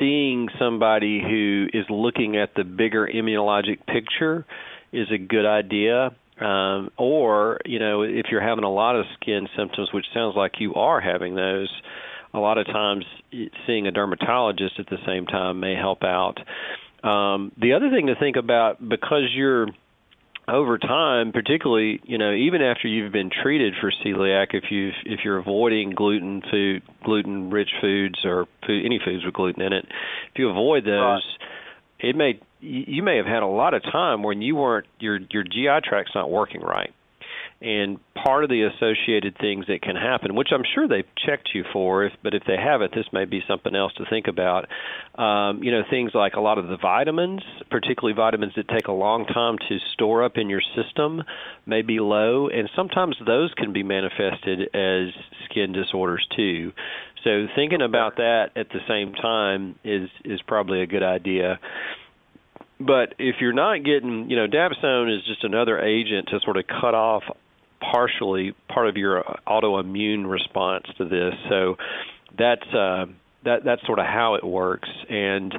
seeing 0.00 0.48
somebody 0.58 1.22
who 1.22 1.68
is 1.72 1.84
looking 1.88 2.36
at 2.36 2.56
the 2.56 2.64
bigger 2.64 3.06
immunologic 3.06 3.86
picture 3.86 4.44
is 4.92 5.06
a 5.12 5.18
good 5.18 5.46
idea. 5.46 6.10
Um, 6.40 6.90
or 6.98 7.60
you 7.64 7.78
know 7.78 8.02
if 8.02 8.26
you're 8.32 8.42
having 8.42 8.64
a 8.64 8.72
lot 8.72 8.96
of 8.96 9.04
skin 9.20 9.46
symptoms, 9.56 9.90
which 9.94 10.06
sounds 10.12 10.34
like 10.34 10.54
you 10.58 10.74
are 10.74 11.00
having 11.00 11.36
those 11.36 11.70
a 12.34 12.38
lot 12.38 12.58
of 12.58 12.66
times 12.66 13.04
seeing 13.66 13.86
a 13.86 13.92
dermatologist 13.92 14.78
at 14.78 14.86
the 14.90 14.98
same 15.06 15.24
time 15.26 15.60
may 15.60 15.74
help 15.74 16.02
out. 16.02 16.38
Um, 17.08 17.52
the 17.60 17.74
other 17.74 17.90
thing 17.90 18.08
to 18.08 18.16
think 18.16 18.36
about 18.36 18.86
because 18.86 19.30
you're 19.32 19.68
over 20.48 20.76
time, 20.76 21.32
particularly 21.32 22.00
you 22.04 22.18
know 22.18 22.32
even 22.32 22.60
after 22.60 22.88
you've 22.88 23.12
been 23.12 23.30
treated 23.30 23.74
for 23.80 23.92
celiac, 24.04 24.48
if 24.52 24.64
you 24.70 24.90
if 25.04 25.20
you're 25.24 25.38
avoiding 25.38 25.90
gluten 25.90 26.42
food, 26.50 26.82
gluten 27.04 27.50
rich 27.50 27.70
foods 27.80 28.18
or 28.24 28.46
food, 28.66 28.84
any 28.84 29.00
foods 29.02 29.24
with 29.24 29.34
gluten 29.34 29.62
in 29.62 29.72
it, 29.72 29.86
if 30.32 30.38
you 30.38 30.50
avoid 30.50 30.84
those, 30.84 31.22
it 32.00 32.16
may 32.16 32.40
you 32.60 33.02
may 33.02 33.18
have 33.18 33.26
had 33.26 33.42
a 33.42 33.46
lot 33.46 33.74
of 33.74 33.82
time 33.82 34.22
when 34.22 34.42
you 34.42 34.56
weren't 34.56 34.86
your 34.98 35.20
your 35.30 35.44
GI 35.44 35.86
tract's 35.88 36.12
not 36.14 36.30
working 36.30 36.62
right 36.62 36.92
and 37.64 37.98
part 38.14 38.44
of 38.44 38.50
the 38.50 38.62
associated 38.62 39.38
things 39.38 39.66
that 39.68 39.80
can 39.80 39.96
happen, 39.96 40.34
which 40.34 40.48
I'm 40.52 40.64
sure 40.74 40.86
they've 40.86 41.08
checked 41.26 41.48
you 41.54 41.64
for, 41.72 42.04
if, 42.04 42.12
but 42.22 42.34
if 42.34 42.42
they 42.46 42.56
haven't, 42.58 42.94
this 42.94 43.06
may 43.10 43.24
be 43.24 43.40
something 43.48 43.74
else 43.74 43.94
to 43.94 44.04
think 44.08 44.26
about. 44.28 44.68
Um, 45.14 45.62
you 45.62 45.72
know, 45.72 45.82
things 45.88 46.10
like 46.14 46.34
a 46.34 46.40
lot 46.40 46.58
of 46.58 46.68
the 46.68 46.76
vitamins, 46.76 47.40
particularly 47.70 48.14
vitamins 48.14 48.52
that 48.56 48.68
take 48.68 48.88
a 48.88 48.92
long 48.92 49.24
time 49.24 49.56
to 49.68 49.78
store 49.94 50.22
up 50.22 50.32
in 50.36 50.50
your 50.50 50.60
system, 50.76 51.22
may 51.64 51.80
be 51.80 52.00
low, 52.00 52.48
and 52.48 52.68
sometimes 52.76 53.16
those 53.24 53.52
can 53.56 53.72
be 53.72 53.82
manifested 53.82 54.68
as 54.74 55.08
skin 55.46 55.72
disorders 55.72 56.26
too. 56.36 56.72
So 57.24 57.46
thinking 57.56 57.80
about 57.80 58.16
that 58.16 58.50
at 58.56 58.68
the 58.68 58.80
same 58.86 59.14
time 59.14 59.76
is 59.82 60.10
is 60.26 60.42
probably 60.42 60.82
a 60.82 60.86
good 60.86 61.02
idea 61.02 61.58
but 62.80 63.14
if 63.18 63.36
you're 63.40 63.52
not 63.52 63.84
getting, 63.84 64.28
you 64.28 64.36
know, 64.36 64.46
dapsone 64.46 65.08
is 65.14 65.24
just 65.26 65.44
another 65.44 65.78
agent 65.78 66.28
to 66.28 66.40
sort 66.40 66.56
of 66.56 66.64
cut 66.66 66.94
off 66.94 67.22
partially 67.92 68.54
part 68.68 68.88
of 68.88 68.96
your 68.96 69.24
autoimmune 69.46 70.30
response 70.30 70.84
to 70.98 71.04
this. 71.04 71.34
So 71.48 71.76
that's 72.38 72.66
uh, 72.74 73.06
that 73.44 73.64
that's 73.64 73.84
sort 73.86 73.98
of 73.98 74.06
how 74.06 74.34
it 74.34 74.44
works. 74.44 74.88
And 75.08 75.54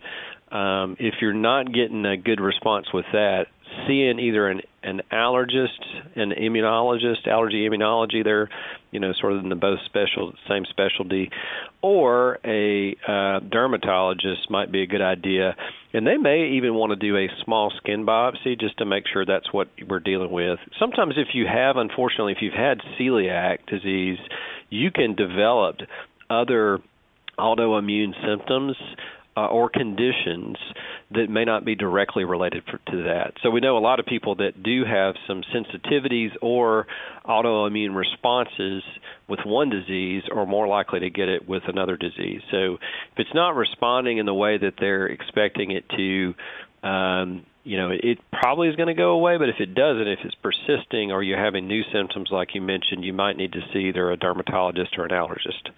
um, 0.56 0.96
if 1.00 1.16
you're 1.20 1.34
not 1.34 1.74
getting 1.74 2.06
a 2.06 2.16
good 2.16 2.40
response 2.40 2.88
with 2.94 3.06
that, 3.12 3.48
seeing 3.88 4.20
either 4.20 4.48
an 4.48 4.62
an 4.84 5.02
allergist, 5.12 5.84
an 6.16 6.32
immunologist, 6.32 7.28
allergy 7.28 7.68
immunology, 7.68 8.24
they're 8.24 8.50
you 8.92 9.02
know 9.02 9.12
sort 9.20 9.34
of 9.34 9.44
in 9.44 9.50
the 9.50 9.56
both 9.56 9.80
special 9.86 10.34
same 10.48 10.64
specialty, 10.70 11.30
or 11.82 12.40
a 12.46 12.96
uh, 13.06 13.40
dermatologist 13.52 14.50
might 14.50 14.72
be 14.72 14.82
a 14.82 14.88
good 14.88 15.02
idea. 15.02 15.58
And 15.92 16.08
they 16.08 16.18
may 16.18 16.52
even 16.58 16.74
want 16.74 16.92
to 16.92 16.96
do 16.96 17.18
a 17.18 17.28
small 17.44 17.72
skin 17.78 18.06
biopsy 18.06 18.58
just 18.58 18.78
to 18.78 18.86
make 18.86 19.06
sure 19.12 19.26
that's 19.26 19.52
what 19.52 19.68
we're 19.90 20.00
dealing 20.00 20.32
with. 20.32 20.60
Sometimes, 20.80 21.16
if 21.18 21.30
you 21.34 21.46
have, 21.48 21.76
unfortunately, 21.76 22.32
if 22.32 22.42
you've 22.42 22.54
had 22.54 22.80
celiac 22.98 23.66
disease, 23.68 24.20
you 24.70 24.90
can 24.92 25.16
develop 25.16 25.78
other 26.30 26.80
autoimmune 27.38 28.14
symptoms 28.26 28.78
uh, 29.38 29.48
or 29.48 29.70
conditions 29.70 30.58
that 31.12 31.30
may 31.30 31.44
not 31.44 31.66
be 31.66 31.76
directly 31.76 32.24
related 32.24 32.64
for, 32.64 32.80
to 32.92 33.04
that. 33.04 33.34
So 33.44 33.50
we 33.50 33.60
know 33.60 33.78
a 33.78 33.80
lot 33.80 34.00
of 34.00 34.06
people 34.06 34.36
that 34.36 34.64
do 34.64 34.84
have 34.86 35.16
some 35.28 35.44
sensitivities 35.54 36.30
or 36.42 36.88
autoimmune 37.26 37.96
responses 37.96 38.84
with 39.28 39.40
one 39.46 39.70
disease 39.70 40.24
are 40.34 40.46
more 40.46 40.68
likely 40.68 41.02
to 41.02 41.10
get 41.10 41.28
it 41.28 41.48
with 41.48 41.64
another 41.68 41.98
disease. 41.98 42.42
So 42.50 42.76
if 42.76 43.18
it's 43.18 43.34
not 43.34 43.56
responding 43.56 44.20
in 44.20 44.26
the 44.26 44.34
way 44.34 44.58
that 44.58 44.76
they're 44.80 45.08
expecting 45.08 45.72
it 45.72 45.84
to, 45.90 46.34
um, 46.88 47.46
you 47.64 47.78
know, 47.78 47.90
it 47.92 48.20
probably 48.32 48.70
is 48.70 48.76
going 48.76 48.88
to 48.88 48.94
go 48.94 49.12
away. 49.12 49.38
But 49.38 49.50
if 49.50 49.56
it 49.60 49.74
doesn't, 49.74 50.08
if 50.08 50.20
it's 50.24 50.36
persisting 50.36 51.12
or 51.12 51.24
you're 51.24 51.44
having 51.44 51.68
new 51.68 51.82
symptoms 51.92 52.30
like 52.32 52.50
you 52.54 52.62
mentioned, 52.62 53.04
you 53.04 53.14
might 53.14 53.38
need 53.38 53.54
to 53.54 53.62
see 53.74 53.90
either 53.90 54.12
a 54.12 54.18
dermatologist 54.18 54.98
or 54.98 55.06
an 55.06 55.12
allergist. 55.12 55.72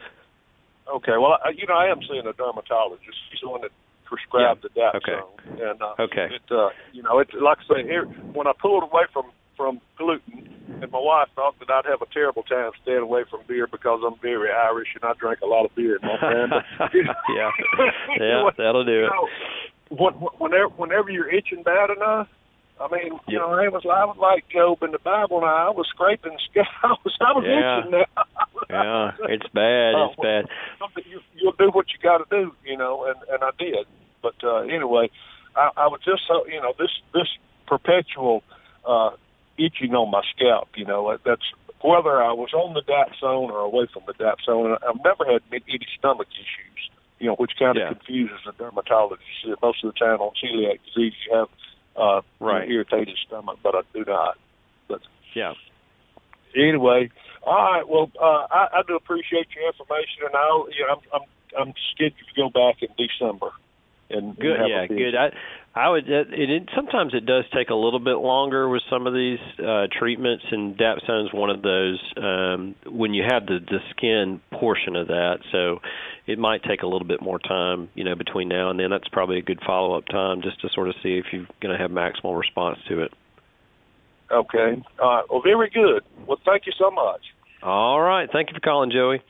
Okay. 0.95 1.17
Well, 1.19 1.37
I, 1.43 1.49
you 1.49 1.67
know, 1.67 1.75
I 1.75 1.91
am 1.91 1.99
seeing 2.07 2.25
a 2.25 2.33
dermatologist. 2.33 3.17
He's 3.31 3.41
the 3.41 3.49
one 3.49 3.61
that 3.61 3.71
prescribed 4.05 4.65
yeah. 4.75 4.91
the 4.93 4.99
Dapsone. 4.99 5.23
Okay. 5.51 5.63
And 5.63 5.81
uh, 5.81 5.95
okay. 5.99 6.27
It, 6.31 6.51
uh, 6.51 6.69
you 6.93 7.03
know, 7.03 7.19
it 7.19 7.29
like 7.41 7.59
I 7.69 7.75
say 7.75 7.83
here 7.83 8.05
when 8.33 8.47
I 8.47 8.53
pulled 8.59 8.83
away 8.83 9.03
from 9.11 9.31
from 9.55 9.81
gluten, 9.97 10.47
and 10.81 10.91
my 10.91 10.99
wife 10.99 11.29
thought 11.35 11.57
that 11.59 11.69
I'd 11.69 11.89
have 11.89 12.01
a 12.01 12.13
terrible 12.13 12.43
time 12.43 12.71
staying 12.83 13.01
away 13.01 13.23
from 13.29 13.41
beer 13.47 13.67
because 13.67 14.01
I'm 14.05 14.19
very 14.21 14.49
Irish 14.51 14.89
and 14.93 15.03
I 15.03 15.13
drink 15.19 15.41
a 15.41 15.47
lot 15.47 15.65
of 15.65 15.73
beer. 15.75 15.97
My 16.01 16.17
friend. 16.19 16.53
yeah. 17.35 17.49
Yeah, 18.19 18.49
that'll 18.57 18.85
do 18.85 19.05
it. 19.05 19.11
You 19.89 19.97
know, 19.97 20.27
whenever 20.37 20.69
whenever 20.77 21.09
you're 21.09 21.33
itching 21.33 21.63
bad 21.63 21.89
enough, 21.89 22.27
I 22.79 22.87
mean, 22.91 23.19
you 23.27 23.39
know, 23.39 23.49
I 23.49 23.67
was 23.69 23.83
I 23.85 24.05
was 24.05 24.17
like 24.19 24.47
Job 24.49 24.83
in 24.83 24.91
the 24.91 24.99
Bible, 24.99 25.37
and 25.37 25.45
I 25.45 25.69
was 25.69 25.87
scraping. 25.89 26.37
I 26.83 26.93
was 27.03 27.17
I 27.19 27.33
was 27.33 27.43
yeah. 27.45 27.79
itching 27.79 27.91
now. 27.91 28.05
yeah, 28.69 29.11
it's 29.29 29.47
bad. 29.53 29.95
It's 29.97 30.21
bad. 30.21 30.45
Something 31.47 31.65
you 31.65 31.65
you'll 31.65 31.71
do 31.71 31.75
what 31.75 31.87
you 31.91 31.99
got 32.01 32.17
to 32.17 32.45
do, 32.45 32.51
you 32.65 32.77
know, 32.77 33.05
and 33.05 33.15
and 33.29 33.43
I 33.43 33.51
did. 33.57 33.87
But 34.21 34.35
uh, 34.43 34.59
anyway, 34.59 35.09
I, 35.55 35.69
I 35.77 35.87
was 35.87 36.01
just 36.05 36.23
so 36.27 36.45
you 36.47 36.61
know 36.61 36.73
this 36.77 36.91
this 37.13 37.27
perpetual 37.67 38.43
uh, 38.87 39.11
itching 39.57 39.93
on 39.93 40.11
my 40.11 40.21
scalp. 40.35 40.69
You 40.75 40.85
know, 40.85 41.17
that's 41.25 41.41
whether 41.81 42.21
I 42.21 42.33
was 42.33 42.53
on 42.53 42.73
the 42.73 42.81
dapsone 42.81 43.51
or 43.51 43.59
away 43.59 43.87
from 43.91 44.03
the 44.07 44.13
dapsone. 44.13 44.77
I've 44.87 45.03
never 45.03 45.25
had 45.31 45.41
any 45.51 45.87
stomach 45.97 46.27
issues. 46.33 46.89
You 47.19 47.27
know, 47.27 47.35
which 47.35 47.53
kind 47.57 47.77
of 47.77 47.81
yeah. 47.81 47.93
confuses 47.93 48.37
the 48.45 48.51
dermatologist. 48.51 49.25
Most 49.61 49.83
of 49.83 49.91
the 49.91 49.99
time 49.99 50.21
on 50.21 50.33
celiac 50.43 50.79
disease, 50.85 51.13
you 51.27 51.35
have 51.35 51.47
uh, 51.95 52.21
right. 52.39 52.69
irritated 52.69 53.17
stomach, 53.25 53.57
but 53.63 53.73
I 53.73 53.81
do 53.93 54.05
not. 54.05 54.37
But 54.87 55.01
yeah. 55.33 55.53
Anyway, 56.55 57.09
all 57.47 57.71
right. 57.71 57.87
Well, 57.87 58.11
uh, 58.19 58.47
I, 58.51 58.67
I 58.73 58.81
do 58.87 58.95
appreciate 58.95 59.47
your 59.55 59.67
information, 59.67 60.27
and 60.27 60.35
I'll, 60.35 60.67
you 60.69 60.85
know, 60.85 60.99
I'm, 60.99 61.21
I'm, 61.21 61.67
I'm 61.67 61.73
scheduled 61.95 62.27
to 62.27 62.35
go 62.35 62.49
back 62.49 62.83
in 62.83 62.89
December. 62.99 63.51
And 64.09 64.37
good, 64.37 64.55
and 64.59 64.69
yeah, 64.69 64.87
good. 64.87 65.15
I, 65.15 65.31
I 65.75 65.89
would. 65.89 66.09
It, 66.09 66.27
it 66.31 66.69
sometimes 66.75 67.13
it 67.13 67.25
does 67.25 67.43
take 67.53 67.69
a 67.69 67.75
little 67.75 67.99
bit 67.99 68.17
longer 68.17 68.69
with 68.69 68.81
some 68.89 69.05
of 69.05 69.13
these 69.13 69.39
uh, 69.59 69.87
treatments, 69.99 70.45
and 70.49 70.77
Dapsone's 70.77 71.33
one 71.33 71.49
of 71.49 71.61
those. 71.61 71.99
Um, 72.15 72.75
when 72.85 73.13
you 73.13 73.23
have 73.27 73.45
the 73.45 73.59
the 73.59 73.79
skin 73.91 74.39
portion 74.51 74.95
of 74.95 75.07
that, 75.07 75.39
so 75.51 75.79
it 76.25 76.39
might 76.39 76.63
take 76.63 76.83
a 76.83 76.87
little 76.87 77.07
bit 77.07 77.21
more 77.21 77.37
time, 77.37 77.89
you 77.95 78.03
know, 78.03 78.15
between 78.15 78.47
now 78.47 78.69
and 78.69 78.79
then. 78.79 78.89
That's 78.89 79.07
probably 79.09 79.39
a 79.39 79.41
good 79.41 79.59
follow 79.65 79.97
up 79.97 80.05
time 80.07 80.41
just 80.41 80.61
to 80.61 80.69
sort 80.73 80.87
of 80.87 80.95
see 81.03 81.17
if 81.17 81.25
you're 81.31 81.47
going 81.61 81.77
to 81.77 81.81
have 81.81 81.91
maximal 81.91 82.37
response 82.37 82.79
to 82.89 83.01
it. 83.01 83.13
Okay. 84.31 84.81
All 85.01 85.15
right. 85.15 85.23
Well, 85.29 85.41
very 85.41 85.69
good. 85.69 86.03
Well, 86.25 86.39
thank 86.45 86.65
you 86.65 86.73
so 86.77 86.91
much. 86.91 87.21
All 87.61 87.99
right. 87.99 88.29
Thank 88.31 88.49
you 88.49 88.53
for 88.53 88.59
calling, 88.59 88.91
Joey. 88.91 89.21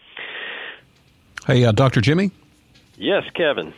Hey, 1.46 1.64
uh, 1.64 1.72
Dr. 1.72 2.02
Jimmy. 2.02 2.32
Yes, 3.00 3.26
Kevin. 3.36 3.76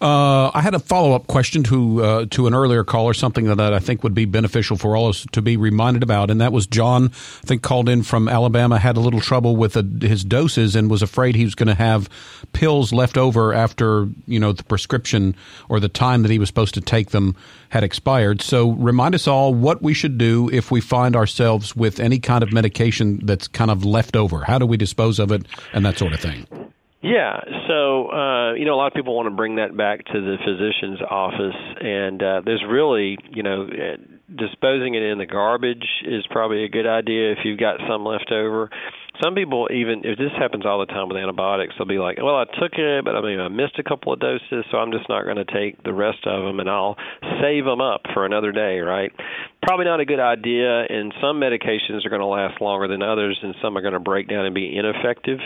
Uh, 0.00 0.50
I 0.52 0.60
had 0.60 0.74
a 0.74 0.78
follow 0.78 1.14
up 1.14 1.26
question 1.26 1.62
to 1.64 2.04
uh, 2.04 2.26
to 2.32 2.46
an 2.46 2.52
earlier 2.52 2.84
caller, 2.84 3.14
something 3.14 3.46
that 3.46 3.72
I 3.72 3.78
think 3.78 4.02
would 4.02 4.12
be 4.12 4.26
beneficial 4.26 4.76
for 4.76 4.94
all 4.94 5.08
us 5.08 5.26
to 5.32 5.40
be 5.40 5.56
reminded 5.56 6.02
about, 6.02 6.30
and 6.30 6.38
that 6.42 6.52
was 6.52 6.66
John. 6.66 7.06
I 7.06 7.46
think 7.46 7.62
called 7.62 7.88
in 7.88 8.02
from 8.02 8.28
Alabama, 8.28 8.78
had 8.78 8.98
a 8.98 9.00
little 9.00 9.22
trouble 9.22 9.56
with 9.56 9.74
a, 9.74 10.06
his 10.06 10.22
doses, 10.22 10.76
and 10.76 10.90
was 10.90 11.00
afraid 11.00 11.34
he 11.34 11.44
was 11.44 11.54
going 11.54 11.68
to 11.68 11.74
have 11.74 12.10
pills 12.52 12.92
left 12.92 13.16
over 13.16 13.54
after 13.54 14.06
you 14.26 14.38
know 14.38 14.52
the 14.52 14.64
prescription 14.64 15.34
or 15.70 15.80
the 15.80 15.88
time 15.88 16.20
that 16.22 16.30
he 16.30 16.38
was 16.38 16.50
supposed 16.50 16.74
to 16.74 16.82
take 16.82 17.10
them 17.10 17.36
had 17.70 17.82
expired. 17.82 18.42
So 18.42 18.72
remind 18.72 19.14
us 19.14 19.26
all 19.26 19.54
what 19.54 19.80
we 19.80 19.94
should 19.94 20.18
do 20.18 20.50
if 20.50 20.70
we 20.70 20.82
find 20.82 21.16
ourselves 21.16 21.74
with 21.74 22.00
any 22.00 22.18
kind 22.18 22.42
of 22.42 22.52
medication 22.52 23.20
that's 23.24 23.48
kind 23.48 23.70
of 23.70 23.86
left 23.86 24.14
over. 24.14 24.44
How 24.44 24.58
do 24.58 24.66
we 24.66 24.76
dispose 24.76 25.18
of 25.18 25.32
it, 25.32 25.46
and 25.72 25.86
that 25.86 25.96
sort 25.96 26.12
of 26.12 26.20
thing. 26.20 26.46
Yeah, 27.00 27.38
so 27.68 28.10
uh, 28.10 28.54
you 28.54 28.64
know, 28.64 28.74
a 28.74 28.78
lot 28.78 28.88
of 28.88 28.94
people 28.94 29.14
want 29.14 29.26
to 29.26 29.34
bring 29.34 29.56
that 29.56 29.76
back 29.76 30.04
to 30.06 30.20
the 30.20 30.36
physician's 30.44 31.00
office, 31.08 31.54
and 31.80 32.20
uh, 32.20 32.42
there's 32.44 32.64
really, 32.68 33.16
you 33.30 33.44
know, 33.44 33.68
uh, 33.70 33.96
disposing 34.34 34.94
it 34.94 35.02
in 35.02 35.18
the 35.18 35.26
garbage 35.26 35.86
is 36.04 36.26
probably 36.28 36.64
a 36.64 36.68
good 36.68 36.88
idea 36.88 37.32
if 37.32 37.38
you've 37.44 37.60
got 37.60 37.78
some 37.88 38.04
left 38.04 38.32
over. 38.32 38.68
Some 39.22 39.36
people 39.36 39.68
even 39.72 40.02
if 40.04 40.18
this 40.18 40.32
happens 40.38 40.66
all 40.66 40.80
the 40.80 40.86
time 40.86 41.08
with 41.08 41.18
antibiotics, 41.18 41.74
they'll 41.78 41.86
be 41.86 42.00
like, 42.00 42.18
"Well, 42.18 42.34
I 42.34 42.44
took 42.44 42.74
it, 42.74 43.04
but 43.04 43.14
I 43.14 43.22
mean, 43.22 43.38
I 43.38 43.46
missed 43.46 43.78
a 43.78 43.84
couple 43.84 44.12
of 44.12 44.18
doses, 44.18 44.64
so 44.70 44.78
I'm 44.78 44.90
just 44.90 45.08
not 45.08 45.22
going 45.22 45.38
to 45.38 45.44
take 45.44 45.80
the 45.84 45.94
rest 45.94 46.26
of 46.26 46.42
them, 46.42 46.58
and 46.58 46.68
I'll 46.68 46.96
save 47.40 47.64
them 47.64 47.80
up 47.80 48.02
for 48.12 48.26
another 48.26 48.50
day." 48.50 48.80
Right? 48.80 49.12
Probably 49.62 49.84
not 49.84 50.00
a 50.00 50.04
good 50.04 50.20
idea. 50.20 50.84
And 50.88 51.12
some 51.20 51.40
medications 51.40 52.04
are 52.06 52.10
going 52.10 52.20
to 52.20 52.26
last 52.26 52.60
longer 52.60 52.88
than 52.88 53.02
others, 53.02 53.38
and 53.42 53.54
some 53.62 53.76
are 53.76 53.80
going 53.80 53.94
to 53.94 54.00
break 54.00 54.28
down 54.28 54.46
and 54.46 54.54
be 54.54 54.76
ineffective. 54.76 55.38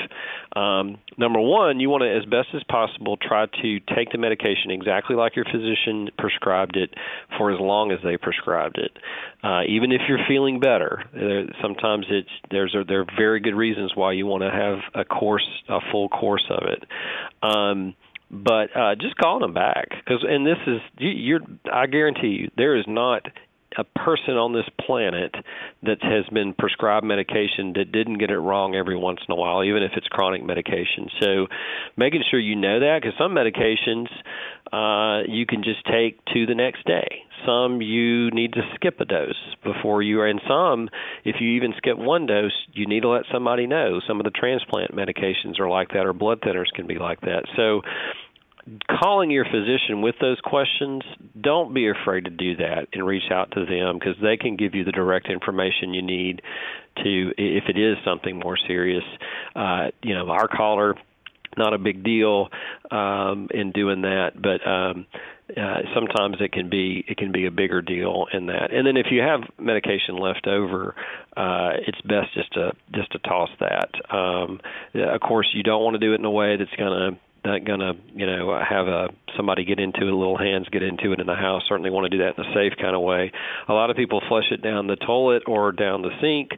Um, 0.55 0.99
number 1.17 1.41
one, 1.41 1.81
you 1.81 1.89
want 1.91 2.03
to, 2.03 2.11
as 2.11 2.25
best 2.25 2.49
as 2.55 2.63
possible, 2.65 3.17
try 3.17 3.47
to 3.47 3.81
take 3.95 4.11
the 4.13 4.19
medication 4.19 4.71
exactly 4.71 5.17
like 5.17 5.37
your 5.37 5.45
physician 5.45 6.11
prescribed 6.19 6.77
it 6.77 6.95
for 7.39 7.53
as 7.53 7.61
long 7.61 7.91
as 7.91 7.99
they 8.05 8.17
prescribed 8.17 8.79
it. 8.79 8.93
Uh, 9.43 9.63
even 9.69 9.93
if 9.93 10.03
you're 10.09 10.25
feeling 10.29 10.61
better, 10.61 11.03
uh, 11.15 11.53
sometimes 11.61 12.07
it's 12.11 12.31
there's 12.51 12.75
a, 12.75 12.85
there 12.85 13.01
are 13.01 13.07
very 13.17 13.41
good 13.41 13.55
reasons 13.55 13.93
why 13.95 14.13
you 14.13 14.27
want 14.27 14.43
to 14.43 14.51
have 14.51 14.79
a 14.95 15.05
course, 15.05 15.47
a 15.69 15.79
full 15.91 16.09
course 16.09 16.45
of 16.51 16.69
it. 16.69 16.85
Um, 17.43 17.95
but 18.31 18.75
uh, 18.75 18.95
just 18.95 19.17
calling 19.17 19.43
them 19.43 19.53
back 19.53 19.91
because, 19.91 20.25
and 20.27 20.47
this 20.47 20.57
is 20.67 20.81
you, 20.99 21.11
you're. 21.11 21.41
I 21.71 21.87
guarantee 21.87 22.29
you, 22.29 22.51
there 22.57 22.77
is 22.77 22.87
not 22.89 23.27
a 23.79 23.85
person 23.85 24.35
on 24.35 24.53
this 24.53 24.69
planet 24.85 25.35
that 25.83 26.03
has 26.03 26.25
been 26.33 26.55
prescribed 26.55 27.05
medication 27.05 27.73
that 27.75 27.93
didn't 27.93 28.19
get 28.19 28.31
it 28.31 28.39
wrong 28.39 28.75
every 28.75 28.97
once 28.97 29.21
in 29.27 29.33
a 29.33 29.37
while, 29.37 29.65
even 29.65 29.83
if 29.83 29.93
it's 29.97 30.07
chronic 30.09 30.45
medication. 30.45 31.09
So, 31.21 31.47
making 31.97 32.25
sure 32.31 32.41
you 32.41 32.57
know 32.57 32.81
that 32.81 33.01
because 33.03 33.17
some 33.19 33.33
medications 33.33 34.09
uh, 34.73 35.23
you 35.29 35.45
can 35.45 35.63
just 35.63 35.85
take 35.85 36.25
to 36.33 36.47
the 36.47 36.55
next 36.55 36.85
day. 36.87 37.25
Some 37.45 37.83
you 37.83 38.31
need 38.31 38.55
to 38.55 38.63
skip 38.75 39.01
a 39.01 39.05
dose 39.05 39.57
before 39.63 40.01
you 40.01 40.21
are, 40.21 40.27
and 40.27 40.41
some, 40.49 40.89
if 41.25 41.37
you 41.41 41.51
even 41.51 41.75
skip 41.77 41.99
one 41.99 42.27
dose, 42.27 42.53
you 42.73 42.87
need 42.87 43.01
to 43.01 43.09
let 43.09 43.25
somebody 43.33 43.67
know. 43.67 44.01
Some 44.07 44.21
of 44.21 44.25
the 44.25 44.31
transplant 44.31 44.95
medications 44.95 45.59
are 45.59 45.69
like 45.69 45.89
that, 45.89 46.07
or 46.07 46.13
blood 46.13 46.41
thinners 46.41 46.73
can 46.75 46.87
be 46.87 46.99
like 46.99 47.21
that. 47.23 47.45
So, 47.57 47.83
calling 49.01 49.31
your 49.31 49.45
physician 49.45 50.03
with 50.03 50.15
those 50.21 50.39
questions, 50.41 51.03
don't 51.41 51.75
be 51.75 51.89
afraid 51.89 52.25
to 52.25 52.31
do 52.31 52.57
that 52.57 52.87
and 52.93 53.05
reach 53.07 53.31
out 53.31 53.51
to 53.53 53.65
them 53.65 53.99
because 53.99 54.17
they 54.23 54.37
can 54.37 54.57
give 54.57 54.75
you 54.75 54.85
the 54.85 54.93
direct 54.93 55.29
information 55.29 55.95
you 55.95 56.03
need 56.03 56.43
to 57.03 57.33
if 57.37 57.65
it 57.69 57.79
is 57.79 57.97
something 58.05 58.39
more 58.39 58.57
serious. 58.57 59.05
Uh, 59.57 59.89
you 60.03 60.15
know, 60.15 60.29
our 60.29 60.49
caller 60.49 60.95
not 61.57 61.75
a 61.75 61.79
big 61.79 62.03
deal 62.03 62.49
um, 62.91 63.49
in 63.53 63.73
doing 63.73 64.03
that, 64.03 64.31
but 64.41 64.67
um, 64.67 65.07
uh, 65.57 65.81
sometimes 65.95 66.37
it 66.41 66.53
can 66.53 66.71
be 66.71 67.05
it 67.07 67.17
can 67.17 67.33
be 67.33 67.47
a 67.47 67.51
bigger 67.51 67.83
deal 67.83 68.27
in 68.33 68.47
that. 68.47 68.73
And 68.73 68.87
then 68.87 68.97
if 68.97 69.07
you 69.11 69.21
have 69.21 69.41
medication 69.59 70.17
left 70.17 70.47
over, 70.47 70.95
uh, 71.37 71.73
it's 71.87 72.01
best 72.03 72.33
just 72.35 72.53
to 72.55 72.73
just 72.95 73.13
to 73.13 73.19
toss 73.19 73.51
that. 73.61 73.91
Um, 74.15 74.61
of 74.95 75.21
course, 75.21 75.49
you 75.53 75.63
don't 75.63 75.83
want 75.83 75.95
to 75.95 75.99
do 75.99 76.13
it 76.13 76.21
in 76.21 76.25
a 76.25 76.31
way 76.31 76.57
that's 76.57 76.75
going 76.77 77.13
to 77.13 77.19
not 77.45 77.65
going 77.65 77.81
to, 77.81 77.95
you 78.15 78.27
know, 78.27 78.59
have 78.69 78.87
a 78.87 79.09
somebody 79.37 79.65
get 79.65 79.81
into 79.81 80.03
it, 80.07 80.13
little 80.13 80.39
hands 80.39 80.69
get 80.71 80.83
into 80.83 81.13
it 81.13 81.21
in 81.21 81.27
the 81.27 81.35
house. 81.35 81.63
Certainly 81.69 81.91
want 81.91 82.11
to 82.11 82.17
do 82.17 82.23
that 82.23 82.39
in 82.39 82.45
a 82.45 82.55
safe 82.55 82.75
kind 82.81 82.95
of 82.95 83.03
way. 83.03 83.33
A 83.69 83.73
lot 83.73 83.91
of 83.91 83.97
people 83.97 84.23
flush 84.29 84.51
it 84.51 84.63
down 84.63 84.87
the 84.87 84.97
toilet 84.97 85.43
or 85.47 85.73
down 85.73 86.03
the 86.03 86.11
sink 86.21 86.51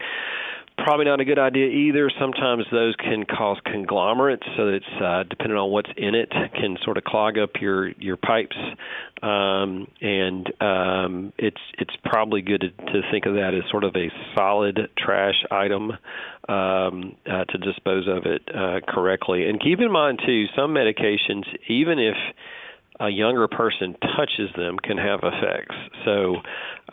probably 0.76 1.06
not 1.06 1.20
a 1.20 1.24
good 1.24 1.38
idea 1.38 1.66
either. 1.66 2.10
Sometimes 2.18 2.64
those 2.70 2.94
can 2.96 3.24
cause 3.24 3.58
conglomerates, 3.64 4.42
so 4.56 4.68
it's 4.68 4.84
uh, 5.02 5.22
depending 5.28 5.56
on 5.56 5.70
what's 5.70 5.90
in 5.96 6.14
it, 6.14 6.30
can 6.30 6.76
sort 6.84 6.96
of 6.96 7.04
clog 7.04 7.38
up 7.38 7.50
your 7.60 7.90
your 7.92 8.16
pipes, 8.16 8.56
um, 9.22 9.86
and 10.00 10.52
um, 10.60 11.32
it's 11.38 11.60
it's 11.78 11.94
probably 12.04 12.42
good 12.42 12.60
to, 12.60 12.92
to 12.92 13.00
think 13.10 13.26
of 13.26 13.34
that 13.34 13.52
as 13.54 13.68
sort 13.70 13.84
of 13.84 13.94
a 13.96 14.10
solid 14.36 14.78
trash 14.98 15.44
item 15.50 15.92
um, 16.48 17.16
uh, 17.26 17.44
to 17.44 17.58
dispose 17.58 18.06
of 18.08 18.26
it 18.26 18.42
uh, 18.54 18.80
correctly. 18.86 19.48
And 19.48 19.60
keep 19.60 19.80
in 19.80 19.90
mind 19.90 20.20
too, 20.24 20.46
some 20.56 20.74
medications, 20.74 21.44
even 21.68 21.98
if 21.98 22.16
a 23.00 23.08
younger 23.08 23.48
person 23.48 23.96
touches 24.16 24.50
them 24.56 24.78
can 24.78 24.96
have 24.98 25.20
effects. 25.22 25.74
So, 26.04 26.36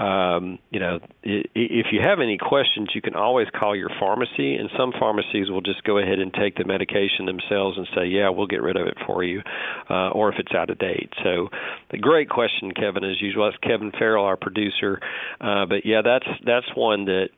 um, 0.04 0.58
you 0.72 0.80
know, 0.80 1.00
if 1.24 1.88
you 1.92 2.02
have 2.02 2.20
any 2.20 2.38
questions, 2.38 2.90
you 2.96 3.02
can 3.02 3.16
always 3.16 3.48
call 3.54 3.76
your 3.76 3.92
pharmacy, 4.00 4.56
and 4.56 4.70
some 4.76 4.94
pharmacies 5.00 5.52
will 5.52 5.62
just 5.62 5.84
go 5.84 6.00
ahead 6.00 6.18
and 6.18 6.34
take 6.34 6.56
the 6.56 6.66
medication 6.66 7.26
themselves 7.26 7.78
and 7.78 7.88
say, 7.96 8.06
"Yeah, 8.06 8.30
we'll 8.30 8.48
get 8.48 8.64
rid 8.64 8.78
of 8.78 8.88
it 8.88 8.98
for 9.06 9.24
you," 9.24 9.44
uh, 9.90 10.10
or 10.10 10.30
if 10.30 10.40
it's 10.40 10.56
out 10.56 10.72
of 10.72 10.80
date. 10.80 11.14
So, 11.24 11.50
the 11.92 12.00
great 12.00 12.30
question, 12.30 12.72
Kevin, 12.72 13.04
as 13.04 13.22
usual. 13.22 13.46
That's 13.46 13.58
Kevin 13.58 13.92
Farrell, 13.92 14.26
our 14.26 14.38
producer. 14.38 15.00
Uh, 15.40 15.68
but 15.68 15.86
yeah, 15.86 16.02
that's 16.02 16.28
that's 16.44 16.76
one 16.76 17.06
that 17.06 17.30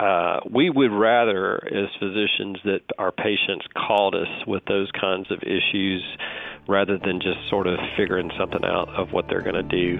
uh, 0.00 0.38
we 0.48 0.70
would 0.70 0.92
rather, 0.92 1.56
as 1.66 1.88
physicians, 1.98 2.58
that 2.64 2.82
our 2.98 3.10
patients 3.10 3.66
called 3.76 4.14
us 4.14 4.46
with 4.46 4.64
those 4.66 4.88
kinds 4.92 5.28
of 5.32 5.42
issues 5.42 6.04
rather 6.68 6.98
than 6.98 7.20
just 7.20 7.38
sort 7.48 7.66
of 7.66 7.78
figuring 7.96 8.30
something 8.38 8.64
out 8.64 8.88
of 8.90 9.12
what 9.12 9.26
they're 9.28 9.40
going 9.40 9.54
to 9.54 9.62
do. 9.62 9.98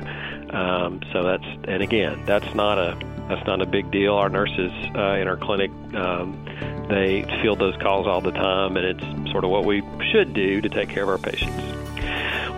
Um, 0.54 1.00
so 1.12 1.24
that's, 1.24 1.44
and 1.64 1.82
again, 1.82 2.24
that's 2.26 2.54
not 2.54 2.78
a 2.78 2.96
that's 3.28 3.46
not 3.46 3.60
a 3.60 3.66
big 3.66 3.90
deal. 3.90 4.14
Our 4.14 4.30
nurses 4.30 4.72
uh, 4.94 5.16
in 5.20 5.28
our 5.28 5.36
clinic, 5.36 5.70
um, 5.94 6.42
they 6.88 7.24
field 7.42 7.58
those 7.58 7.76
calls 7.76 8.06
all 8.06 8.22
the 8.22 8.30
time, 8.30 8.76
and 8.78 8.86
it's 8.86 9.30
sort 9.32 9.44
of 9.44 9.50
what 9.50 9.66
we 9.66 9.82
should 10.10 10.32
do 10.32 10.62
to 10.62 10.68
take 10.68 10.88
care 10.88 11.02
of 11.02 11.10
our 11.10 11.18
patients. 11.18 11.87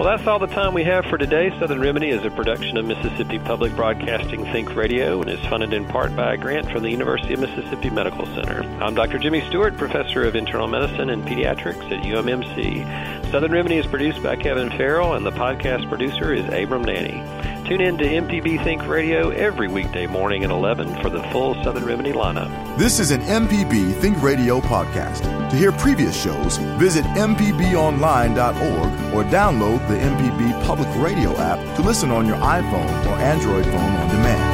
Well, 0.01 0.17
that's 0.17 0.27
all 0.27 0.39
the 0.39 0.47
time 0.47 0.73
we 0.73 0.85
have 0.85 1.05
for 1.05 1.19
today. 1.19 1.51
Southern 1.61 1.79
Remedy 1.79 2.09
is 2.09 2.25
a 2.25 2.31
production 2.31 2.79
of 2.79 2.87
Mississippi 2.87 3.39
Public 3.39 3.77
Broadcasting 3.77 4.47
Think 4.47 4.75
Radio 4.75 5.21
and 5.21 5.29
is 5.29 5.39
funded 5.41 5.75
in 5.75 5.85
part 5.85 6.17
by 6.17 6.33
a 6.33 6.37
grant 6.39 6.73
from 6.73 6.85
the 6.85 6.91
University 6.91 7.35
of 7.35 7.41
Mississippi 7.41 7.91
Medical 7.91 8.25
Center. 8.25 8.63
I'm 8.83 8.95
Dr. 8.95 9.19
Jimmy 9.19 9.47
Stewart, 9.49 9.77
professor 9.77 10.23
of 10.23 10.37
internal 10.37 10.69
medicine 10.69 11.11
and 11.11 11.23
pediatrics 11.25 11.85
at 11.93 12.03
UMMC. 12.03 13.31
Southern 13.31 13.53
Remedy 13.53 13.77
is 13.77 13.87
produced 13.87 14.23
by 14.23 14.37
Kevin 14.37 14.71
Farrell, 14.71 15.13
and 15.13 15.27
the 15.27 15.33
podcast 15.33 15.87
producer 15.91 16.33
is 16.33 16.47
Abram 16.47 16.83
Nanny. 16.83 17.23
Tune 17.71 17.83
in 17.83 17.99
to 17.99 18.05
MPB 18.05 18.65
Think 18.65 18.85
Radio 18.89 19.31
every 19.31 19.69
weekday 19.69 20.09
morning 20.09 20.43
at 20.43 20.51
11 20.51 21.01
for 21.01 21.09
the 21.09 21.23
full 21.31 21.55
Southern 21.63 21.85
Remedy 21.85 22.11
lineup. 22.11 22.51
This 22.77 22.99
is 22.99 23.13
an 23.13 23.21
MPB 23.21 23.95
Think 24.01 24.21
Radio 24.21 24.61
podcast. 24.61 25.21
To 25.51 25.57
hear 25.57 25.71
previous 25.71 26.21
shows, 26.21 26.57
visit 26.81 27.05
MPBOnline.org 27.05 29.15
or 29.15 29.23
download 29.31 29.87
the 29.87 29.95
MPB 29.95 30.65
Public 30.65 30.89
Radio 30.97 31.31
app 31.37 31.61
to 31.77 31.83
listen 31.83 32.11
on 32.11 32.27
your 32.27 32.39
iPhone 32.39 33.07
or 33.07 33.15
Android 33.21 33.65
phone 33.67 33.77
on 33.77 34.09
demand. 34.09 34.50